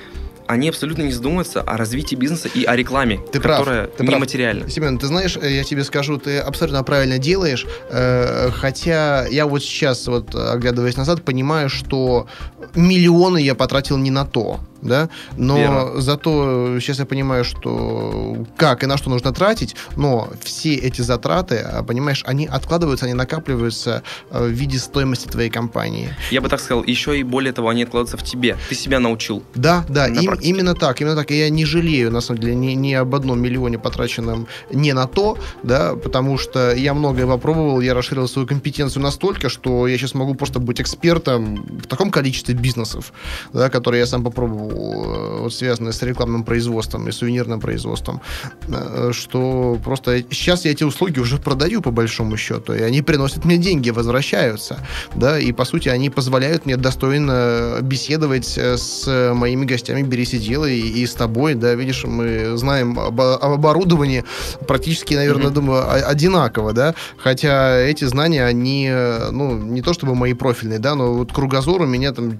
Они 0.47 0.69
абсолютно 0.71 1.03
не 1.03 1.13
задумываются 1.13 1.61
о 1.61 1.77
развитии 1.77 2.15
бизнеса 2.17 2.49
и 2.55 2.65
о 2.65 2.75
рекламе, 2.75 3.21
Ты 3.33 3.39
прав, 3.41 3.59
которая 3.59 3.87
ты 3.87 3.99
прав. 4.05 4.17
нематериальна. 4.17 4.69
Семен, 4.71 4.99
ты 4.99 5.07
знаешь, 5.07 5.37
э, 5.41 5.51
я 5.55 5.63
тебе 5.65 5.85
скажу, 5.85 6.17
ты 6.19 6.39
абсолютно 6.39 6.83
правильно 6.85 7.19
делаешь, 7.19 7.67
э, 7.91 8.38
хотя 8.53 9.27
я 9.27 9.47
вот 9.47 9.63
сейчас, 9.63 10.07
вот 10.07 10.35
оглядываясь 10.35 10.97
назад, 10.97 11.25
понимаю, 11.25 11.69
что 11.69 12.27
миллионы 12.75 13.39
я 13.39 13.55
потратил 13.55 13.97
не 13.97 14.11
на 14.11 14.25
то, 14.25 14.61
да, 14.83 15.09
но 15.37 15.57
Верно. 15.59 16.01
зато 16.01 16.79
сейчас 16.81 16.99
я 16.99 17.07
понимаю, 17.07 17.45
что 17.45 18.47
как 18.57 18.83
и 18.83 18.87
на 18.87 18.97
что 18.97 19.11
нужно 19.11 19.33
тратить, 19.33 19.77
но 19.97 20.29
все 20.43 20.75
эти 20.75 21.01
затраты, 21.03 21.57
а, 21.57 21.83
понимаешь, 21.83 22.23
они 22.27 22.47
откладываются, 22.47 23.07
они 23.07 23.15
накапливаются 23.15 24.03
э, 24.31 24.45
в 24.47 24.51
виде 24.51 24.79
стоимости 24.79 25.29
твоей 25.29 25.51
компании. 25.51 26.15
Я 26.31 26.41
бы 26.41 26.49
так 26.49 26.61
сказал, 26.61 26.85
еще 26.85 27.19
и 27.19 27.23
более 27.23 27.53
того, 27.53 27.69
они 27.69 27.83
откладываются 27.83 28.17
в 28.17 28.23
тебе. 28.29 28.57
Ты 28.69 28.75
себя 28.75 29.01
научил. 29.01 29.43
Да, 29.55 29.85
да, 29.89 30.07
На 30.09 30.19
им- 30.21 30.27
практике. 30.27 30.49
именно 30.51 30.75
так, 30.75 31.01
именно 31.01 31.17
так. 31.17 31.31
И 31.31 31.39
я 31.39 31.51
не 31.51 31.65
жалею, 31.65 32.11
на 32.11 32.21
самом 32.21 32.41
деле, 32.41 32.55
ни, 32.55 32.73
ни 32.73 32.93
об 32.95 33.15
одном 33.15 33.41
миллионе, 33.41 33.79
потраченном 33.79 34.47
не 34.73 34.93
на 34.93 35.07
то, 35.07 35.39
да, 35.63 35.95
потому 35.97 36.39
что 36.39 36.73
я 36.75 36.95
многое 36.95 37.27
попробовал, 37.27 37.81
я 37.81 37.95
расширил 37.95 38.29
свою 38.29 38.47
компетенцию 38.49 39.03
настолько, 39.03 39.49
что 39.49 39.87
я 39.87 39.97
сейчас 39.99 40.15
могу 40.15 40.35
просто 40.35 40.59
быть 40.61 40.81
экспертом 40.81 41.57
в 41.83 41.87
таком 41.87 42.11
количестве 42.11 42.55
бизнесов, 42.55 43.13
да, 43.53 43.69
которые 43.71 44.01
я 44.01 44.07
сам 44.07 44.23
попробовал, 44.25 44.68
э, 44.68 44.68
вот 44.69 45.55
связанные 45.55 45.93
с 45.93 46.03
рекламным 46.03 46.45
производством 46.45 47.09
и 47.09 47.13
сувенирным 47.13 47.61
производством, 47.61 48.21
э, 48.69 49.11
что 49.13 49.79
просто 49.85 50.23
сейчас 50.31 50.65
я 50.65 50.73
эти 50.73 50.85
услуги 50.85 51.19
уже 51.19 51.39
продаю 51.39 51.81
по 51.83 51.91
большому 51.91 52.37
счету, 52.37 52.75
и 52.75 52.83
они 52.83 53.03
приносят 53.03 53.45
мне 53.45 53.59
деньги, 53.59 53.91
возвращаются, 53.91 54.79
да, 55.15 55.39
и 55.39 55.53
по 55.53 55.65
сути 55.65 55.89
они 55.89 56.11
позволяют 56.11 56.67
мне 56.67 56.77
достойно 56.77 57.79
беседовать 57.83 58.57
э, 58.57 58.77
с 58.77 59.33
моими 59.35 59.65
гостями 59.65 60.03
«Берись 60.03 60.35
и 60.35 60.39
делай», 60.39 60.79
и 60.79 61.07
с 61.07 61.15
тобой, 61.15 61.55
да, 61.55 61.75
видишь, 61.75 62.05
мы 62.05 62.57
знаем 62.57 62.99
об, 62.99 63.21
об 63.21 63.53
оборудовании 63.53 64.25
практически, 64.67 65.15
наверное, 65.15 65.47
Мгм. 65.47 65.55
думаю, 65.55 66.09
одинаково, 66.09 66.73
да, 66.73 66.95
хотя 67.17 67.79
эти 67.79 68.05
знания, 68.05 68.45
они, 68.45 68.89
э, 68.91 69.31
ну, 69.31 69.57
не 69.59 69.83
то 69.83 69.93
чтобы 69.93 70.15
мои 70.15 70.35
профильные, 70.35 70.79
да, 70.79 70.95
но 70.95 71.15
вот 71.15 71.33
кругозор 71.33 71.83
у 71.83 71.87
меня 71.87 72.13
там 72.13 72.39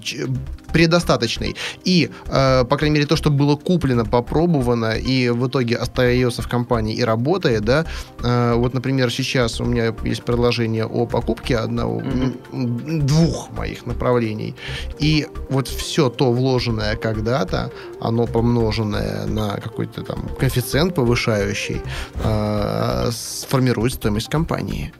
предостаточный. 0.71 1.55
И, 1.83 2.09
э, 2.27 2.65
по 2.65 2.77
крайней 2.77 2.95
мере, 2.95 3.05
то, 3.07 3.15
что 3.15 3.29
было 3.29 3.55
куплено, 3.55 4.05
попробовано, 4.05 4.97
и 4.97 5.29
в 5.29 5.47
итоге 5.47 5.75
остается 5.75 6.41
в 6.41 6.47
компании 6.47 6.95
и 6.95 7.03
работает, 7.03 7.63
да, 7.63 7.85
э, 8.23 8.53
вот, 8.55 8.73
например, 8.73 9.11
сейчас 9.11 9.61
у 9.61 9.65
меня 9.65 9.93
есть 10.03 10.23
предложение 10.23 10.85
о 10.85 11.05
покупке 11.05 11.57
одного, 11.57 12.01
м, 12.01 13.05
двух 13.05 13.51
моих 13.51 13.85
направлений, 13.85 14.55
и 14.99 15.27
вот 15.49 15.67
все 15.67 16.09
то 16.09 16.31
вложенное 16.31 16.95
когда-то, 16.95 17.71
оно 18.01 18.27
помноженное 18.27 19.25
на 19.25 19.59
какой-то 19.59 20.03
там 20.03 20.29
коэффициент 20.39 20.95
повышающий, 20.95 21.81
э, 22.23 23.09
сформирует 23.11 23.93
стоимость 23.93 24.29
компании. 24.29 24.91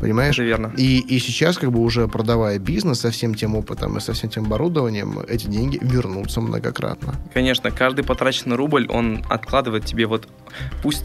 Понимаешь? 0.00 0.34
Это 0.34 0.42
верно. 0.42 0.72
И, 0.76 0.98
и 0.98 1.18
сейчас, 1.18 1.58
как 1.58 1.72
бы 1.72 1.80
уже 1.80 2.06
продавая 2.08 2.58
бизнес 2.58 3.00
со 3.00 3.10
всем 3.10 3.34
тем 3.34 3.54
опытом 3.56 3.96
и 3.96 4.00
со 4.00 4.12
всем 4.12 4.30
тем 4.30 4.44
оборудованием, 4.46 5.20
эти 5.20 5.46
деньги 5.46 5.78
вернутся 5.80 6.40
многократно. 6.40 7.14
Конечно, 7.32 7.70
каждый 7.70 8.04
потраченный 8.04 8.56
рубль, 8.56 8.86
он 8.88 9.24
откладывает 9.28 9.84
тебе 9.84 10.06
вот... 10.06 10.28
Пусть... 10.82 11.04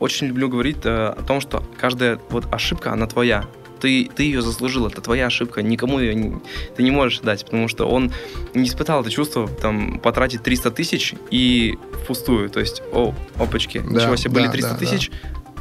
Очень 0.00 0.28
люблю 0.28 0.48
говорить 0.48 0.78
э, 0.84 0.88
о 1.16 1.22
том, 1.22 1.40
что 1.40 1.62
каждая 1.78 2.18
вот 2.30 2.52
ошибка, 2.52 2.92
она 2.92 3.06
твоя. 3.06 3.44
Ты, 3.80 4.10
ты 4.12 4.24
ее 4.24 4.42
заслужил, 4.42 4.88
это 4.88 5.00
твоя 5.00 5.26
ошибка, 5.26 5.62
никому 5.62 6.00
ее 6.00 6.14
не- 6.14 6.38
ты 6.76 6.82
не 6.82 6.90
можешь 6.90 7.20
дать, 7.20 7.44
потому 7.44 7.68
что 7.68 7.86
он 7.88 8.12
не 8.52 8.64
испытал 8.66 9.02
это 9.02 9.10
чувство, 9.10 9.46
там, 9.46 10.00
потратить 10.00 10.42
300 10.42 10.72
тысяч 10.72 11.14
и 11.30 11.78
впустую, 12.02 12.50
то 12.50 12.58
есть, 12.58 12.82
о, 12.92 13.14
опачки, 13.36 13.78
Да, 13.78 13.84
ничего 14.00 14.16
себе, 14.16 14.32
были 14.32 14.46
да, 14.46 14.52
300 14.52 14.70
да, 14.72 14.76
тысяч, 14.78 15.10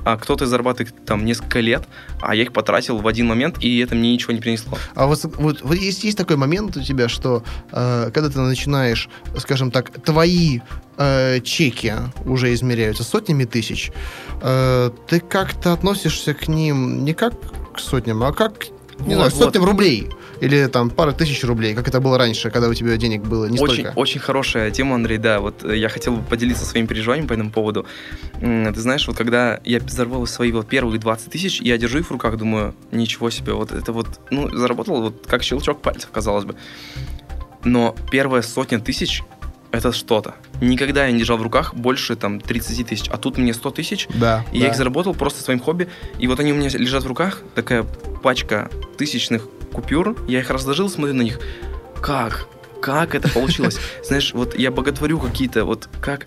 а 0.08 0.16
кто-то 0.16 0.46
зарабатывает 0.46 0.94
там 1.06 1.26
несколько 1.26 1.60
лет, 1.60 1.84
а 2.22 2.34
я 2.34 2.44
их 2.44 2.54
потратил 2.54 3.00
в 3.00 3.08
один 3.08 3.28
момент, 3.28 3.58
и 3.60 3.80
это 3.80 3.94
мне 3.94 4.14
ничего 4.14 4.32
не 4.32 4.40
принесло. 4.40 4.78
А 4.96 5.06
вот, 5.06 5.20
вот, 5.36 5.62
вот 5.62 5.76
есть, 5.76 6.06
есть 6.06 6.18
такой 6.18 6.38
момент 6.38 6.78
у 6.78 6.82
тебя, 6.82 7.10
что 7.10 7.44
э, 7.74 8.10
когда 8.14 8.30
ты 8.30 8.40
начинаешь, 8.40 9.10
скажем 9.38 9.70
так, 9.70 9.92
твои 10.02 10.62
э, 10.98 11.42
чеки 11.42 11.94
уже 12.26 12.54
измеряются 12.54 13.04
сотнями 13.04 13.44
тысяч, 13.44 13.92
э, 14.42 14.92
ты 15.10 15.20
как-то 15.20 15.74
относишься 15.74 16.34
к 16.34 16.48
ним 16.48 17.04
не 17.04 17.14
как 17.14 17.34
к 17.74 17.80
сотням, 17.80 18.24
а 18.24 18.32
как 18.32 18.68
не 19.00 19.16
Вот, 19.16 19.16
знаю, 19.16 19.32
к 19.32 19.34
вот. 19.36 19.44
сотням 19.46 19.66
рублей. 19.66 20.10
Или 20.40 20.68
там 20.68 20.92
пара 20.92 21.14
тысяч 21.14 21.44
рублей, 21.44 21.74
как 21.74 21.88
это 21.88 22.00
было 22.00 22.18
раньше, 22.18 22.52
когда 22.52 22.70
у 22.70 22.74
тебя 22.74 22.96
денег 22.98 23.24
было 23.24 23.46
не 23.46 23.60
очень, 23.60 23.84
столько. 23.84 23.94
очень 23.98 24.20
хорошая 24.20 24.70
тема, 24.70 24.94
Андрей, 24.96 25.18
да. 25.18 25.40
Вот 25.40 25.64
э, 25.64 25.76
я 25.76 25.90
хотел 25.90 26.16
бы 26.18 26.22
поделиться 26.24 26.64
своими 26.64 26.86
переживаниями 26.86 27.28
по 27.28 27.34
этому 27.34 27.50
поводу. 27.52 27.86
Ты 28.40 28.80
знаешь, 28.80 29.08
вот 29.08 29.18
когда 29.18 29.60
я 29.64 29.80
заработал 29.80 30.28
свои 30.28 30.52
вот 30.52 30.68
первые 30.68 31.00
20 31.00 31.32
тысяч, 31.32 31.60
я 31.62 31.78
держу 31.80 32.00
их 32.00 32.08
в 32.08 32.12
руках, 32.12 32.38
думаю, 32.38 32.76
ничего 32.92 33.32
себе, 33.32 33.54
вот 33.54 33.72
это 33.72 33.92
вот, 33.92 34.08
ну, 34.30 34.50
заработал 34.56 35.02
вот 35.02 35.26
как 35.28 35.42
щелчок 35.42 35.82
пальцев, 35.82 36.10
казалось 36.12 36.46
бы. 36.46 36.56
Но 37.64 37.96
первая 38.12 38.44
сотня 38.44 38.80
тысяч 38.80 39.24
это 39.72 39.92
что-то. 39.92 40.36
Никогда 40.62 41.06
я 41.06 41.12
не 41.12 41.20
держал 41.20 41.38
в 41.38 41.42
руках 41.42 41.74
больше 41.76 42.16
там 42.16 42.40
30 42.40 42.88
тысяч, 42.88 43.08
а 43.10 43.18
тут 43.18 43.38
мне 43.38 43.54
100 43.54 43.72
тысяч, 43.72 44.08
Да. 44.16 44.46
и 44.52 44.60
я 44.60 44.68
их 44.70 44.76
заработал 44.76 45.14
просто 45.14 45.42
своим 45.44 45.60
хобби. 45.60 45.88
И 46.20 46.28
вот 46.28 46.40
они 46.40 46.54
у 46.54 46.56
меня 46.56 46.70
лежат 46.70 47.04
в 47.04 47.08
руках, 47.08 47.42
такая 47.56 47.84
пачка 48.24 48.70
тысячных 48.98 49.48
купюр. 49.74 50.18
Я 50.28 50.40
их 50.40 50.50
разложил, 50.50 50.90
смотрю 50.90 51.14
на 51.16 51.22
них. 51.22 51.40
Как? 52.02 52.48
Как 52.82 53.16
это 53.16 53.30
получилось? 53.30 53.78
Знаешь, 54.04 54.34
вот 54.34 54.58
я 54.58 54.72
боготворю 54.72 55.20
какие-то, 55.20 55.66
вот 55.66 55.90
как... 56.02 56.26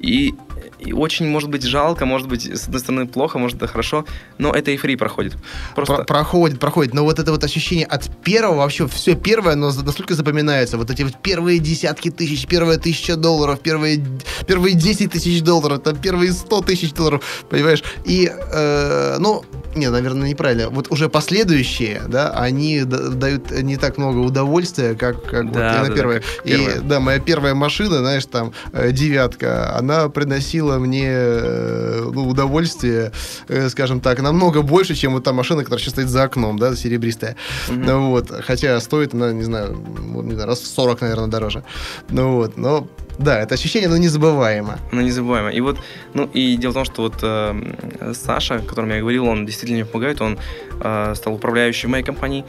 И, 0.00 0.34
и 0.78 0.92
очень, 0.92 1.26
может 1.26 1.50
быть, 1.50 1.62
жалко, 1.62 2.06
может 2.06 2.28
быть, 2.28 2.46
с 2.46 2.64
одной 2.66 2.80
стороны, 2.80 3.06
плохо, 3.06 3.38
может, 3.38 3.56
это 3.56 3.66
хорошо, 3.66 4.04
но 4.38 4.52
это 4.52 4.70
эйфория 4.70 4.96
проходит. 4.96 5.36
Просто... 5.74 5.96
Про- 5.96 6.04
проходит, 6.04 6.60
проходит. 6.60 6.94
Но 6.94 7.04
вот 7.04 7.18
это 7.18 7.30
вот 7.32 7.44
ощущение 7.44 7.86
от 7.86 8.08
первого, 8.22 8.58
вообще 8.58 8.86
все 8.88 9.14
первое, 9.14 9.56
за- 9.70 9.84
настолько 9.84 10.14
запоминается. 10.14 10.78
Вот 10.78 10.90
эти 10.90 11.02
вот 11.02 11.20
первые 11.22 11.58
десятки 11.58 12.10
тысяч, 12.10 12.46
первая 12.46 12.78
тысяча 12.78 13.16
долларов, 13.16 13.60
первые, 13.60 14.04
первые 14.46 14.74
10 14.74 15.12
тысяч 15.12 15.42
долларов, 15.42 15.82
там 15.82 15.96
первые 15.96 16.32
100 16.32 16.60
тысяч 16.62 16.92
долларов, 16.92 17.22
понимаешь? 17.50 17.82
И, 18.04 18.30
э, 18.30 19.16
ну, 19.18 19.44
не, 19.74 19.90
наверное, 19.90 20.28
неправильно. 20.28 20.70
Вот 20.70 20.90
уже 20.90 21.08
последующие, 21.08 22.02
да, 22.08 22.30
они 22.30 22.82
да- 22.84 23.08
дают 23.08 23.50
не 23.50 23.76
так 23.76 23.98
много 23.98 24.18
удовольствия, 24.18 24.94
как, 24.94 25.22
как 25.24 25.44
вот 25.44 25.52
Да, 25.52 25.70
именно 25.74 25.82
да, 25.82 25.88
да, 25.88 25.94
первая. 25.94 26.20
как 26.20 26.46
И, 26.46 26.50
первая. 26.50 26.80
да, 26.80 27.00
моя 27.00 27.18
первая 27.20 27.54
машина, 27.54 27.98
знаешь, 27.98 28.24
там, 28.26 28.52
э, 28.72 28.92
девятка, 28.92 29.76
она 29.76 30.08
приносила 30.08 30.78
мне 30.78 31.06
э, 31.08 32.10
ну, 32.12 32.28
удовольствие, 32.28 33.12
э, 33.48 33.68
скажем 33.68 34.00
так, 34.00 34.20
намного 34.20 34.62
больше, 34.62 34.94
чем 34.94 35.12
вот 35.12 35.24
та 35.24 35.32
машина, 35.32 35.62
которая 35.64 35.80
сейчас 35.82 35.92
стоит 35.94 36.08
за 36.08 36.22
окном, 36.24 36.58
да, 36.58 36.74
серебристая. 36.74 37.36
Мгм. 37.68 37.82
Ну 37.82 38.10
вот, 38.10 38.30
хотя 38.46 38.80
стоит 38.80 39.14
она, 39.14 39.32
не 39.32 39.44
знаю, 39.44 39.74
вот, 39.76 40.24
не 40.24 40.32
знаю, 40.32 40.48
раз 40.48 40.60
в 40.60 40.66
40, 40.66 41.00
наверное, 41.02 41.28
дороже. 41.28 41.62
Ну 42.10 42.32
вот, 42.36 42.56
но 42.56 42.88
да, 43.18 43.40
это 43.40 43.54
ощущение, 43.56 43.88
оно 43.88 43.96
незабываемо. 43.96 44.78
Ну, 44.92 45.00
незабываемо. 45.00 45.50
И 45.50 45.60
вот, 45.60 45.76
ну, 46.14 46.30
и 46.32 46.56
дело 46.56 46.70
в 46.70 46.74
том, 46.74 46.84
что 46.84 47.02
вот 47.02 47.14
э, 47.22 48.12
Саша, 48.14 48.54
о 48.56 48.58
котором 48.60 48.90
я 48.90 49.00
говорил, 49.00 49.24
он 49.26 49.44
действительно 49.44 49.57
мне 49.66 49.84
помогает, 49.84 50.20
он 50.20 50.38
э, 50.80 51.14
стал 51.16 51.34
управляющим 51.34 51.90
моей 51.90 52.04
компанией. 52.04 52.44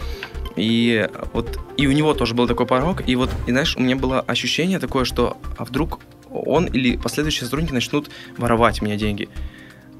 И 0.55 1.07
вот, 1.33 1.59
и 1.77 1.87
у 1.87 1.91
него 1.91 2.13
тоже 2.13 2.33
был 2.35 2.47
такой 2.47 2.65
порог, 2.65 3.07
и 3.07 3.15
вот, 3.15 3.29
и 3.47 3.51
знаешь, 3.51 3.77
у 3.77 3.81
меня 3.81 3.95
было 3.95 4.19
ощущение 4.21 4.79
такое, 4.79 5.05
что 5.05 5.37
а 5.57 5.63
вдруг 5.63 5.99
он 6.29 6.65
или 6.65 6.97
последующие 6.97 7.45
сотрудники 7.45 7.73
начнут 7.73 8.09
воровать 8.37 8.81
у 8.81 8.85
меня 8.85 8.97
деньги. 8.97 9.29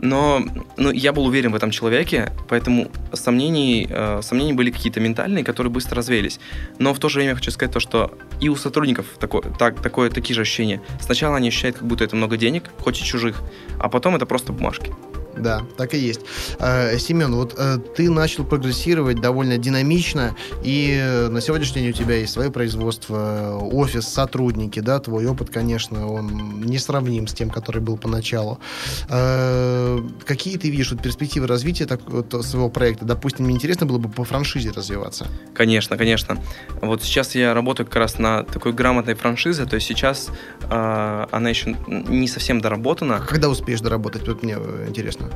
Но 0.02 0.42
ну, 0.78 0.92
я 0.92 1.12
был 1.12 1.26
уверен 1.26 1.52
в 1.52 1.56
этом 1.56 1.72
человеке, 1.72 2.32
поэтому 2.48 2.90
сомнений, 3.12 3.86
э, 3.90 4.22
сомнения 4.24 4.54
были 4.54 4.72
какие-то 4.72 5.02
ментальные, 5.02 5.44
которые 5.44 5.72
быстро 5.74 5.98
развеялись. 5.98 6.40
Но 6.78 6.94
в 6.94 7.00
то 7.00 7.10
же 7.10 7.20
время 7.20 7.36
хочу 7.36 7.52
сказать 7.52 7.74
то, 7.74 7.82
что 7.82 8.18
и 8.40 8.48
у 8.48 8.56
сотрудников 8.56 9.06
такое, 9.20 9.42
так, 9.42 9.82
такое, 9.82 10.10
такие 10.10 10.36
же 10.36 10.42
ощущения. 10.42 10.82
Сначала 11.02 11.36
они 11.36 11.50
ощущают, 11.50 11.78
как 11.78 11.86
будто 11.86 12.06
это 12.06 12.16
много 12.16 12.38
денег, 12.38 12.72
хоть 12.80 13.02
и 13.02 13.04
чужих, 13.04 13.42
а 13.78 13.90
потом 13.90 14.16
это 14.16 14.26
просто 14.26 14.54
бумажки. 14.54 14.94
Да, 15.40 15.64
так 15.78 15.94
и 15.94 15.98
есть. 15.98 16.22
Э, 16.60 16.98
Семен, 16.98 17.36
вот 17.36 17.56
э, 17.58 17.78
ты 17.96 18.10
начал 18.10 18.44
прогрессировать 18.44 19.22
довольно 19.22 19.58
динамично, 19.58 20.36
и 20.64 21.00
э, 21.02 21.30
на 21.30 21.42
сегодняшний 21.42 21.82
день 21.82 21.92
у 21.92 21.94
тебя 21.94 22.16
есть 22.16 22.34
свое 22.34 22.52
производство, 22.52 23.58
офис, 23.72 24.08
сотрудники, 24.08 24.80
да, 24.80 25.00
твой 25.00 25.26
опыт, 25.28 25.50
конечно, 25.50 26.12
он 26.12 26.62
не 26.62 26.78
сравним 26.78 27.28
с 27.28 27.34
тем, 27.34 27.50
который 27.50 27.82
был 27.82 27.98
поначалу. 27.98 28.60
Какие 29.08 30.58
ты 30.58 30.70
видишь 30.70 30.92
вот, 30.92 31.02
перспективы 31.02 31.48
развития 31.48 31.86
так, 31.86 32.02
вот, 32.08 32.34
своего 32.46 32.70
проекта? 32.70 33.06
Допустим, 33.06 33.46
мне 33.46 33.56
интересно 33.56 33.86
было 33.86 33.98
бы 33.98 34.10
по 34.10 34.24
франшизе 34.24 34.72
развиваться. 34.72 35.28
Конечно, 35.54 35.98
конечно. 35.98 36.38
Вот 36.82 37.04
сейчас 37.04 37.36
я 37.36 37.54
работаю 37.54 37.88
как 37.88 37.96
раз 37.96 38.20
на 38.20 38.44
такой 38.44 38.74
грамотной 38.74 39.14
франшизе, 39.14 39.66
то 39.66 39.76
есть 39.76 39.88
сейчас 39.88 40.30
э, 40.70 41.26
она 41.32 41.50
еще 41.50 41.76
не 41.88 42.28
совсем 42.28 42.62
доработана. 42.62 43.20
Когда 43.20 43.50
успеешь 43.50 43.82
доработать? 43.82 44.28
Вот 44.28 44.44
мне 44.44 44.58
интересно. 44.88 45.29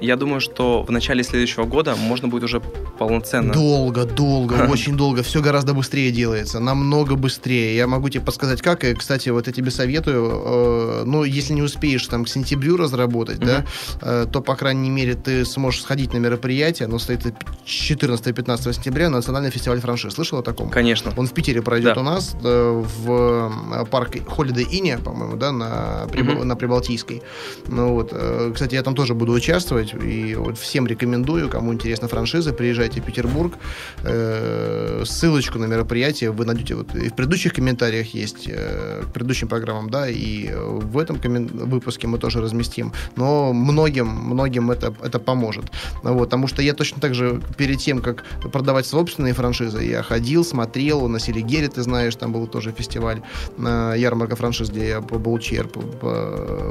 Я 0.00 0.16
думаю, 0.16 0.40
что 0.40 0.82
в 0.82 0.90
начале 0.90 1.24
следующего 1.24 1.64
года 1.64 1.96
можно 1.96 2.28
будет 2.28 2.44
уже 2.44 2.60
полноценно. 2.98 3.52
Долго, 3.52 4.04
долго, 4.04 4.66
очень 4.70 4.96
долго. 4.96 5.22
Все 5.22 5.42
гораздо 5.42 5.74
быстрее 5.74 6.12
делается, 6.12 6.60
намного 6.60 7.16
быстрее. 7.16 7.76
Я 7.76 7.86
могу 7.86 8.08
тебе 8.08 8.24
подсказать, 8.24 8.62
как. 8.62 8.84
И, 8.84 8.94
кстати, 8.94 9.30
вот 9.30 9.46
я 9.46 9.52
тебе 9.52 9.70
советую, 9.70 10.42
э, 10.44 11.02
ну, 11.04 11.24
если 11.24 11.54
не 11.54 11.62
успеешь 11.62 12.06
там 12.06 12.24
к 12.24 12.28
сентябрю 12.28 12.76
разработать, 12.76 13.38
да, 13.38 13.64
э, 14.00 14.26
то, 14.30 14.40
по 14.40 14.54
крайней 14.56 14.90
мере, 14.90 15.14
ты 15.14 15.44
сможешь 15.44 15.82
сходить 15.82 16.12
на 16.12 16.18
мероприятие. 16.18 16.86
Оно 16.86 16.98
стоит 16.98 17.24
14-15 17.66 18.72
сентября, 18.72 19.10
национальный 19.10 19.50
фестиваль 19.50 19.80
франшиз. 19.80 20.14
Слышал 20.14 20.38
о 20.38 20.42
таком? 20.42 20.70
Конечно. 20.70 21.12
Он 21.16 21.26
в 21.26 21.32
Питере 21.32 21.62
пройдет 21.62 21.94
да. 21.94 22.00
у 22.00 22.04
нас 22.04 22.36
э, 22.42 22.84
в 23.04 23.86
парке 23.90 24.20
Holiday 24.20 24.68
Inn, 24.70 25.02
по-моему, 25.02 25.36
да, 25.36 25.50
на, 25.52 26.06
Прибал... 26.10 26.44
на 26.44 26.56
Прибалтийской. 26.56 27.22
Ну 27.66 27.94
вот, 27.94 28.12
кстати, 28.52 28.74
я 28.74 28.82
там 28.82 28.93
тоже 28.94 29.14
буду 29.14 29.32
участвовать. 29.32 29.94
И 29.94 30.34
вот 30.34 30.58
всем 30.58 30.86
рекомендую, 30.86 31.48
кому 31.48 31.72
интересна 31.72 32.08
франшиза, 32.08 32.52
приезжайте 32.52 33.00
в 33.00 33.04
Петербург. 33.04 33.54
Э, 34.02 35.02
ссылочку 35.04 35.58
на 35.58 35.66
мероприятие 35.66 36.30
вы 36.30 36.44
найдете 36.44 36.74
вот 36.74 36.94
и 36.94 37.08
в 37.08 37.14
предыдущих 37.14 37.52
комментариях 37.54 38.14
есть 38.14 38.48
э, 38.48 39.02
к 39.04 39.12
предыдущим 39.12 39.48
программам, 39.48 39.90
да, 39.90 40.08
и 40.08 40.50
в 40.54 40.98
этом 40.98 41.18
выпуске 41.18 42.06
мы 42.06 42.18
тоже 42.18 42.40
разместим. 42.40 42.92
Но 43.16 43.52
многим, 43.52 44.06
многим 44.06 44.70
это, 44.70 44.94
это 45.02 45.18
поможет. 45.18 45.64
Вот, 46.02 46.24
потому 46.24 46.48
что 46.48 46.62
я 46.62 46.74
точно 46.74 47.00
так 47.00 47.14
же 47.14 47.40
перед 47.56 47.78
тем, 47.78 48.00
как 48.00 48.24
продавать 48.52 48.86
собственные 48.86 49.34
франшизы, 49.34 49.82
я 49.82 50.02
ходил, 50.02 50.44
смотрел, 50.44 51.08
на 51.08 51.18
Селигере, 51.18 51.68
ты 51.68 51.82
знаешь, 51.82 52.16
там 52.16 52.32
был 52.32 52.46
тоже 52.46 52.72
фестиваль, 52.72 53.22
ярмарка 53.58 54.36
франшиз, 54.36 54.70
где 54.70 54.88
я 54.88 55.00
по 55.00 55.18
Булчер 55.18 55.68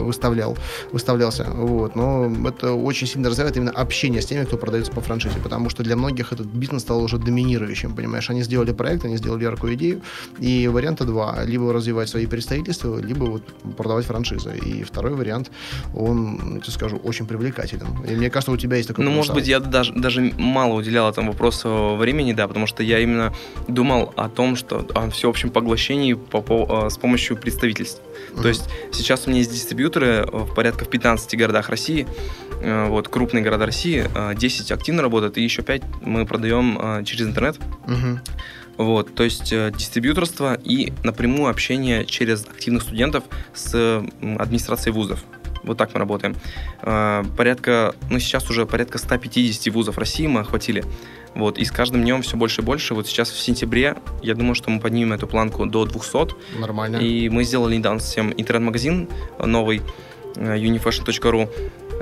выставлял, 0.02 0.58
выставлялся. 0.92 1.46
Вот. 1.50 1.96
Но 1.96 2.13
это 2.48 2.74
очень 2.74 3.08
сильно 3.08 3.30
развивает 3.30 3.58
именно 3.58 3.72
общение 3.72 4.22
с 4.22 4.26
теми, 4.26 4.46
кто 4.46 4.58
продается 4.58 4.92
по 4.92 5.02
франшизе, 5.02 5.40
потому 5.40 5.70
что 5.70 5.84
для 5.84 5.96
многих 5.96 6.34
этот 6.34 6.48
бизнес 6.48 6.82
стал 6.82 7.04
уже 7.04 7.18
доминирующим, 7.18 7.96
понимаешь? 7.96 8.30
Они 8.30 8.44
сделали 8.44 8.72
проект, 8.72 9.06
они 9.06 9.18
сделали 9.18 9.44
яркую 9.44 9.76
идею, 9.76 10.02
и 10.40 10.68
варианта 10.68 11.06
два. 11.06 11.44
Либо 11.46 11.74
развивать 11.74 12.10
свои 12.10 12.26
представительства, 12.26 13.00
либо 13.00 13.26
вот 13.26 13.44
продавать 13.78 14.06
франшизы. 14.06 14.58
И 14.58 14.84
второй 14.84 15.14
вариант, 15.14 15.52
он, 15.96 16.56
я 16.56 16.62
тебе 16.62 16.72
скажу, 16.72 16.98
очень 16.98 17.26
привлекателен. 17.26 17.88
И 18.08 18.16
мне 18.16 18.30
кажется, 18.30 18.52
у 18.52 18.58
тебя 18.58 18.78
есть 18.78 18.88
такой 18.88 19.06
Ну, 19.06 19.12
может 19.12 19.34
быть, 19.34 19.48
я 19.48 19.60
даже, 19.60 19.94
даже 19.94 20.34
мало 20.38 20.74
уделял 20.74 21.10
этому 21.10 21.32
вопросу 21.32 21.96
времени, 21.98 22.34
да, 22.34 22.48
потому 22.48 22.68
что 22.68 22.84
я 22.84 23.00
именно 23.00 23.34
думал 23.68 24.14
о 24.16 24.30
том, 24.30 24.56
что 24.56 24.86
о 24.94 25.10
всеобщем 25.10 25.50
поглощении 25.50 26.14
по, 26.14 26.42
по, 26.42 26.86
а, 26.86 26.90
с 26.90 26.98
помощью 26.98 27.38
представительств. 27.38 28.02
Mm-hmm. 28.34 28.42
То 28.42 28.48
есть 28.48 28.70
сейчас 28.92 29.26
у 29.26 29.30
меня 29.30 29.40
есть 29.40 29.52
дистрибьюторы 29.52 30.26
в 30.32 30.54
порядка 30.54 30.86
в 30.86 30.90
15 30.90 31.38
городах 31.38 31.70
России, 31.70 32.08
Э, 32.64 32.88
вот, 32.88 33.10
крупные 33.10 33.44
города 33.44 33.66
России, 33.66 34.06
10 34.36 34.72
э, 34.72 34.74
активно 34.74 35.02
работают, 35.02 35.38
и 35.38 35.44
еще 35.44 35.64
5 35.64 35.82
мы 36.02 36.26
продаем 36.26 36.80
э, 36.82 37.04
через 37.04 37.28
интернет. 37.28 37.60
Угу. 37.88 38.20
Вот, 38.78 39.14
то 39.14 39.24
есть 39.24 39.54
дистрибьюторство 39.78 40.56
и 40.64 40.94
напрямую 41.04 41.52
общение 41.52 42.06
через 42.06 42.46
активных 42.46 42.84
студентов 42.84 43.26
с 43.54 44.04
администрацией 44.40 44.94
вузов. 44.94 45.24
Вот 45.62 45.78
так 45.78 45.94
мы 45.94 46.00
работаем. 46.00 46.36
Порядка, 46.82 47.94
ну 48.10 48.18
сейчас 48.20 48.50
уже 48.50 48.66
порядка 48.66 48.98
150 48.98 49.72
вузов 49.72 50.00
России 50.00 50.26
мы 50.26 50.40
охватили. 50.40 50.84
Вот, 51.36 51.58
и 51.58 51.66
с 51.66 51.72
каждым 51.72 52.04
днем 52.04 52.22
все 52.22 52.38
больше 52.38 52.62
и 52.62 52.64
больше. 52.64 52.94
Вот 52.94 53.08
сейчас 53.08 53.32
в 53.32 53.40
сентябре, 53.40 53.98
я 54.22 54.36
думаю, 54.36 54.56
что 54.56 54.70
мы 54.70 54.80
поднимем 54.80 55.14
эту 55.14 55.28
планку 55.28 55.66
до 55.66 55.86
200. 55.86 56.60
Нормально. 56.60 56.98
И 56.98 57.30
мы 57.30 57.44
сделали 57.44 57.76
недавно 57.76 58.00
совсем 58.00 58.34
интернет-магазин 58.36 59.10
новый, 59.40 59.82
unifashion.ru, 60.36 61.50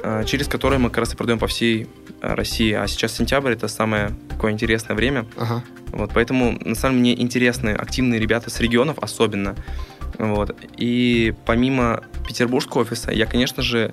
Э, 0.03 0.23
через 0.25 0.47
которые 0.47 0.79
мы 0.79 0.89
как 0.89 0.99
раз 0.99 1.13
и 1.13 1.15
продаем 1.15 1.37
по 1.37 1.47
всей 1.47 1.87
э, 2.21 2.33
России. 2.33 2.73
А 2.73 2.87
сейчас 2.87 3.13
сентябрь 3.13 3.53
это 3.53 3.67
самое 3.67 4.11
такое 4.29 4.51
интересное 4.51 4.95
время. 4.95 5.25
Ага. 5.37 5.63
Вот, 5.91 6.11
поэтому 6.13 6.57
на 6.63 6.75
самом 6.75 7.03
деле 7.03 7.15
мне 7.15 7.21
интересны 7.21 7.69
активные 7.69 8.19
ребята 8.19 8.49
с 8.49 8.59
регионов 8.59 8.97
особенно. 8.99 9.55
Вот. 10.17 10.55
И 10.77 11.33
помимо 11.45 12.03
петербургского 12.27 12.81
офиса, 12.81 13.11
я, 13.11 13.25
конечно 13.27 13.61
же, 13.61 13.91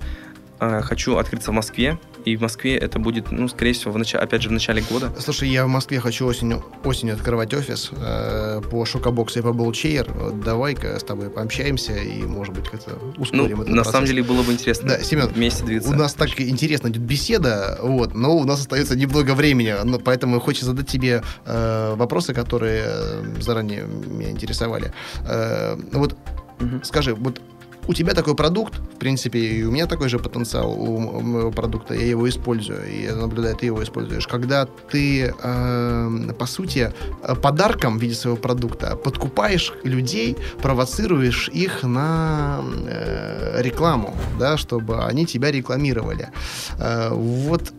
э, 0.59 0.81
хочу 0.81 1.17
открыться 1.17 1.51
в 1.51 1.53
Москве. 1.53 1.99
И 2.29 2.35
в 2.35 2.41
Москве 2.41 2.77
это 2.77 2.99
будет, 2.99 3.31
ну, 3.31 3.47
скорее 3.47 3.73
всего, 3.73 3.91
в 3.91 3.97
нач... 3.97 4.13
опять 4.13 4.43
же, 4.43 4.49
в 4.49 4.51
начале 4.51 4.83
года. 4.83 5.11
Слушай, 5.17 5.49
я 5.49 5.65
в 5.65 5.67
Москве 5.67 5.99
хочу 5.99 6.27
осенью, 6.27 6.63
осенью 6.83 7.15
открывать 7.15 7.55
офис 7.55 7.89
э, 7.91 8.61
по 8.69 8.85
Шокобоксу 8.85 9.39
и 9.39 9.41
по 9.41 9.51
Болчейер. 9.51 10.07
Давай-ка 10.45 10.99
с 10.99 11.03
тобой 11.03 11.31
пообщаемся 11.31 11.95
и, 11.95 12.21
может 12.21 12.53
быть, 12.53 12.69
как-то 12.69 12.99
ускорим 13.17 13.57
ну, 13.57 13.63
этот 13.63 13.67
на 13.69 13.75
процесс. 13.77 13.91
самом 13.91 14.05
деле 14.05 14.21
было 14.21 14.43
бы 14.43 14.51
интересно 14.51 14.89
да, 14.89 14.99
Семен, 14.99 15.27
вместе 15.27 15.63
двигаться. 15.63 15.89
У 15.89 15.95
нас 15.95 16.13
так 16.13 16.39
интересно 16.39 16.89
идет 16.89 17.01
беседа, 17.01 17.79
вот, 17.81 18.13
но 18.13 18.37
у 18.37 18.43
нас 18.43 18.59
остается 18.59 18.95
немного 18.95 19.33
времени, 19.33 19.73
но 19.83 19.97
поэтому 19.97 20.39
хочется 20.39 20.67
задать 20.67 20.87
тебе 20.87 21.23
э, 21.45 21.93
вопросы, 21.95 22.35
которые 22.35 22.83
э, 22.85 23.23
заранее 23.39 23.85
меня 23.85 24.29
интересовали. 24.29 24.93
Э, 25.27 25.75
вот 25.93 26.15
угу. 26.59 26.81
скажи, 26.83 27.15
вот 27.15 27.41
у 27.87 27.93
тебя 27.93 28.13
такой 28.13 28.35
продукт, 28.35 28.77
в 28.77 28.97
принципе, 28.97 29.39
и 29.39 29.63
у 29.63 29.71
меня 29.71 29.87
такой 29.87 30.09
же 30.09 30.19
потенциал 30.19 30.71
у 30.71 30.99
моего 30.99 31.51
продукта, 31.51 31.93
я 31.93 32.05
его 32.05 32.27
использую, 32.29 32.87
и 32.87 33.03
я 33.03 33.15
наблюдаю, 33.15 33.55
ты 33.55 33.65
его 33.65 33.83
используешь. 33.83 34.27
Когда 34.27 34.65
ты, 34.65 35.33
э, 35.41 36.33
по 36.37 36.45
сути, 36.45 36.93
подарком 37.41 37.97
в 37.97 38.01
виде 38.01 38.15
своего 38.15 38.37
продукта 38.37 38.95
подкупаешь 38.95 39.73
людей, 39.83 40.37
провоцируешь 40.61 41.49
их 41.49 41.83
на 41.83 42.61
э, 42.87 43.61
рекламу, 43.61 44.15
да, 44.39 44.57
чтобы 44.57 45.05
они 45.05 45.25
тебя 45.25 45.51
рекламировали. 45.51 46.29
Э, 46.77 47.09
вот 47.11 47.73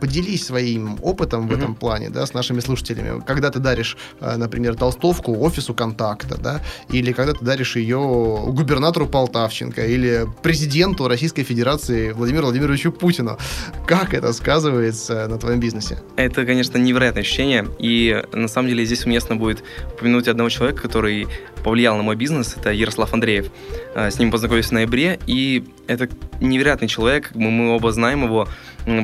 поделись 0.00 0.46
своим 0.46 0.98
опытом 1.02 1.48
в 1.48 1.52
этом 1.52 1.74
плане, 1.74 2.10
да, 2.10 2.26
с 2.26 2.34
нашими 2.34 2.60
слушателями. 2.60 3.22
Когда 3.26 3.50
ты 3.50 3.58
даришь, 3.58 3.96
э, 4.20 4.36
например, 4.36 4.74
толстовку 4.74 5.38
офису 5.38 5.74
контакта, 5.74 6.38
да, 6.38 6.60
или 6.90 7.12
когда 7.12 7.32
ты 7.32 7.44
даришь 7.44 7.76
ее 7.76 7.98
губернатору 7.98 9.06
Полтавченко, 9.06 9.84
или 9.84 10.26
президенту 10.42 11.08
Российской 11.08 11.42
Федерации 11.42 12.12
Владимиру 12.12 12.46
Владимировичу 12.46 12.92
Путину. 12.92 13.38
Как 13.86 14.14
это 14.14 14.32
сказывается 14.32 15.26
на 15.28 15.38
твоем 15.38 15.60
бизнесе? 15.60 16.00
Это, 16.16 16.44
конечно, 16.46 16.78
невероятное 16.78 17.22
ощущение, 17.22 17.66
и 17.78 18.22
на 18.32 18.48
самом 18.48 18.68
деле 18.68 18.84
здесь 18.84 19.04
уместно 19.04 19.36
будет 19.36 19.62
упомянуть 19.94 20.28
одного 20.28 20.48
человека, 20.48 20.82
который 20.82 21.28
повлиял 21.68 21.98
на 21.98 22.02
мой 22.02 22.16
бизнес, 22.16 22.56
это 22.56 22.72
Ярослав 22.72 23.12
Андреев. 23.12 23.50
Э, 23.94 24.10
с 24.10 24.18
ним 24.18 24.30
познакомились 24.30 24.68
в 24.68 24.72
ноябре, 24.72 25.18
и 25.26 25.64
это 25.86 26.08
невероятный 26.40 26.88
человек, 26.88 27.32
мы, 27.34 27.50
мы 27.50 27.76
оба 27.76 27.92
знаем 27.92 28.24
его, 28.24 28.48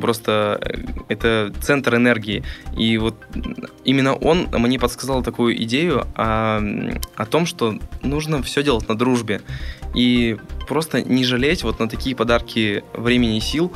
просто 0.01 0.59
э, 0.63 0.79
это 1.09 1.53
центр 1.61 1.97
энергии. 1.97 2.43
И 2.75 2.97
вот 2.97 3.17
именно 3.85 4.15
он 4.15 4.49
мне 4.51 4.79
подсказал 4.79 5.23
такую 5.23 5.63
идею 5.65 6.07
о, 6.17 6.63
о 7.17 7.27
том, 7.27 7.45
что 7.45 7.79
нужно 8.03 8.43
все 8.43 8.63
делать 8.63 8.89
на 8.89 8.97
дружбе. 8.97 9.43
И 9.95 10.39
просто 10.67 11.03
не 11.03 11.25
жалеть 11.25 11.65
вот 11.65 11.81
на 11.81 11.87
такие 11.87 12.17
подарки 12.17 12.83
времени 12.95 13.37
и 13.37 13.41
сил. 13.41 13.73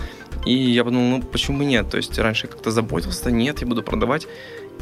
И 0.47 0.55
я 0.55 0.83
подумал, 0.83 1.19
ну 1.19 1.23
почему 1.23 1.63
нет? 1.63 1.91
То 1.91 1.99
есть 1.99 2.19
раньше 2.19 2.47
как-то 2.47 2.71
заботился, 2.71 3.31
нет, 3.31 3.61
я 3.61 3.67
буду 3.67 3.83
продавать. 3.83 4.27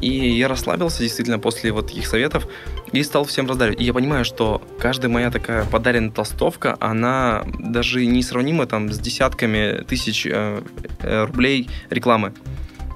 И 0.01 0.31
я 0.31 0.49
расслабился 0.49 1.03
действительно 1.03 1.39
после 1.39 1.73
вот 1.73 1.89
таких 1.89 2.07
советов 2.07 2.47
и 2.93 3.03
стал 3.03 3.25
всем 3.25 3.47
раздаривать. 3.47 3.81
И 3.81 3.85
я 3.85 3.95
понимаю, 3.95 4.25
что 4.25 4.63
каждая 4.79 5.11
моя 5.11 5.31
такая 5.31 5.65
подаренная 5.65 6.11
толстовка, 6.11 6.77
она 6.81 7.45
даже 7.59 8.05
не 8.05 8.23
сравнима 8.23 8.67
там 8.67 8.93
с 8.93 8.99
десятками 8.99 9.85
тысяч 9.85 10.27
э, 10.27 10.61
э, 11.01 11.25
рублей 11.25 11.69
рекламы. 11.91 12.33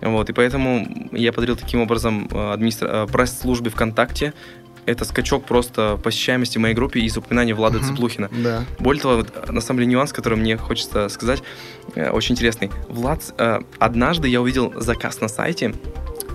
Вот, 0.03 0.31
и 0.31 0.33
поэтому 0.33 1.09
я 1.13 1.33
подарил 1.33 1.57
таким 1.57 1.81
образом 1.81 2.29
э, 2.31 2.53
администра... 2.53 2.89
Э, 2.89 3.07
пресс-службе 3.07 3.71
ВКонтакте 3.71 4.33
это 4.87 5.05
скачок 5.05 5.45
просто 5.45 5.99
посещаемости 6.03 6.59
моей 6.59 6.75
группе 6.75 7.01
из 7.01 7.17
упоминания 7.17 7.55
Влада 7.55 7.79
uh-huh. 7.79 7.89
Цыплухина. 7.89 8.29
Да. 8.33 8.65
Более 8.79 9.03
того, 9.03 9.17
вот, 9.17 9.51
на 9.51 9.61
самом 9.61 9.81
деле 9.81 9.93
нюанс, 9.93 10.13
который 10.13 10.39
мне 10.39 10.57
хочется 10.57 11.09
сказать, 11.09 11.43
э, 11.95 12.11
очень 12.11 12.35
интересный. 12.35 12.71
Влад, 12.89 13.23
э, 13.39 13.61
однажды 13.79 14.29
я 14.29 14.41
увидел 14.41 14.73
заказ 14.81 15.21
на 15.21 15.29
сайте, 15.29 15.75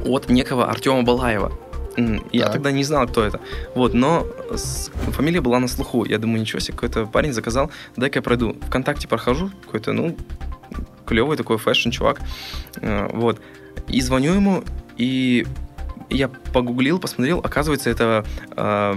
от 0.05 0.29
некого 0.29 0.69
Артема 0.69 1.03
Балаева. 1.03 1.51
Я 2.31 2.45
так. 2.45 2.53
тогда 2.53 2.71
не 2.71 2.83
знал, 2.83 3.07
кто 3.07 3.23
это. 3.23 3.39
Вот, 3.73 3.93
но 3.93 4.27
фамилия 5.11 5.41
была 5.41 5.59
на 5.59 5.67
слуху. 5.67 6.05
Я 6.05 6.17
думаю, 6.17 6.41
ничего 6.41 6.59
себе, 6.59 6.73
какой-то 6.73 7.05
парень 7.05 7.31
заказал, 7.31 7.71
дай-ка 7.95 8.19
я 8.19 8.21
пройду. 8.21 8.55
Вконтакте 8.67 9.07
прохожу, 9.07 9.49
какой-то, 9.65 9.93
ну, 9.93 10.17
клевый 11.05 11.37
такой 11.37 11.57
fashion-чувак. 11.57 12.19
Э, 12.81 13.09
вот. 13.13 13.39
И 13.87 14.01
звоню 14.01 14.33
ему, 14.33 14.63
и 14.97 15.45
я 16.09 16.27
погуглил, 16.27 16.99
посмотрел, 16.99 17.39
оказывается, 17.39 17.89
это 17.89 18.25
э, 18.55 18.93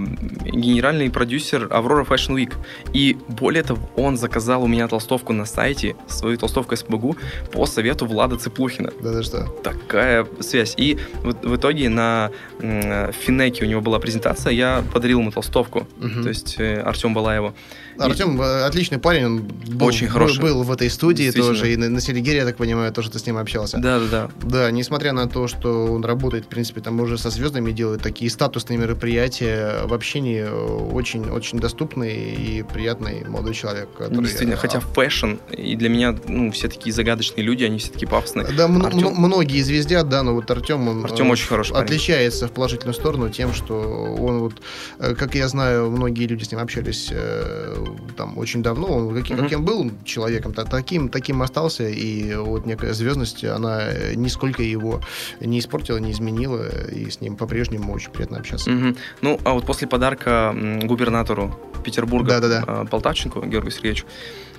генеральный 0.47 1.11
продюсер 1.11 1.65
Aurora 1.67 2.07
Fashion 2.07 2.35
Week. 2.37 2.55
И 2.93 3.17
более 3.29 3.63
того, 3.63 3.89
он 3.97 4.17
заказал 4.17 4.65
у 4.65 4.67
меня 4.67 4.89
толстовку 4.89 5.33
на 5.33 5.45
сайте, 5.45 5.97
свою 6.07 6.37
толстовку 6.37 6.77
СПГУ, 6.77 7.17
по 7.53 7.67
совету 7.67 8.07
Влада 8.07 8.37
Цыплухина. 8.37 8.91
Да, 9.03 9.13
да 9.13 9.23
что? 9.23 9.45
Такая 9.63 10.27
связь. 10.41 10.75
И 10.77 10.99
в, 11.23 11.49
в 11.49 11.57
итоге 11.57 11.89
на 11.89 12.31
э, 12.61 13.13
Финеке 13.13 13.65
у 13.65 13.69
него 13.69 13.81
была 13.81 13.99
презентация, 13.99 14.53
я 14.53 14.85
подарил 14.93 15.21
ему 15.21 15.31
толстовку, 15.31 15.87
угу. 16.01 16.23
то 16.23 16.29
есть 16.29 16.57
э, 16.59 16.81
Артему 16.81 17.15
Балаеву. 17.15 17.55
Артем 17.99 18.41
и... 18.41 18.45
отличный 18.45 18.99
парень, 18.99 19.25
он 19.25 19.39
был, 19.43 19.87
очень 19.87 20.09
хороший. 20.09 20.41
был 20.41 20.63
в 20.63 20.71
этой 20.71 20.89
студии 20.91 21.31
тоже, 21.31 21.73
и 21.73 21.77
на, 21.77 21.89
на 21.89 22.01
Селигере, 22.01 22.39
я 22.39 22.45
так 22.45 22.57
понимаю, 22.57 22.93
тоже 22.93 23.11
ты 23.11 23.19
с 23.19 23.27
ним 23.27 23.37
общался. 23.39 23.79
Да, 23.79 23.99
да, 23.99 24.07
да. 24.11 24.31
Да, 24.43 24.71
несмотря 24.71 25.13
на 25.13 25.29
то, 25.29 25.49
что 25.49 25.87
он 25.87 26.05
работает, 26.05 26.45
в 26.45 26.49
принципе, 26.49 26.81
там 26.81 27.01
уже 27.01 27.08
со 27.17 27.31
звездами 27.31 27.73
делает 27.73 28.03
такие 28.03 28.31
статусные 28.31 28.79
мероприятия, 28.79 29.85
в 29.85 29.95
общении 29.95 30.43
очень-очень 30.43 31.59
доступный 31.59 32.15
и 32.15 32.63
приятный 32.63 33.25
молодой 33.27 33.55
человек. 33.55 33.89
Который, 33.97 34.23
Действительно, 34.23 34.57
хотя 34.57 34.81
fashion, 34.81 35.37
и 35.51 35.77
для 35.77 35.89
меня, 35.89 36.17
ну, 36.27 36.51
все 36.51 36.69
такие 36.69 36.93
загадочные 36.93 37.45
люди, 37.45 37.65
они 37.65 37.79
все 37.79 37.93
такие 37.93 38.09
пафосные. 38.09 38.47
Да, 38.57 38.67
Артем... 38.67 39.15
многие 39.17 39.63
звездят, 39.63 40.09
да, 40.09 40.23
но 40.23 40.35
вот 40.35 40.51
Артем, 40.51 40.89
он 40.89 41.05
Артем 41.05 41.31
очень 41.31 41.47
хороший 41.47 41.77
отличается 41.77 42.41
парень. 42.41 42.53
в 42.53 42.55
положительную 42.55 42.95
сторону 42.95 43.29
тем, 43.31 43.53
что 43.55 43.75
он 44.19 44.41
вот, 44.41 44.55
э, 44.99 45.15
как 45.15 45.35
я 45.35 45.49
знаю, 45.49 45.91
многие 45.91 46.27
люди 46.27 46.45
с 46.45 46.51
ним 46.51 46.61
общались 46.61 47.09
э, 47.11 47.85
там 48.17 48.37
очень 48.39 48.63
давно, 48.63 48.87
он 48.89 49.15
каким, 49.15 49.37
mm-hmm. 49.37 49.43
каким 49.43 49.65
был 49.65 49.91
человеком, 50.05 50.53
таким, 50.53 51.09
таким 51.09 51.43
остался, 51.43 51.89
и 51.89 52.35
вот 52.35 52.67
некая 52.67 52.93
звездность, 52.93 53.45
она 53.45 53.93
нисколько 54.15 54.63
его 54.63 55.01
не 55.41 55.59
испортила, 55.59 55.99
не 55.99 56.13
изменила, 56.13 56.67
и 56.89 57.11
с 57.11 57.21
ним 57.21 57.37
по-прежнему 57.37 57.93
очень 57.93 58.11
приятно 58.11 58.39
общаться. 58.39 58.71
Mm-hmm. 58.71 58.99
Ну, 59.23 59.41
а 59.45 59.53
вот 59.53 59.67
после 59.67 59.87
подарка 59.87 60.55
губернатору 60.83 61.59
Петербурга 61.85 62.41
Да-да-да. 62.41 62.85
Полтавченко 62.85 63.41
Георгию 63.41 63.71
Сергеевичу, 63.71 64.05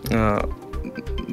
э, 0.10 0.48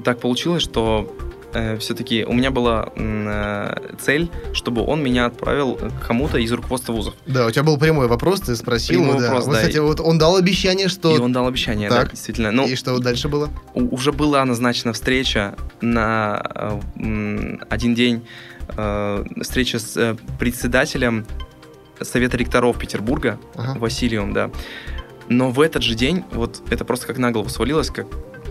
так 0.04 0.20
получилось, 0.20 0.62
что 0.62 1.14
э, 1.54 1.78
все-таки 1.78 2.24
у 2.24 2.32
меня 2.32 2.50
была 2.50 2.90
э, 2.94 3.94
цель, 4.00 4.30
чтобы 4.52 4.84
он 4.84 5.02
меня 5.02 5.26
отправил 5.26 5.76
к 5.76 6.06
кому-то 6.06 6.38
из 6.38 6.52
руководства 6.52 6.92
вузов. 6.92 7.14
Да, 7.26 7.46
у 7.46 7.50
тебя 7.50 7.62
был 7.62 7.78
прямой 7.78 8.08
вопрос, 8.08 8.40
ты 8.40 8.56
спросил. 8.56 9.00
Прямой 9.00 9.18
да. 9.20 9.26
вопрос, 9.26 9.46
вот, 9.46 9.52
да. 9.52 9.60
Кстати, 9.60 9.78
вот 9.78 10.00
он 10.00 10.18
дал 10.18 10.36
обещание, 10.36 10.88
что... 10.88 11.16
И 11.16 11.18
он 11.18 11.32
дал 11.32 11.46
обещание, 11.46 11.88
так. 11.88 12.04
да, 12.04 12.10
действительно. 12.10 12.50
Ну, 12.50 12.66
и 12.66 12.74
что 12.74 12.98
дальше 12.98 13.28
было? 13.28 13.50
Уже 13.74 14.12
была 14.12 14.44
назначена 14.44 14.92
встреча 14.92 15.54
на 15.80 16.80
э, 16.96 17.58
один 17.68 17.94
день, 17.94 18.16
э, 18.16 18.55
встреча 19.40 19.78
с 19.78 19.96
э, 19.96 20.16
председателем 20.38 21.26
Совета 22.00 22.36
ректоров 22.36 22.78
Петербурга, 22.78 23.38
ага. 23.54 23.78
Василием, 23.78 24.32
да. 24.32 24.50
Но 25.28 25.50
в 25.50 25.60
этот 25.60 25.82
же 25.82 25.94
день, 25.94 26.24
вот 26.32 26.62
это 26.70 26.84
просто 26.84 27.06
как 27.06 27.18
на 27.18 27.32
голову 27.32 27.48
свалилось, 27.48 27.90
как 27.90 28.06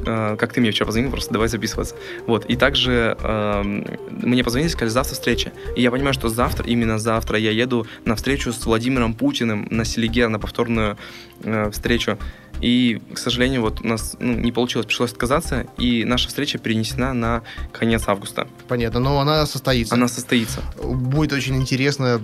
э, 0.05 0.36
как 0.38 0.53
ты 0.53 0.61
мне 0.61 0.72
вчера 0.72 0.88
позвонил, 0.88 1.11
просто 1.11 1.32
давай 1.32 1.47
записываться. 1.47 1.95
Вот, 2.28 2.45
и 2.45 2.55
также 2.55 3.18
э, 3.20 3.84
мне 4.09 4.43
позвонили, 4.43 4.70
сказали, 4.70 4.89
завтра 4.89 5.13
встреча. 5.13 5.51
И 5.76 5.82
я 5.82 5.91
понимаю, 5.91 6.13
что 6.13 6.30
завтра, 6.30 6.66
именно 6.68 6.97
завтра 6.97 7.38
я 7.38 7.51
еду 7.51 7.88
на 8.03 8.16
встречу 8.16 8.51
с 8.51 8.66
Владимиром 8.66 9.13
Путиным 9.13 9.68
на 9.70 9.86
Селигер, 9.86 10.30
на 10.30 10.39
повторную 10.39 10.97
э, 11.43 11.70
встречу. 11.72 12.18
И, 12.61 13.01
к 13.13 13.17
сожалению, 13.17 13.61
вот 13.61 13.81
у 13.81 13.87
нас 13.87 14.15
ну, 14.19 14.33
не 14.33 14.51
получилось, 14.51 14.87
пришлось 14.87 15.11
отказаться, 15.11 15.67
и 15.77 16.03
наша 16.05 16.27
встреча 16.27 16.57
перенесена 16.57 17.13
на 17.13 17.43
конец 17.71 18.03
августа. 18.07 18.47
Понятно, 18.67 18.99
но 18.99 19.19
она 19.19 19.45
состоится. 19.45 19.95
Она 19.95 20.07
состоится. 20.07 20.61
Будет 20.81 21.33
очень 21.33 21.55
интересно 21.55 22.21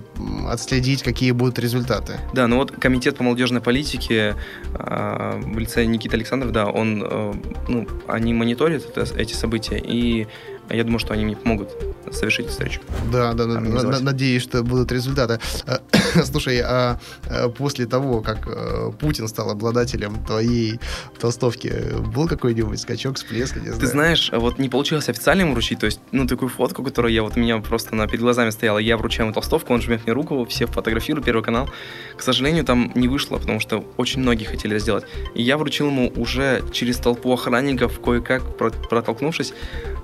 отследить, 0.48 1.02
какие 1.02 1.32
будут 1.32 1.58
результаты. 1.58 2.18
Да, 2.32 2.46
ну 2.46 2.56
вот 2.56 2.72
комитет 2.72 3.16
по 3.16 3.24
молодежной 3.24 3.60
политике 3.60 4.36
э, 4.74 5.40
в 5.42 5.58
лице 5.58 5.84
Никиты 5.84 6.16
Александров, 6.16 6.52
да, 6.52 6.66
он, 6.66 7.02
э, 7.04 7.34
ну, 7.68 7.88
они 8.08 8.34
мониторят 8.34 8.84
это, 8.84 9.06
эти 9.16 9.34
события, 9.34 9.78
и 9.78 10.26
я 10.72 10.84
думаю, 10.84 10.98
что 10.98 11.14
они 11.14 11.24
мне 11.24 11.36
помогут 11.36 11.70
совершить 12.10 12.48
встречу. 12.48 12.80
Да, 13.10 13.32
да, 13.32 13.46
да 13.46 13.60
надеюсь, 14.00 14.42
что 14.42 14.62
будут 14.62 14.92
результаты. 14.92 15.38
Слушай, 16.24 16.60
а, 16.60 16.98
а 17.26 17.48
после 17.48 17.86
того, 17.86 18.20
как 18.20 18.46
э, 18.46 18.92
Путин 19.00 19.28
стал 19.28 19.50
обладателем 19.50 20.22
твоей 20.24 20.80
толстовки, 21.18 21.72
был 22.14 22.28
какой-нибудь 22.28 22.80
скачок, 22.80 23.16
всплеск, 23.16 23.56
не 23.56 23.66
знаю? 23.66 23.80
Ты 23.80 23.86
знаешь, 23.86 24.30
вот 24.32 24.58
не 24.58 24.68
получилось 24.68 25.08
официально 25.08 25.42
ему 25.42 25.52
вручить, 25.52 25.78
то 25.78 25.86
есть, 25.86 26.00
ну, 26.10 26.26
такую 26.26 26.48
фотку, 26.48 26.82
которую 26.82 27.12
я 27.12 27.22
вот, 27.22 27.36
у 27.36 27.40
меня 27.40 27.58
просто 27.58 27.94
на, 27.94 28.06
перед 28.06 28.20
глазами 28.20 28.50
стояла, 28.50 28.78
я 28.78 28.96
вручаю 28.96 29.26
ему 29.26 29.34
толстовку, 29.34 29.72
он 29.72 29.80
жмет 29.80 30.04
мне 30.04 30.12
руку, 30.12 30.44
все 30.46 30.66
фотографируют, 30.66 31.24
Первый 31.24 31.42
канал. 31.42 31.68
К 32.16 32.22
сожалению, 32.22 32.64
там 32.64 32.92
не 32.94 33.08
вышло, 33.08 33.38
потому 33.38 33.60
что 33.60 33.84
очень 33.96 34.20
многие 34.20 34.44
хотели 34.44 34.78
сделать. 34.78 35.04
И 35.34 35.42
я 35.42 35.56
вручил 35.56 35.86
ему 35.86 36.12
уже 36.16 36.62
через 36.72 36.98
толпу 36.98 37.32
охранников, 37.32 38.00
кое-как 38.00 38.56
протолкнувшись, 38.56 39.54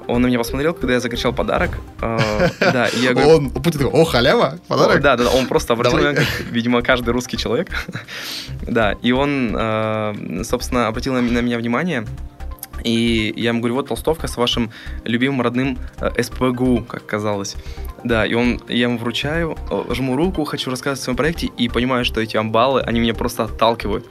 он 0.08 0.22
на 0.22 0.26
меня 0.26 0.38
посмотрел, 0.38 0.57
когда 0.62 0.94
я 0.94 1.00
закричал 1.00 1.32
подарок. 1.32 1.70
Э, 2.00 2.48
да, 2.60 2.88
я 2.88 3.14
говорю... 3.14 3.30
Он, 3.30 3.50
Путин 3.50 3.80
такой, 3.80 4.00
о, 4.00 4.04
халява, 4.04 4.58
подарок? 4.68 5.00
Да, 5.00 5.16
да, 5.16 5.30
он 5.30 5.46
просто 5.46 5.72
обратил 5.72 5.98
меня, 5.98 6.14
видимо, 6.50 6.82
каждый 6.82 7.10
русский 7.10 7.36
человек. 7.36 7.68
да, 8.62 8.92
и 9.02 9.12
он, 9.12 9.54
э, 9.56 10.42
собственно, 10.44 10.86
обратил 10.86 11.14
на 11.14 11.20
меня 11.20 11.58
внимание, 11.58 12.06
и 12.84 13.32
я 13.36 13.48
ему 13.50 13.60
говорю, 13.60 13.74
вот 13.74 13.88
толстовка 13.88 14.28
с 14.28 14.36
вашим 14.36 14.70
любимым 15.04 15.42
родным 15.42 15.78
э, 16.00 16.22
СПГУ, 16.22 16.84
как 16.84 17.06
казалось. 17.06 17.56
Да, 18.04 18.24
и 18.24 18.34
он, 18.34 18.60
я 18.68 18.82
ему 18.82 18.98
вручаю, 18.98 19.56
жму 19.90 20.16
руку, 20.16 20.44
хочу 20.44 20.70
рассказывать 20.70 21.00
о 21.00 21.02
своем 21.02 21.16
проекте, 21.16 21.46
и 21.46 21.68
понимаю, 21.68 22.04
что 22.04 22.20
эти 22.20 22.36
амбалы, 22.36 22.80
они 22.82 23.00
меня 23.00 23.14
просто 23.14 23.44
отталкивают. 23.44 24.06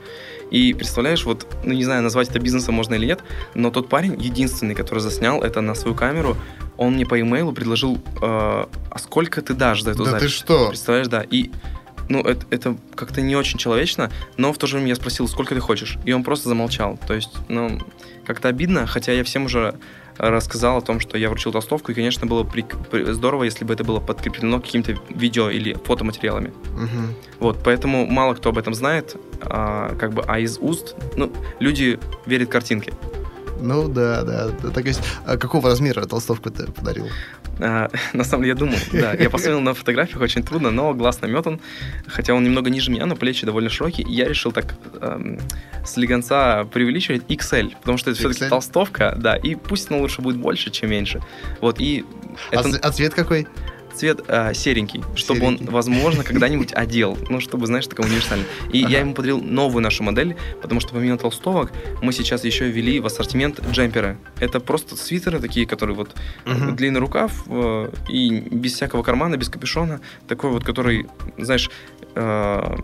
И 0.50 0.72
представляешь, 0.74 1.24
вот, 1.24 1.46
ну 1.64 1.72
не 1.72 1.84
знаю, 1.84 2.02
назвать 2.02 2.28
это 2.30 2.38
бизнесом 2.38 2.74
можно 2.74 2.94
или 2.94 3.06
нет, 3.06 3.20
но 3.54 3.70
тот 3.70 3.88
парень, 3.88 4.20
единственный, 4.20 4.74
который 4.74 5.00
заснял 5.00 5.42
это 5.42 5.60
на 5.60 5.74
свою 5.74 5.94
камеру, 5.94 6.36
он 6.76 6.94
мне 6.94 7.04
по 7.04 7.20
имейлу 7.20 7.52
предложил, 7.52 7.96
э, 7.96 7.98
а 8.22 8.98
сколько 8.98 9.42
ты 9.42 9.54
дашь 9.54 9.82
за 9.82 9.90
эту 9.90 10.04
да 10.04 10.12
запись? 10.12 10.26
ты 10.26 10.32
что? 10.32 10.68
Представляешь, 10.68 11.08
да. 11.08 11.22
И 11.22 11.50
ну, 12.08 12.20
это, 12.22 12.46
это 12.50 12.76
как-то 12.94 13.20
не 13.20 13.36
очень 13.36 13.58
человечно, 13.58 14.10
но 14.36 14.52
в 14.52 14.58
то 14.58 14.66
же 14.66 14.76
время 14.76 14.90
я 14.90 14.94
спросил, 14.94 15.28
сколько 15.28 15.54
ты 15.54 15.60
хочешь, 15.60 15.98
и 16.04 16.12
он 16.12 16.24
просто 16.24 16.48
замолчал. 16.48 16.98
То 17.06 17.14
есть, 17.14 17.32
ну, 17.48 17.78
как-то 18.24 18.48
обидно, 18.48 18.86
хотя 18.86 19.12
я 19.12 19.24
всем 19.24 19.44
уже 19.44 19.74
рассказал 20.18 20.78
о 20.78 20.80
том, 20.80 21.00
что 21.00 21.16
я 21.16 21.30
вручил 21.30 21.52
толстовку, 21.52 21.92
и, 21.92 21.94
конечно, 21.94 22.26
было 22.26 22.44
при, 22.44 22.62
при, 22.62 23.12
здорово, 23.12 23.44
если 23.44 23.64
бы 23.64 23.72
это 23.72 23.84
было 23.84 24.00
подкреплено 24.00 24.60
каким-то 24.60 24.96
видео 25.08 25.50
или 25.50 25.74
фотоматериалами. 25.74 26.48
Угу. 26.48 27.38
Вот, 27.40 27.58
поэтому 27.64 28.06
мало 28.06 28.34
кто 28.34 28.50
об 28.50 28.58
этом 28.58 28.74
знает, 28.74 29.16
а, 29.42 29.94
как 29.96 30.12
бы, 30.12 30.24
а 30.26 30.38
из 30.38 30.58
уст, 30.58 30.96
ну, 31.16 31.32
люди 31.60 31.98
верят 32.26 32.48
картинке. 32.48 32.92
Ну 33.60 33.88
да, 33.88 34.22
да. 34.22 34.50
Так 34.70 34.86
есть, 34.86 35.00
а 35.26 35.36
какого 35.36 35.68
размера 35.68 36.04
толстовку 36.06 36.50
ты 36.50 36.66
подарил? 36.70 37.08
А, 37.60 37.88
на 38.12 38.24
самом 38.24 38.44
деле 38.44 38.54
я 38.54 38.58
думал, 38.58 38.76
да. 38.92 39.14
Я 39.14 39.30
посмотрел 39.30 39.60
на 39.60 39.74
фотографиях, 39.74 40.20
очень 40.20 40.42
трудно, 40.42 40.70
но 40.70 40.94
глаз 40.94 41.20
наметан. 41.20 41.60
Хотя 42.06 42.34
он 42.34 42.44
немного 42.44 42.70
ниже 42.70 42.90
меня, 42.90 43.06
но 43.06 43.16
плечи 43.16 43.44
довольно 43.44 43.70
широкие. 43.70 44.06
И 44.06 44.12
я 44.12 44.28
решил 44.28 44.52
так 44.52 44.74
эм, 45.00 45.40
с 45.84 45.96
легонца 45.96 46.64
преувеличивать 46.72 47.22
XL, 47.28 47.74
потому 47.80 47.98
что 47.98 48.10
это 48.10 48.18
все-таки 48.18 48.48
толстовка, 48.48 49.16
да. 49.18 49.36
И 49.36 49.54
пусть 49.54 49.90
она 49.90 50.00
лучше 50.00 50.22
будет 50.22 50.36
больше, 50.36 50.70
чем 50.70 50.90
меньше. 50.90 51.20
Вот, 51.60 51.80
и... 51.80 52.04
А, 52.52 52.60
это... 52.60 52.78
а 52.82 52.92
цвет 52.92 53.14
какой? 53.14 53.46
Цвет 53.94 54.24
э, 54.28 54.54
серенький, 54.54 55.02
чтобы 55.14 55.40
серенький. 55.40 55.66
он, 55.66 55.72
возможно, 55.72 56.24
когда-нибудь 56.28 56.72
одел. 56.72 57.18
Ну, 57.28 57.40
чтобы, 57.40 57.66
знаешь, 57.66 57.86
такой 57.86 58.06
универсальный. 58.06 58.46
И 58.72 58.82
ага. 58.82 58.92
я 58.92 59.00
ему 59.00 59.14
подарил 59.14 59.40
новую 59.40 59.82
нашу 59.82 60.02
модель, 60.02 60.36
потому 60.62 60.80
что 60.80 60.92
помимо 60.92 61.18
толстовок 61.18 61.72
мы 62.02 62.12
сейчас 62.12 62.44
еще 62.44 62.68
ввели 62.68 63.00
в 63.00 63.06
ассортимент 63.06 63.60
джемперы. 63.70 64.18
Это 64.40 64.60
просто 64.60 64.96
свитеры 64.96 65.40
такие, 65.40 65.66
которые 65.66 65.96
вот 65.96 66.14
угу. 66.46 66.72
длинный 66.72 67.00
рукав 67.00 67.44
э, 67.46 67.90
и 68.08 68.40
без 68.40 68.74
всякого 68.74 69.02
кармана, 69.02 69.36
без 69.36 69.48
капюшона. 69.48 70.00
Такой 70.26 70.50
вот, 70.50 70.64
который, 70.64 71.06
знаешь, 71.36 71.70
э, 72.14 72.76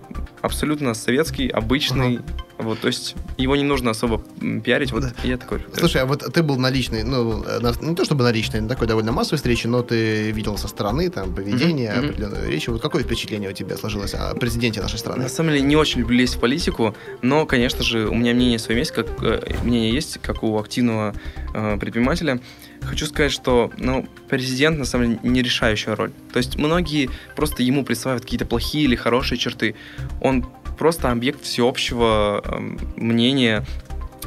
абсолютно 0.43 0.95
советский, 0.95 1.49
обычный. 1.49 2.17
Ага. 2.17 2.25
Вот, 2.65 2.81
то 2.81 2.89
есть 2.89 3.15
его 3.37 3.57
не 3.57 3.63
нужно 3.63 3.91
особо 3.91 4.23
пиарить. 4.65 4.93
Вот 4.93 5.03
да. 5.03 5.13
я 5.23 5.37
такой. 5.37 5.65
Слушай, 5.77 6.03
а 6.03 6.07
вот 6.07 6.21
ты 6.21 6.43
был 6.43 6.57
на 6.57 6.71
личной, 6.71 7.03
ну, 7.03 7.45
на, 7.61 7.73
не 7.81 7.95
то 7.95 8.05
чтобы 8.05 8.25
на 8.25 8.33
личной, 8.33 8.61
на 8.61 8.69
такой 8.69 8.87
довольно 8.87 9.13
массовой 9.13 9.37
встрече, 9.37 9.69
но 9.69 9.83
ты 9.83 10.31
видел 10.31 10.57
со 10.59 10.69
стороны 10.69 11.11
там 11.11 11.35
поведение, 11.35 11.91
mm-hmm. 11.91 12.09
определенную 12.09 12.51
речь. 12.51 12.69
Вот 12.69 12.81
какое 12.81 13.03
впечатление 13.03 13.51
у 13.51 13.53
тебя 13.53 13.77
сложилось 13.77 14.15
о 14.15 14.35
президенте 14.35 14.81
нашей 14.81 14.99
страны? 14.99 15.25
На 15.25 15.29
самом 15.29 15.53
деле 15.53 15.63
не 15.63 15.77
очень 15.77 16.01
люблю 16.01 16.19
лезть 16.19 16.37
в 16.37 16.41
политику, 16.41 16.95
но, 17.23 17.47
конечно 17.47 17.83
же, 17.83 18.09
у 18.09 18.15
меня 18.15 18.35
мнение 18.35 18.59
свое 18.59 18.81
есть, 18.81 18.93
как 18.93 19.07
э, 19.23 19.41
мнение 19.63 19.93
есть, 19.93 20.19
как 20.23 20.43
у 20.43 20.59
активного 20.59 21.15
э, 21.55 21.77
предпринимателя. 21.79 22.41
Хочу 22.83 23.07
сказать, 23.07 23.33
что 23.33 23.71
ну, 23.79 24.07
президент 24.29 24.79
на 24.79 24.85
самом 24.85 25.07
деле 25.07 25.21
не 25.23 25.43
решающая 25.43 25.97
роль. 25.97 26.13
То 26.33 26.39
есть 26.39 26.57
многие 26.57 27.11
просто 27.35 27.63
ему 27.63 27.85
присваивают 27.85 28.25
какие-то 28.25 28.47
плохие 28.47 28.85
или 28.85 28.95
хорошие 28.95 29.39
черты. 29.39 29.75
Он 30.21 30.47
просто 30.77 31.11
объект 31.11 31.43
всеобщего 31.43 32.43
э, 32.45 32.61
мнения 32.97 33.65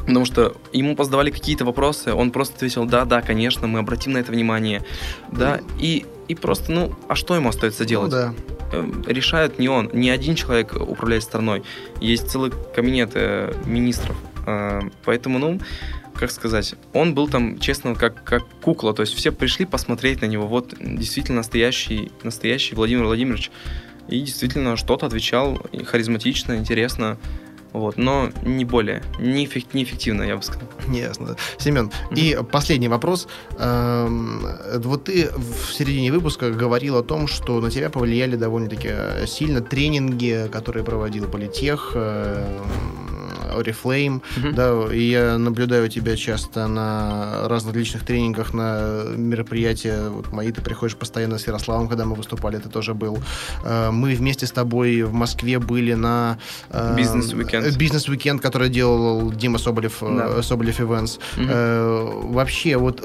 Потому 0.08 0.24
что 0.24 0.56
ему 0.72 0.96
позадавали 0.96 1.30
какие-то 1.30 1.66
вопросы, 1.66 2.14
он 2.14 2.30
просто 2.30 2.56
ответил, 2.56 2.86
да, 2.86 3.04
да, 3.04 3.20
конечно, 3.20 3.66
мы 3.66 3.80
обратим 3.80 4.12
на 4.12 4.18
это 4.18 4.32
внимание. 4.32 4.82
Да, 5.30 5.60
и, 5.78 6.06
и 6.28 6.34
просто, 6.34 6.72
ну, 6.72 6.94
а 7.08 7.14
что 7.14 7.34
ему 7.34 7.50
остается 7.50 7.84
делать? 7.84 8.10
Ну, 8.10 8.16
да. 8.16 8.34
Эм, 8.72 9.04
решает 9.06 9.58
не 9.58 9.68
он, 9.68 9.90
не 9.92 10.08
один 10.08 10.34
человек 10.34 10.74
управляет 10.74 11.24
страной. 11.24 11.62
Есть 12.00 12.30
целый 12.30 12.52
кабинет 12.74 13.10
э, 13.16 13.52
министров. 13.66 14.16
Э, 14.46 14.80
поэтому, 15.04 15.38
ну, 15.38 15.60
как 16.14 16.30
сказать, 16.30 16.74
он 16.94 17.14
был 17.14 17.28
там, 17.28 17.58
честно, 17.58 17.94
как, 17.94 18.24
как 18.24 18.42
кукла. 18.62 18.94
То 18.94 19.02
есть 19.02 19.14
все 19.14 19.30
пришли 19.30 19.66
посмотреть 19.66 20.22
на 20.22 20.26
него. 20.26 20.46
Вот 20.46 20.74
действительно 20.80 21.38
настоящий, 21.38 22.10
настоящий 22.22 22.74
Владимир 22.74 23.04
Владимирович. 23.04 23.50
И 24.08 24.20
действительно 24.20 24.76
что-то 24.76 25.06
отвечал 25.06 25.58
харизматично, 25.86 26.56
интересно. 26.56 27.18
Вот, 27.72 27.98
но 27.98 28.30
не 28.42 28.64
более, 28.64 29.02
не 29.18 29.46
неэффективно, 29.72 30.22
я 30.22 30.36
бы 30.36 30.42
сказал. 30.42 30.68
Ясно. 30.90 31.36
Семен, 31.58 31.90
mm-hmm. 32.10 32.18
и 32.18 32.44
последний 32.50 32.88
вопрос. 32.88 33.28
Эм, 33.58 34.46
вот 34.76 35.04
ты 35.04 35.28
в 35.30 35.72
середине 35.74 36.10
выпуска 36.10 36.50
говорил 36.50 36.96
о 36.96 37.02
том, 37.02 37.28
что 37.28 37.60
на 37.60 37.70
тебя 37.70 37.90
повлияли 37.90 38.36
довольно-таки 38.36 39.26
сильно 39.26 39.60
тренинги, 39.60 40.48
которые 40.50 40.82
проводил 40.82 41.28
Политех, 41.28 41.92
эм, 41.94 42.46
Oriflame, 43.60 44.22
mm-hmm. 44.36 44.52
да, 44.52 44.94
и 44.94 45.02
я 45.10 45.38
наблюдаю 45.38 45.88
тебя 45.88 46.16
часто 46.16 46.66
на 46.66 47.48
разных 47.48 47.74
личных 47.76 48.04
тренингах, 48.04 48.54
на 48.54 49.04
мероприятия, 49.16 50.08
вот 50.08 50.32
мои 50.32 50.52
ты 50.52 50.60
приходишь 50.62 50.96
постоянно 50.96 51.38
с 51.38 51.46
Ярославом, 51.46 51.88
когда 51.88 52.04
мы 52.04 52.14
выступали, 52.14 52.58
ты 52.58 52.68
тоже 52.68 52.94
был. 52.94 53.18
Э, 53.64 53.90
мы 53.90 54.14
вместе 54.14 54.46
с 54.46 54.52
тобой 54.52 55.02
в 55.02 55.12
Москве 55.12 55.58
были 55.58 55.94
на... 55.94 56.38
Э, 56.70 56.94
Бизнес-уикенд. 56.96 57.76
Бизнес-уикенд, 57.76 58.40
который 58.42 58.68
делал 58.68 59.32
Дима 59.32 59.58
Соболев, 59.58 60.02
э, 60.02 60.16
да. 60.16 60.42
Соболев 60.42 60.80
Events. 60.80 61.18
Mm-hmm. 61.36 62.32
Вообще, 62.32 62.76
вот 62.76 63.02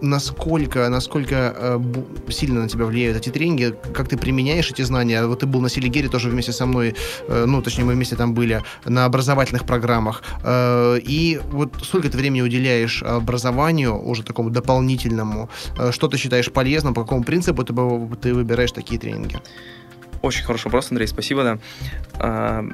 насколько, 0.00 0.88
насколько 0.88 1.54
э, 1.56 1.80
сильно 2.28 2.62
на 2.62 2.68
тебя 2.68 2.84
влияют 2.84 3.18
эти 3.18 3.30
тренинги, 3.30 3.74
как 3.92 4.08
ты 4.08 4.16
применяешь 4.16 4.70
эти 4.70 4.82
знания. 4.82 5.26
Вот 5.26 5.40
ты 5.40 5.46
был 5.46 5.60
на 5.60 5.68
Селигере 5.68 6.08
тоже 6.08 6.28
вместе 6.30 6.52
со 6.52 6.66
мной, 6.66 6.94
э, 7.28 7.44
ну, 7.46 7.62
точнее, 7.62 7.84
мы 7.84 7.94
вместе 7.94 8.16
там 8.16 8.34
были, 8.34 8.62
на 8.84 9.04
образовательных 9.04 9.64
программах. 9.64 10.22
Э, 10.44 10.98
и 10.98 11.40
вот 11.50 11.74
сколько 11.82 12.08
ты 12.08 12.18
времени 12.18 12.42
уделяешь 12.42 13.02
образованию, 13.02 14.00
уже 14.08 14.22
такому 14.22 14.50
дополнительному? 14.50 15.48
Э, 15.78 15.92
что 15.92 16.08
ты 16.08 16.18
считаешь 16.18 16.50
полезным, 16.50 16.94
по 16.94 17.02
какому 17.02 17.24
принципу 17.24 17.64
ты, 17.64 17.74
ты 18.22 18.34
выбираешь 18.34 18.72
такие 18.72 19.00
тренинги? 19.00 19.38
Очень 20.24 20.44
хороший 20.44 20.64
вопрос, 20.64 20.90
Андрей, 20.90 21.06
спасибо, 21.06 21.44
да. 21.44 21.58
А, 22.14 22.64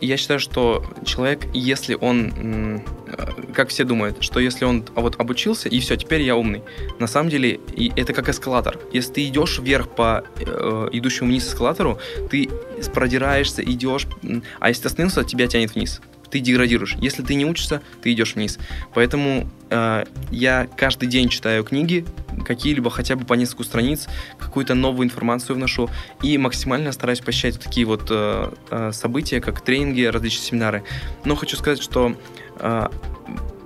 я 0.00 0.16
считаю, 0.16 0.40
что 0.40 0.82
человек, 1.04 1.46
если 1.52 1.98
он, 2.00 2.80
как 3.52 3.68
все 3.68 3.84
думают, 3.84 4.22
что 4.22 4.40
если 4.40 4.64
он 4.64 4.84
а 4.94 5.02
вот 5.02 5.20
обучился, 5.20 5.68
и 5.68 5.80
все, 5.80 5.96
теперь 5.96 6.22
я 6.22 6.34
умный. 6.34 6.62
На 6.98 7.06
самом 7.06 7.28
деле, 7.28 7.60
это 7.94 8.14
как 8.14 8.30
эскалатор. 8.30 8.78
Если 8.90 9.12
ты 9.12 9.28
идешь 9.28 9.58
вверх 9.58 9.90
по 9.90 10.24
э, 10.38 10.88
идущему 10.92 11.28
вниз 11.28 11.46
эскалатору, 11.46 11.98
ты 12.30 12.48
продираешься, 12.94 13.62
идешь, 13.62 14.06
а 14.58 14.68
если 14.68 14.84
ты 14.84 14.86
остановился, 14.88 15.24
тебя 15.24 15.46
тянет 15.46 15.74
вниз 15.74 16.00
ты 16.34 16.40
деградируешь. 16.40 16.96
Если 17.00 17.22
ты 17.22 17.36
не 17.36 17.46
учишься, 17.46 17.80
ты 18.02 18.12
идешь 18.12 18.34
вниз. 18.34 18.58
Поэтому 18.92 19.48
э, 19.70 20.04
я 20.32 20.66
каждый 20.76 21.06
день 21.08 21.28
читаю 21.28 21.62
книги, 21.62 22.04
какие-либо 22.44 22.90
хотя 22.90 23.14
бы 23.14 23.24
по 23.24 23.34
несколько 23.34 23.62
страниц, 23.62 24.08
какую-то 24.40 24.74
новую 24.74 25.06
информацию 25.06 25.54
вношу 25.54 25.88
и 26.24 26.36
максимально 26.36 26.90
стараюсь 26.90 27.20
посещать 27.20 27.60
такие 27.60 27.86
вот 27.86 28.08
э, 28.10 28.50
э, 28.68 28.90
события, 28.92 29.40
как 29.40 29.60
тренинги, 29.60 30.02
различные 30.02 30.44
семинары. 30.44 30.82
Но 31.24 31.36
хочу 31.36 31.56
сказать, 31.56 31.80
что 31.80 32.16
э, 32.58 32.88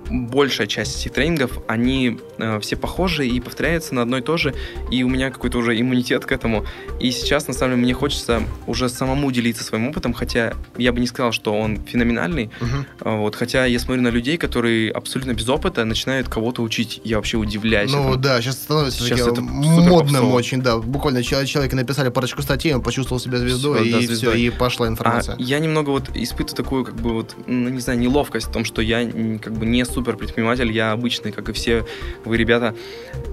большая 0.09 0.67
часть 0.67 0.99
этих 0.99 1.13
тренингов, 1.13 1.59
они 1.67 2.19
э, 2.37 2.59
все 2.59 2.75
похожи 2.75 3.27
и 3.27 3.39
повторяются 3.39 3.95
на 3.95 4.01
одно 4.01 4.17
и 4.17 4.21
то 4.21 4.37
же, 4.37 4.53
и 4.91 5.03
у 5.03 5.09
меня 5.09 5.31
какой-то 5.31 5.57
уже 5.57 5.79
иммунитет 5.79 6.25
к 6.25 6.31
этому. 6.31 6.65
И 6.99 7.11
сейчас, 7.11 7.47
на 7.47 7.53
самом 7.53 7.75
деле, 7.75 7.83
мне 7.83 7.93
хочется 7.93 8.43
уже 8.67 8.89
самому 8.89 9.31
делиться 9.31 9.63
своим 9.63 9.87
опытом, 9.87 10.13
хотя 10.13 10.53
я 10.77 10.91
бы 10.91 10.99
не 10.99 11.07
сказал, 11.07 11.31
что 11.31 11.53
он 11.53 11.81
феноменальный. 11.85 12.49
Uh-huh. 12.59 13.17
Вот, 13.19 13.35
хотя 13.35 13.65
я 13.65 13.79
смотрю 13.79 14.03
на 14.03 14.09
людей, 14.09 14.37
которые 14.37 14.91
абсолютно 14.91 15.33
без 15.33 15.47
опыта 15.49 15.85
начинают 15.85 16.29
кого-то 16.29 16.61
учить. 16.61 17.01
Я 17.03 17.17
вообще 17.17 17.37
удивляюсь. 17.37 17.91
Ну 17.91 17.99
этому. 18.01 18.17
да, 18.17 18.41
сейчас 18.41 18.55
становится 18.55 19.03
сейчас 19.03 19.27
это 19.27 19.41
модным 19.41 20.33
очень, 20.33 20.61
да. 20.61 20.77
Буквально 20.77 21.23
человек 21.23 21.73
написали 21.73 22.09
парочку 22.09 22.41
статей, 22.41 22.73
он 22.73 22.81
почувствовал 22.81 23.19
себя 23.19 23.37
звездой, 23.37 23.79
все, 23.79 23.99
и 23.99 24.07
да, 24.07 24.13
все, 24.13 24.33
и 24.33 24.49
пошла 24.49 24.87
информация. 24.87 25.35
А 25.35 25.41
я 25.41 25.59
немного 25.59 25.89
вот 25.91 26.09
испытываю 26.13 26.49
такую, 26.55 26.85
как 26.85 26.95
бы 26.95 27.13
вот, 27.13 27.35
ну, 27.47 27.69
не 27.69 27.79
знаю, 27.79 27.99
неловкость 27.99 28.47
в 28.47 28.51
том, 28.51 28.65
что 28.65 28.81
я 28.81 29.05
как 29.41 29.53
бы 29.53 29.65
не 29.65 29.85
супер 29.99 30.15
предприниматель, 30.15 30.71
я 30.71 30.93
обычный, 30.93 31.33
как 31.33 31.49
и 31.49 31.51
все 31.51 31.85
вы, 32.23 32.37
ребята. 32.37 32.73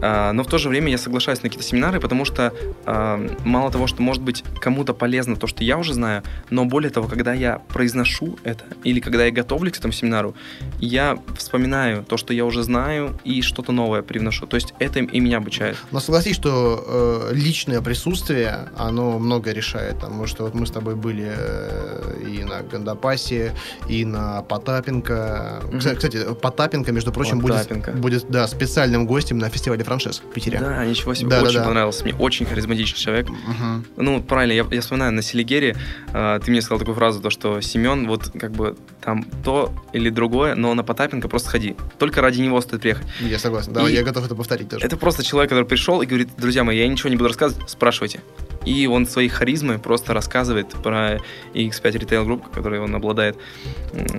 А, 0.02 0.32
но 0.32 0.42
в 0.42 0.48
то 0.48 0.58
же 0.58 0.68
время 0.68 0.90
я 0.90 0.98
соглашаюсь 0.98 1.40
на 1.44 1.48
какие-то 1.48 1.68
семинары, 1.68 2.00
потому 2.00 2.24
что 2.24 2.52
а, 2.84 3.24
мало 3.44 3.70
того, 3.70 3.86
что 3.86 4.02
может 4.02 4.20
быть 4.20 4.42
кому-то 4.60 4.94
полезно 4.94 5.36
то, 5.36 5.46
что 5.46 5.62
я 5.62 5.78
уже 5.78 5.94
знаю, 5.94 6.24
но 6.50 6.64
более 6.64 6.90
того, 6.90 7.06
когда 7.06 7.34
я 7.34 7.60
произношу 7.68 8.36
это, 8.42 8.64
или 8.82 8.98
когда 8.98 9.26
я 9.26 9.30
готовлюсь 9.30 9.74
к 9.74 9.78
этому 9.78 9.92
семинару, 9.92 10.34
я 10.80 11.16
вспоминаю 11.36 12.02
то, 12.02 12.16
что 12.16 12.34
я 12.34 12.44
уже 12.44 12.64
знаю, 12.64 13.16
и 13.22 13.42
что-то 13.42 13.70
новое 13.70 14.02
привношу. 14.02 14.46
То 14.46 14.56
есть 14.56 14.74
это 14.80 14.98
и 14.98 15.20
меня 15.20 15.36
обучает. 15.36 15.76
Но 15.92 16.00
согласись, 16.00 16.34
что 16.34 17.30
э, 17.30 17.34
личное 17.34 17.80
присутствие, 17.80 18.70
оно 18.76 19.20
много 19.20 19.52
решает. 19.52 19.94
Потому 20.00 20.26
что 20.26 20.42
вот 20.44 20.54
мы 20.54 20.66
с 20.66 20.70
тобой 20.72 20.96
были 20.96 21.28
э, 21.28 22.22
и 22.26 22.42
на 22.42 22.62
Гандапасе, 22.62 23.54
и 23.88 24.04
на 24.04 24.42
Потапенко. 24.42 25.60
Mm-hmm. 25.62 25.96
Кстати, 25.96 26.34
Потапенко, 26.34 26.55
между 26.92 27.12
прочим, 27.12 27.38
будет, 27.38 28.00
будет 28.00 28.26
да, 28.28 28.46
специальным 28.46 29.06
гостем 29.06 29.38
на 29.38 29.48
фестивале 29.48 29.84
франшиз 29.84 30.18
в 30.18 30.32
Питере. 30.32 30.58
Да, 30.58 30.84
ничего 30.84 31.14
себе, 31.14 31.30
да, 31.30 31.42
очень 31.42 31.54
да, 31.54 31.60
да. 31.60 31.66
понравился. 31.66 32.04
Мне 32.04 32.14
очень 32.14 32.46
харизматичный 32.46 32.98
человек. 32.98 33.28
Угу. 33.28 34.02
Ну, 34.02 34.22
правильно, 34.22 34.52
я, 34.52 34.66
я 34.70 34.80
вспоминаю, 34.80 35.12
на 35.12 35.22
Селигере 35.22 35.76
э, 36.12 36.40
ты 36.44 36.50
мне 36.50 36.60
сказал 36.60 36.78
такую 36.78 36.94
фразу, 36.94 37.20
то, 37.20 37.30
что 37.30 37.60
Семен, 37.60 38.06
вот 38.06 38.30
как 38.38 38.52
бы 38.52 38.76
там 39.00 39.24
то 39.44 39.72
или 39.92 40.10
другое, 40.10 40.54
но 40.54 40.74
на 40.74 40.82
Потапенко 40.82 41.28
просто 41.28 41.50
ходи. 41.50 41.76
Только 41.98 42.20
ради 42.20 42.40
него 42.40 42.60
стоит 42.60 42.82
приехать. 42.82 43.06
Я 43.20 43.38
согласен, 43.38 43.72
да, 43.72 43.88
и 43.88 43.92
я 43.92 44.02
готов 44.02 44.24
это 44.24 44.34
повторить 44.34 44.68
тоже. 44.68 44.84
Это 44.84 44.96
просто 44.96 45.22
человек, 45.22 45.50
который 45.50 45.64
пришел 45.64 46.02
и 46.02 46.06
говорит, 46.06 46.28
друзья 46.36 46.64
мои, 46.64 46.78
я 46.78 46.88
ничего 46.88 47.08
не 47.10 47.16
буду 47.16 47.28
рассказывать, 47.28 47.68
спрашивайте. 47.68 48.20
И 48.64 48.88
он 48.88 49.06
своей 49.06 49.28
харизмой 49.28 49.78
просто 49.78 50.12
рассказывает 50.12 50.68
про 50.70 51.18
X5 51.54 51.82
Retail 51.82 52.26
Group, 52.26 52.42
который 52.52 52.80
он 52.80 52.94
обладает. 52.94 53.36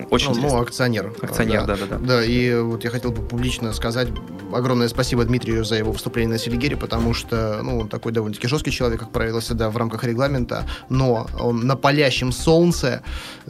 Очень 0.09 0.33
ну, 0.35 0.41
ну, 0.41 0.61
акционер. 0.61 1.13
Акционер, 1.21 1.65
да-да-да. 1.65 1.97
Да, 1.97 2.23
и 2.27 2.55
вот 2.55 2.83
я 2.83 2.89
хотел 2.89 3.11
бы 3.11 3.21
публично 3.21 3.73
сказать 3.73 4.09
огромное 4.53 4.87
спасибо 4.87 5.23
Дмитрию 5.25 5.63
за 5.65 5.75
его 5.75 5.91
выступление 5.91 6.33
на 6.33 6.39
Селигере, 6.39 6.77
потому 6.77 7.13
что, 7.13 7.59
ну, 7.63 7.79
он 7.79 7.89
такой 7.89 8.11
довольно-таки 8.11 8.47
жесткий 8.47 8.71
человек, 8.71 8.99
как 8.99 9.11
правило, 9.11 9.39
всегда 9.39 9.69
в 9.69 9.77
рамках 9.77 10.03
регламента, 10.03 10.65
но 10.89 11.27
он 11.39 11.65
на 11.65 11.75
палящем 11.75 12.31
солнце, 12.31 13.01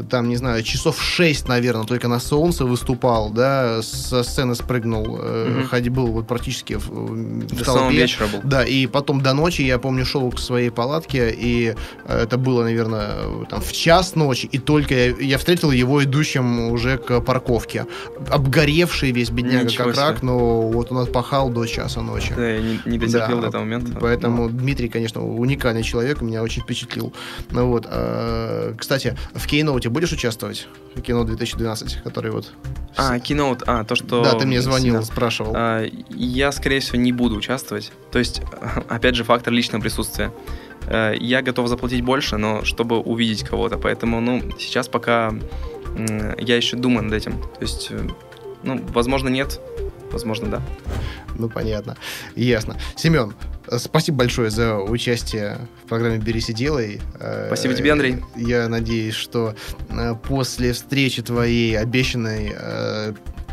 там, 0.10 0.30
не 0.30 0.36
знаю, 0.36 0.64
часов 0.64 1.02
6, 1.02 1.48
наверное, 1.48 1.86
только 1.86 2.08
на 2.08 2.20
солнце 2.20 2.66
выступал, 2.66 3.30
да, 3.30 3.82
со 3.82 4.24
сцены 4.24 4.56
спрыгнул, 4.56 5.18
mm-hmm. 5.18 5.68
ходил, 5.68 5.94
был 5.94 6.08
вот 6.08 6.28
практически 6.28 6.74
в, 6.74 6.90
в 6.90 7.48
до 7.48 7.64
толпе. 7.64 7.96
вечера 7.96 8.28
был. 8.28 8.40
Да, 8.44 8.64
и 8.64 8.88
потом 8.88 9.22
до 9.22 9.34
ночи, 9.34 9.62
я 9.62 9.80
помню, 9.80 10.06
шел 10.06 10.32
к 10.32 10.40
своей 10.40 10.70
палатке, 10.70 11.34
и 11.36 11.76
э, 12.06 12.24
это 12.24 12.38
было, 12.38 12.64
наверное, 12.64 13.46
там, 13.50 13.62
в 13.62 13.72
час 13.72 14.16
ночи, 14.16 14.48
и 14.52 14.58
только 14.58 14.94
я, 14.94 15.16
я 15.20 15.38
встретил 15.38 15.72
его 15.72 16.04
идущим 16.04 16.72
уже 16.72 16.98
к 16.98 17.22
парковке. 17.22 17.86
Обгоревший 18.58 19.12
весь 19.12 19.30
бедняга 19.30 19.66
Ничего 19.66 19.86
как 19.86 19.96
себе. 19.96 20.06
рак, 20.06 20.24
но 20.24 20.62
вот 20.62 20.92
он 20.92 20.98
отпахал 21.00 21.50
до 21.50 21.66
часа 21.66 22.02
ночи. 22.02 22.34
Да, 22.36 22.50
я 22.50 22.62
не, 22.62 22.80
не 22.86 22.98
дотерпел 22.98 23.38
да, 23.38 23.42
до 23.44 23.48
этого 23.48 23.62
момента. 23.64 23.98
Поэтому 24.00 24.44
ну. 24.44 24.50
Дмитрий, 24.50 24.90
конечно, 24.90 25.24
уникальный 25.24 25.84
человек, 25.84 26.22
меня 26.22 26.42
очень 26.42 26.64
впечатлил. 26.64 27.14
Ну 27.52 27.68
вот, 27.68 27.88
э, 27.90 28.74
кстати, 28.78 29.18
в 29.34 29.46
Кейноуте 29.46 29.90
будешь 29.90 30.12
участвовать? 30.12 30.68
Keynote 30.96 31.26
2012, 31.26 32.02
который 32.04 32.32
вот... 32.32 32.52
А, 32.96 33.18
Keynote, 33.18 33.64
а, 33.68 33.84
то, 33.84 33.96
что... 33.96 34.24
Да, 34.24 34.34
ты 34.34 34.48
мне 34.48 34.62
звонил, 34.62 34.96
да. 34.96 35.02
спрашивал. 35.04 35.54
А, 35.56 35.86
я, 36.10 36.52
скорее 36.52 36.80
всего, 36.80 36.98
не 36.98 37.12
буду 37.12 37.36
участвовать. 37.36 37.92
То 38.12 38.20
есть, 38.20 38.42
опять 38.90 39.16
же, 39.16 39.24
фактор 39.24 39.54
личного 39.54 39.82
присутствия. 39.82 40.32
Э, 40.88 41.14
я 41.20 41.42
готов 41.42 41.68
заплатить 41.68 42.02
больше, 42.02 42.38
но 42.38 42.64
чтобы 42.64 42.98
увидеть 43.00 43.44
кого-то. 43.44 43.78
Поэтому, 43.78 44.20
ну, 44.20 44.42
сейчас 44.58 44.88
пока 44.88 45.34
я 46.38 46.56
еще 46.56 46.78
думаю 46.78 47.06
над 47.06 47.14
этим. 47.14 47.42
То 47.42 47.62
есть, 47.62 47.88
э, 47.90 48.08
ну, 48.64 48.82
возможно, 48.90 49.30
нет, 49.30 49.60
возможно, 50.12 50.50
да. 50.50 50.62
Ну, 51.36 51.50
понятно. 51.50 51.98
Ясно. 52.36 52.78
Семен, 52.96 53.34
спасибо 53.78 54.20
большое 54.20 54.50
за 54.50 54.78
участие 54.78 55.68
в 55.84 55.90
программе 55.90 56.18
«Берись 56.18 56.50
и 56.50 56.54
делай». 56.54 57.00
Спасибо 57.48 57.74
тебе, 57.74 57.92
Андрей. 57.92 58.18
Я 58.36 58.68
надеюсь, 58.70 59.16
что 59.16 59.56
э, 59.90 60.16
после 60.28 60.74
встречи 60.74 61.22
твоей 61.22 61.78
обещанной 61.78 62.56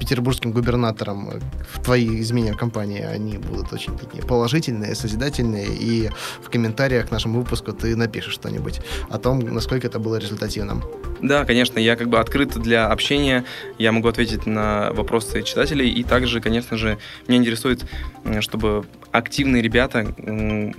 петербургским 0.05 0.52
губернатором 0.52 1.40
в 1.72 1.82
твои 1.82 2.20
изменения 2.20 2.55
компании, 2.55 3.00
они 3.00 3.38
будут 3.38 3.72
очень 3.72 3.96
такие 3.96 4.22
положительные, 4.22 4.94
созидательные, 4.94 5.66
и 5.66 6.11
в 6.42 6.50
комментариях 6.50 7.09
к 7.09 7.11
нашему 7.11 7.40
выпуску 7.40 7.72
ты 7.72 7.96
напишешь 7.96 8.34
что-нибудь 8.34 8.80
о 9.09 9.18
том, 9.18 9.40
насколько 9.40 9.86
это 9.86 9.98
было 9.98 10.16
результативным. 10.16 10.84
Да, 11.22 11.46
конечно, 11.46 11.78
я 11.78 11.96
как 11.96 12.09
бы 12.09 12.18
открыт 12.18 12.50
для 12.61 12.88
общения, 12.88 13.44
я 13.78 13.92
могу 13.92 14.09
ответить 14.09 14.44
на 14.44 14.92
вопросы 14.92 15.42
читателей, 15.42 15.88
и 15.88 16.05
также, 16.05 16.42
конечно 16.42 16.76
же, 16.76 16.98
меня 17.28 17.38
интересует, 17.38 17.86
чтобы 18.40 18.84
активные 19.11 19.62
ребята 19.62 20.14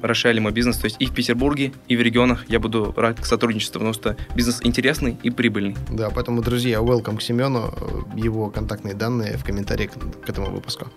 расширяли 0.03 0.39
мой 0.39 0.51
бизнес, 0.51 0.77
то 0.77 0.85
есть 0.85 0.97
и 0.99 1.07
в 1.07 1.13
Петербурге, 1.15 1.71
и 1.87 1.97
в 1.97 2.01
регионах 2.01 2.45
я 2.47 2.59
буду 2.59 2.93
рад 2.95 3.19
к 3.19 3.25
сотрудничеству, 3.25 3.79
потому 3.79 3.93
что 3.93 4.17
бизнес 4.35 4.59
интересный 4.61 5.17
и 5.23 5.31
прибыльный. 5.31 5.75
Да, 5.89 6.11
поэтому, 6.11 6.43
друзья, 6.43 6.77
welcome 6.79 7.17
к 7.17 7.21
Семену, 7.23 7.73
его 8.15 8.51
контактные 8.51 8.93
данные 8.93 9.14
в 9.21 9.43
комментариях 9.43 9.91
к 10.25 10.29
этому 10.29 10.51
выпуску 10.51 10.87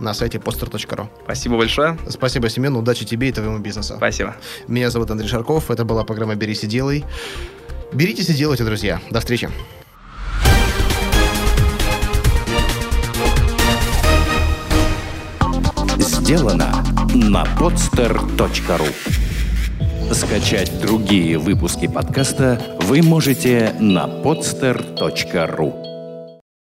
на 0.00 0.14
сайте 0.14 0.38
poster.ru. 0.38 1.08
Спасибо 1.24 1.56
большое. 1.56 1.98
Спасибо, 2.08 2.48
Семен, 2.48 2.76
удачи 2.76 3.04
тебе 3.04 3.28
и 3.28 3.32
твоему 3.32 3.58
бизнесу. 3.58 3.94
Спасибо. 3.96 4.36
Меня 4.68 4.90
зовут 4.90 5.10
Андрей 5.10 5.28
Шарков, 5.28 5.70
это 5.70 5.84
была 5.84 6.04
программа 6.04 6.34
«Берись 6.34 6.64
и 6.64 6.66
делай». 6.66 7.04
Беритесь 7.92 8.28
и 8.28 8.34
делайте, 8.34 8.64
друзья. 8.64 9.00
До 9.10 9.20
встречи. 9.20 9.48
Сделано 15.98 16.84
на 17.14 17.44
podster.ru 17.58 18.88
Скачать 20.12 20.80
другие 20.80 21.38
выпуски 21.38 21.86
подкаста 21.86 22.60
вы 22.82 23.02
можете 23.02 23.74
на 23.78 24.06
podster.ru 24.06 25.93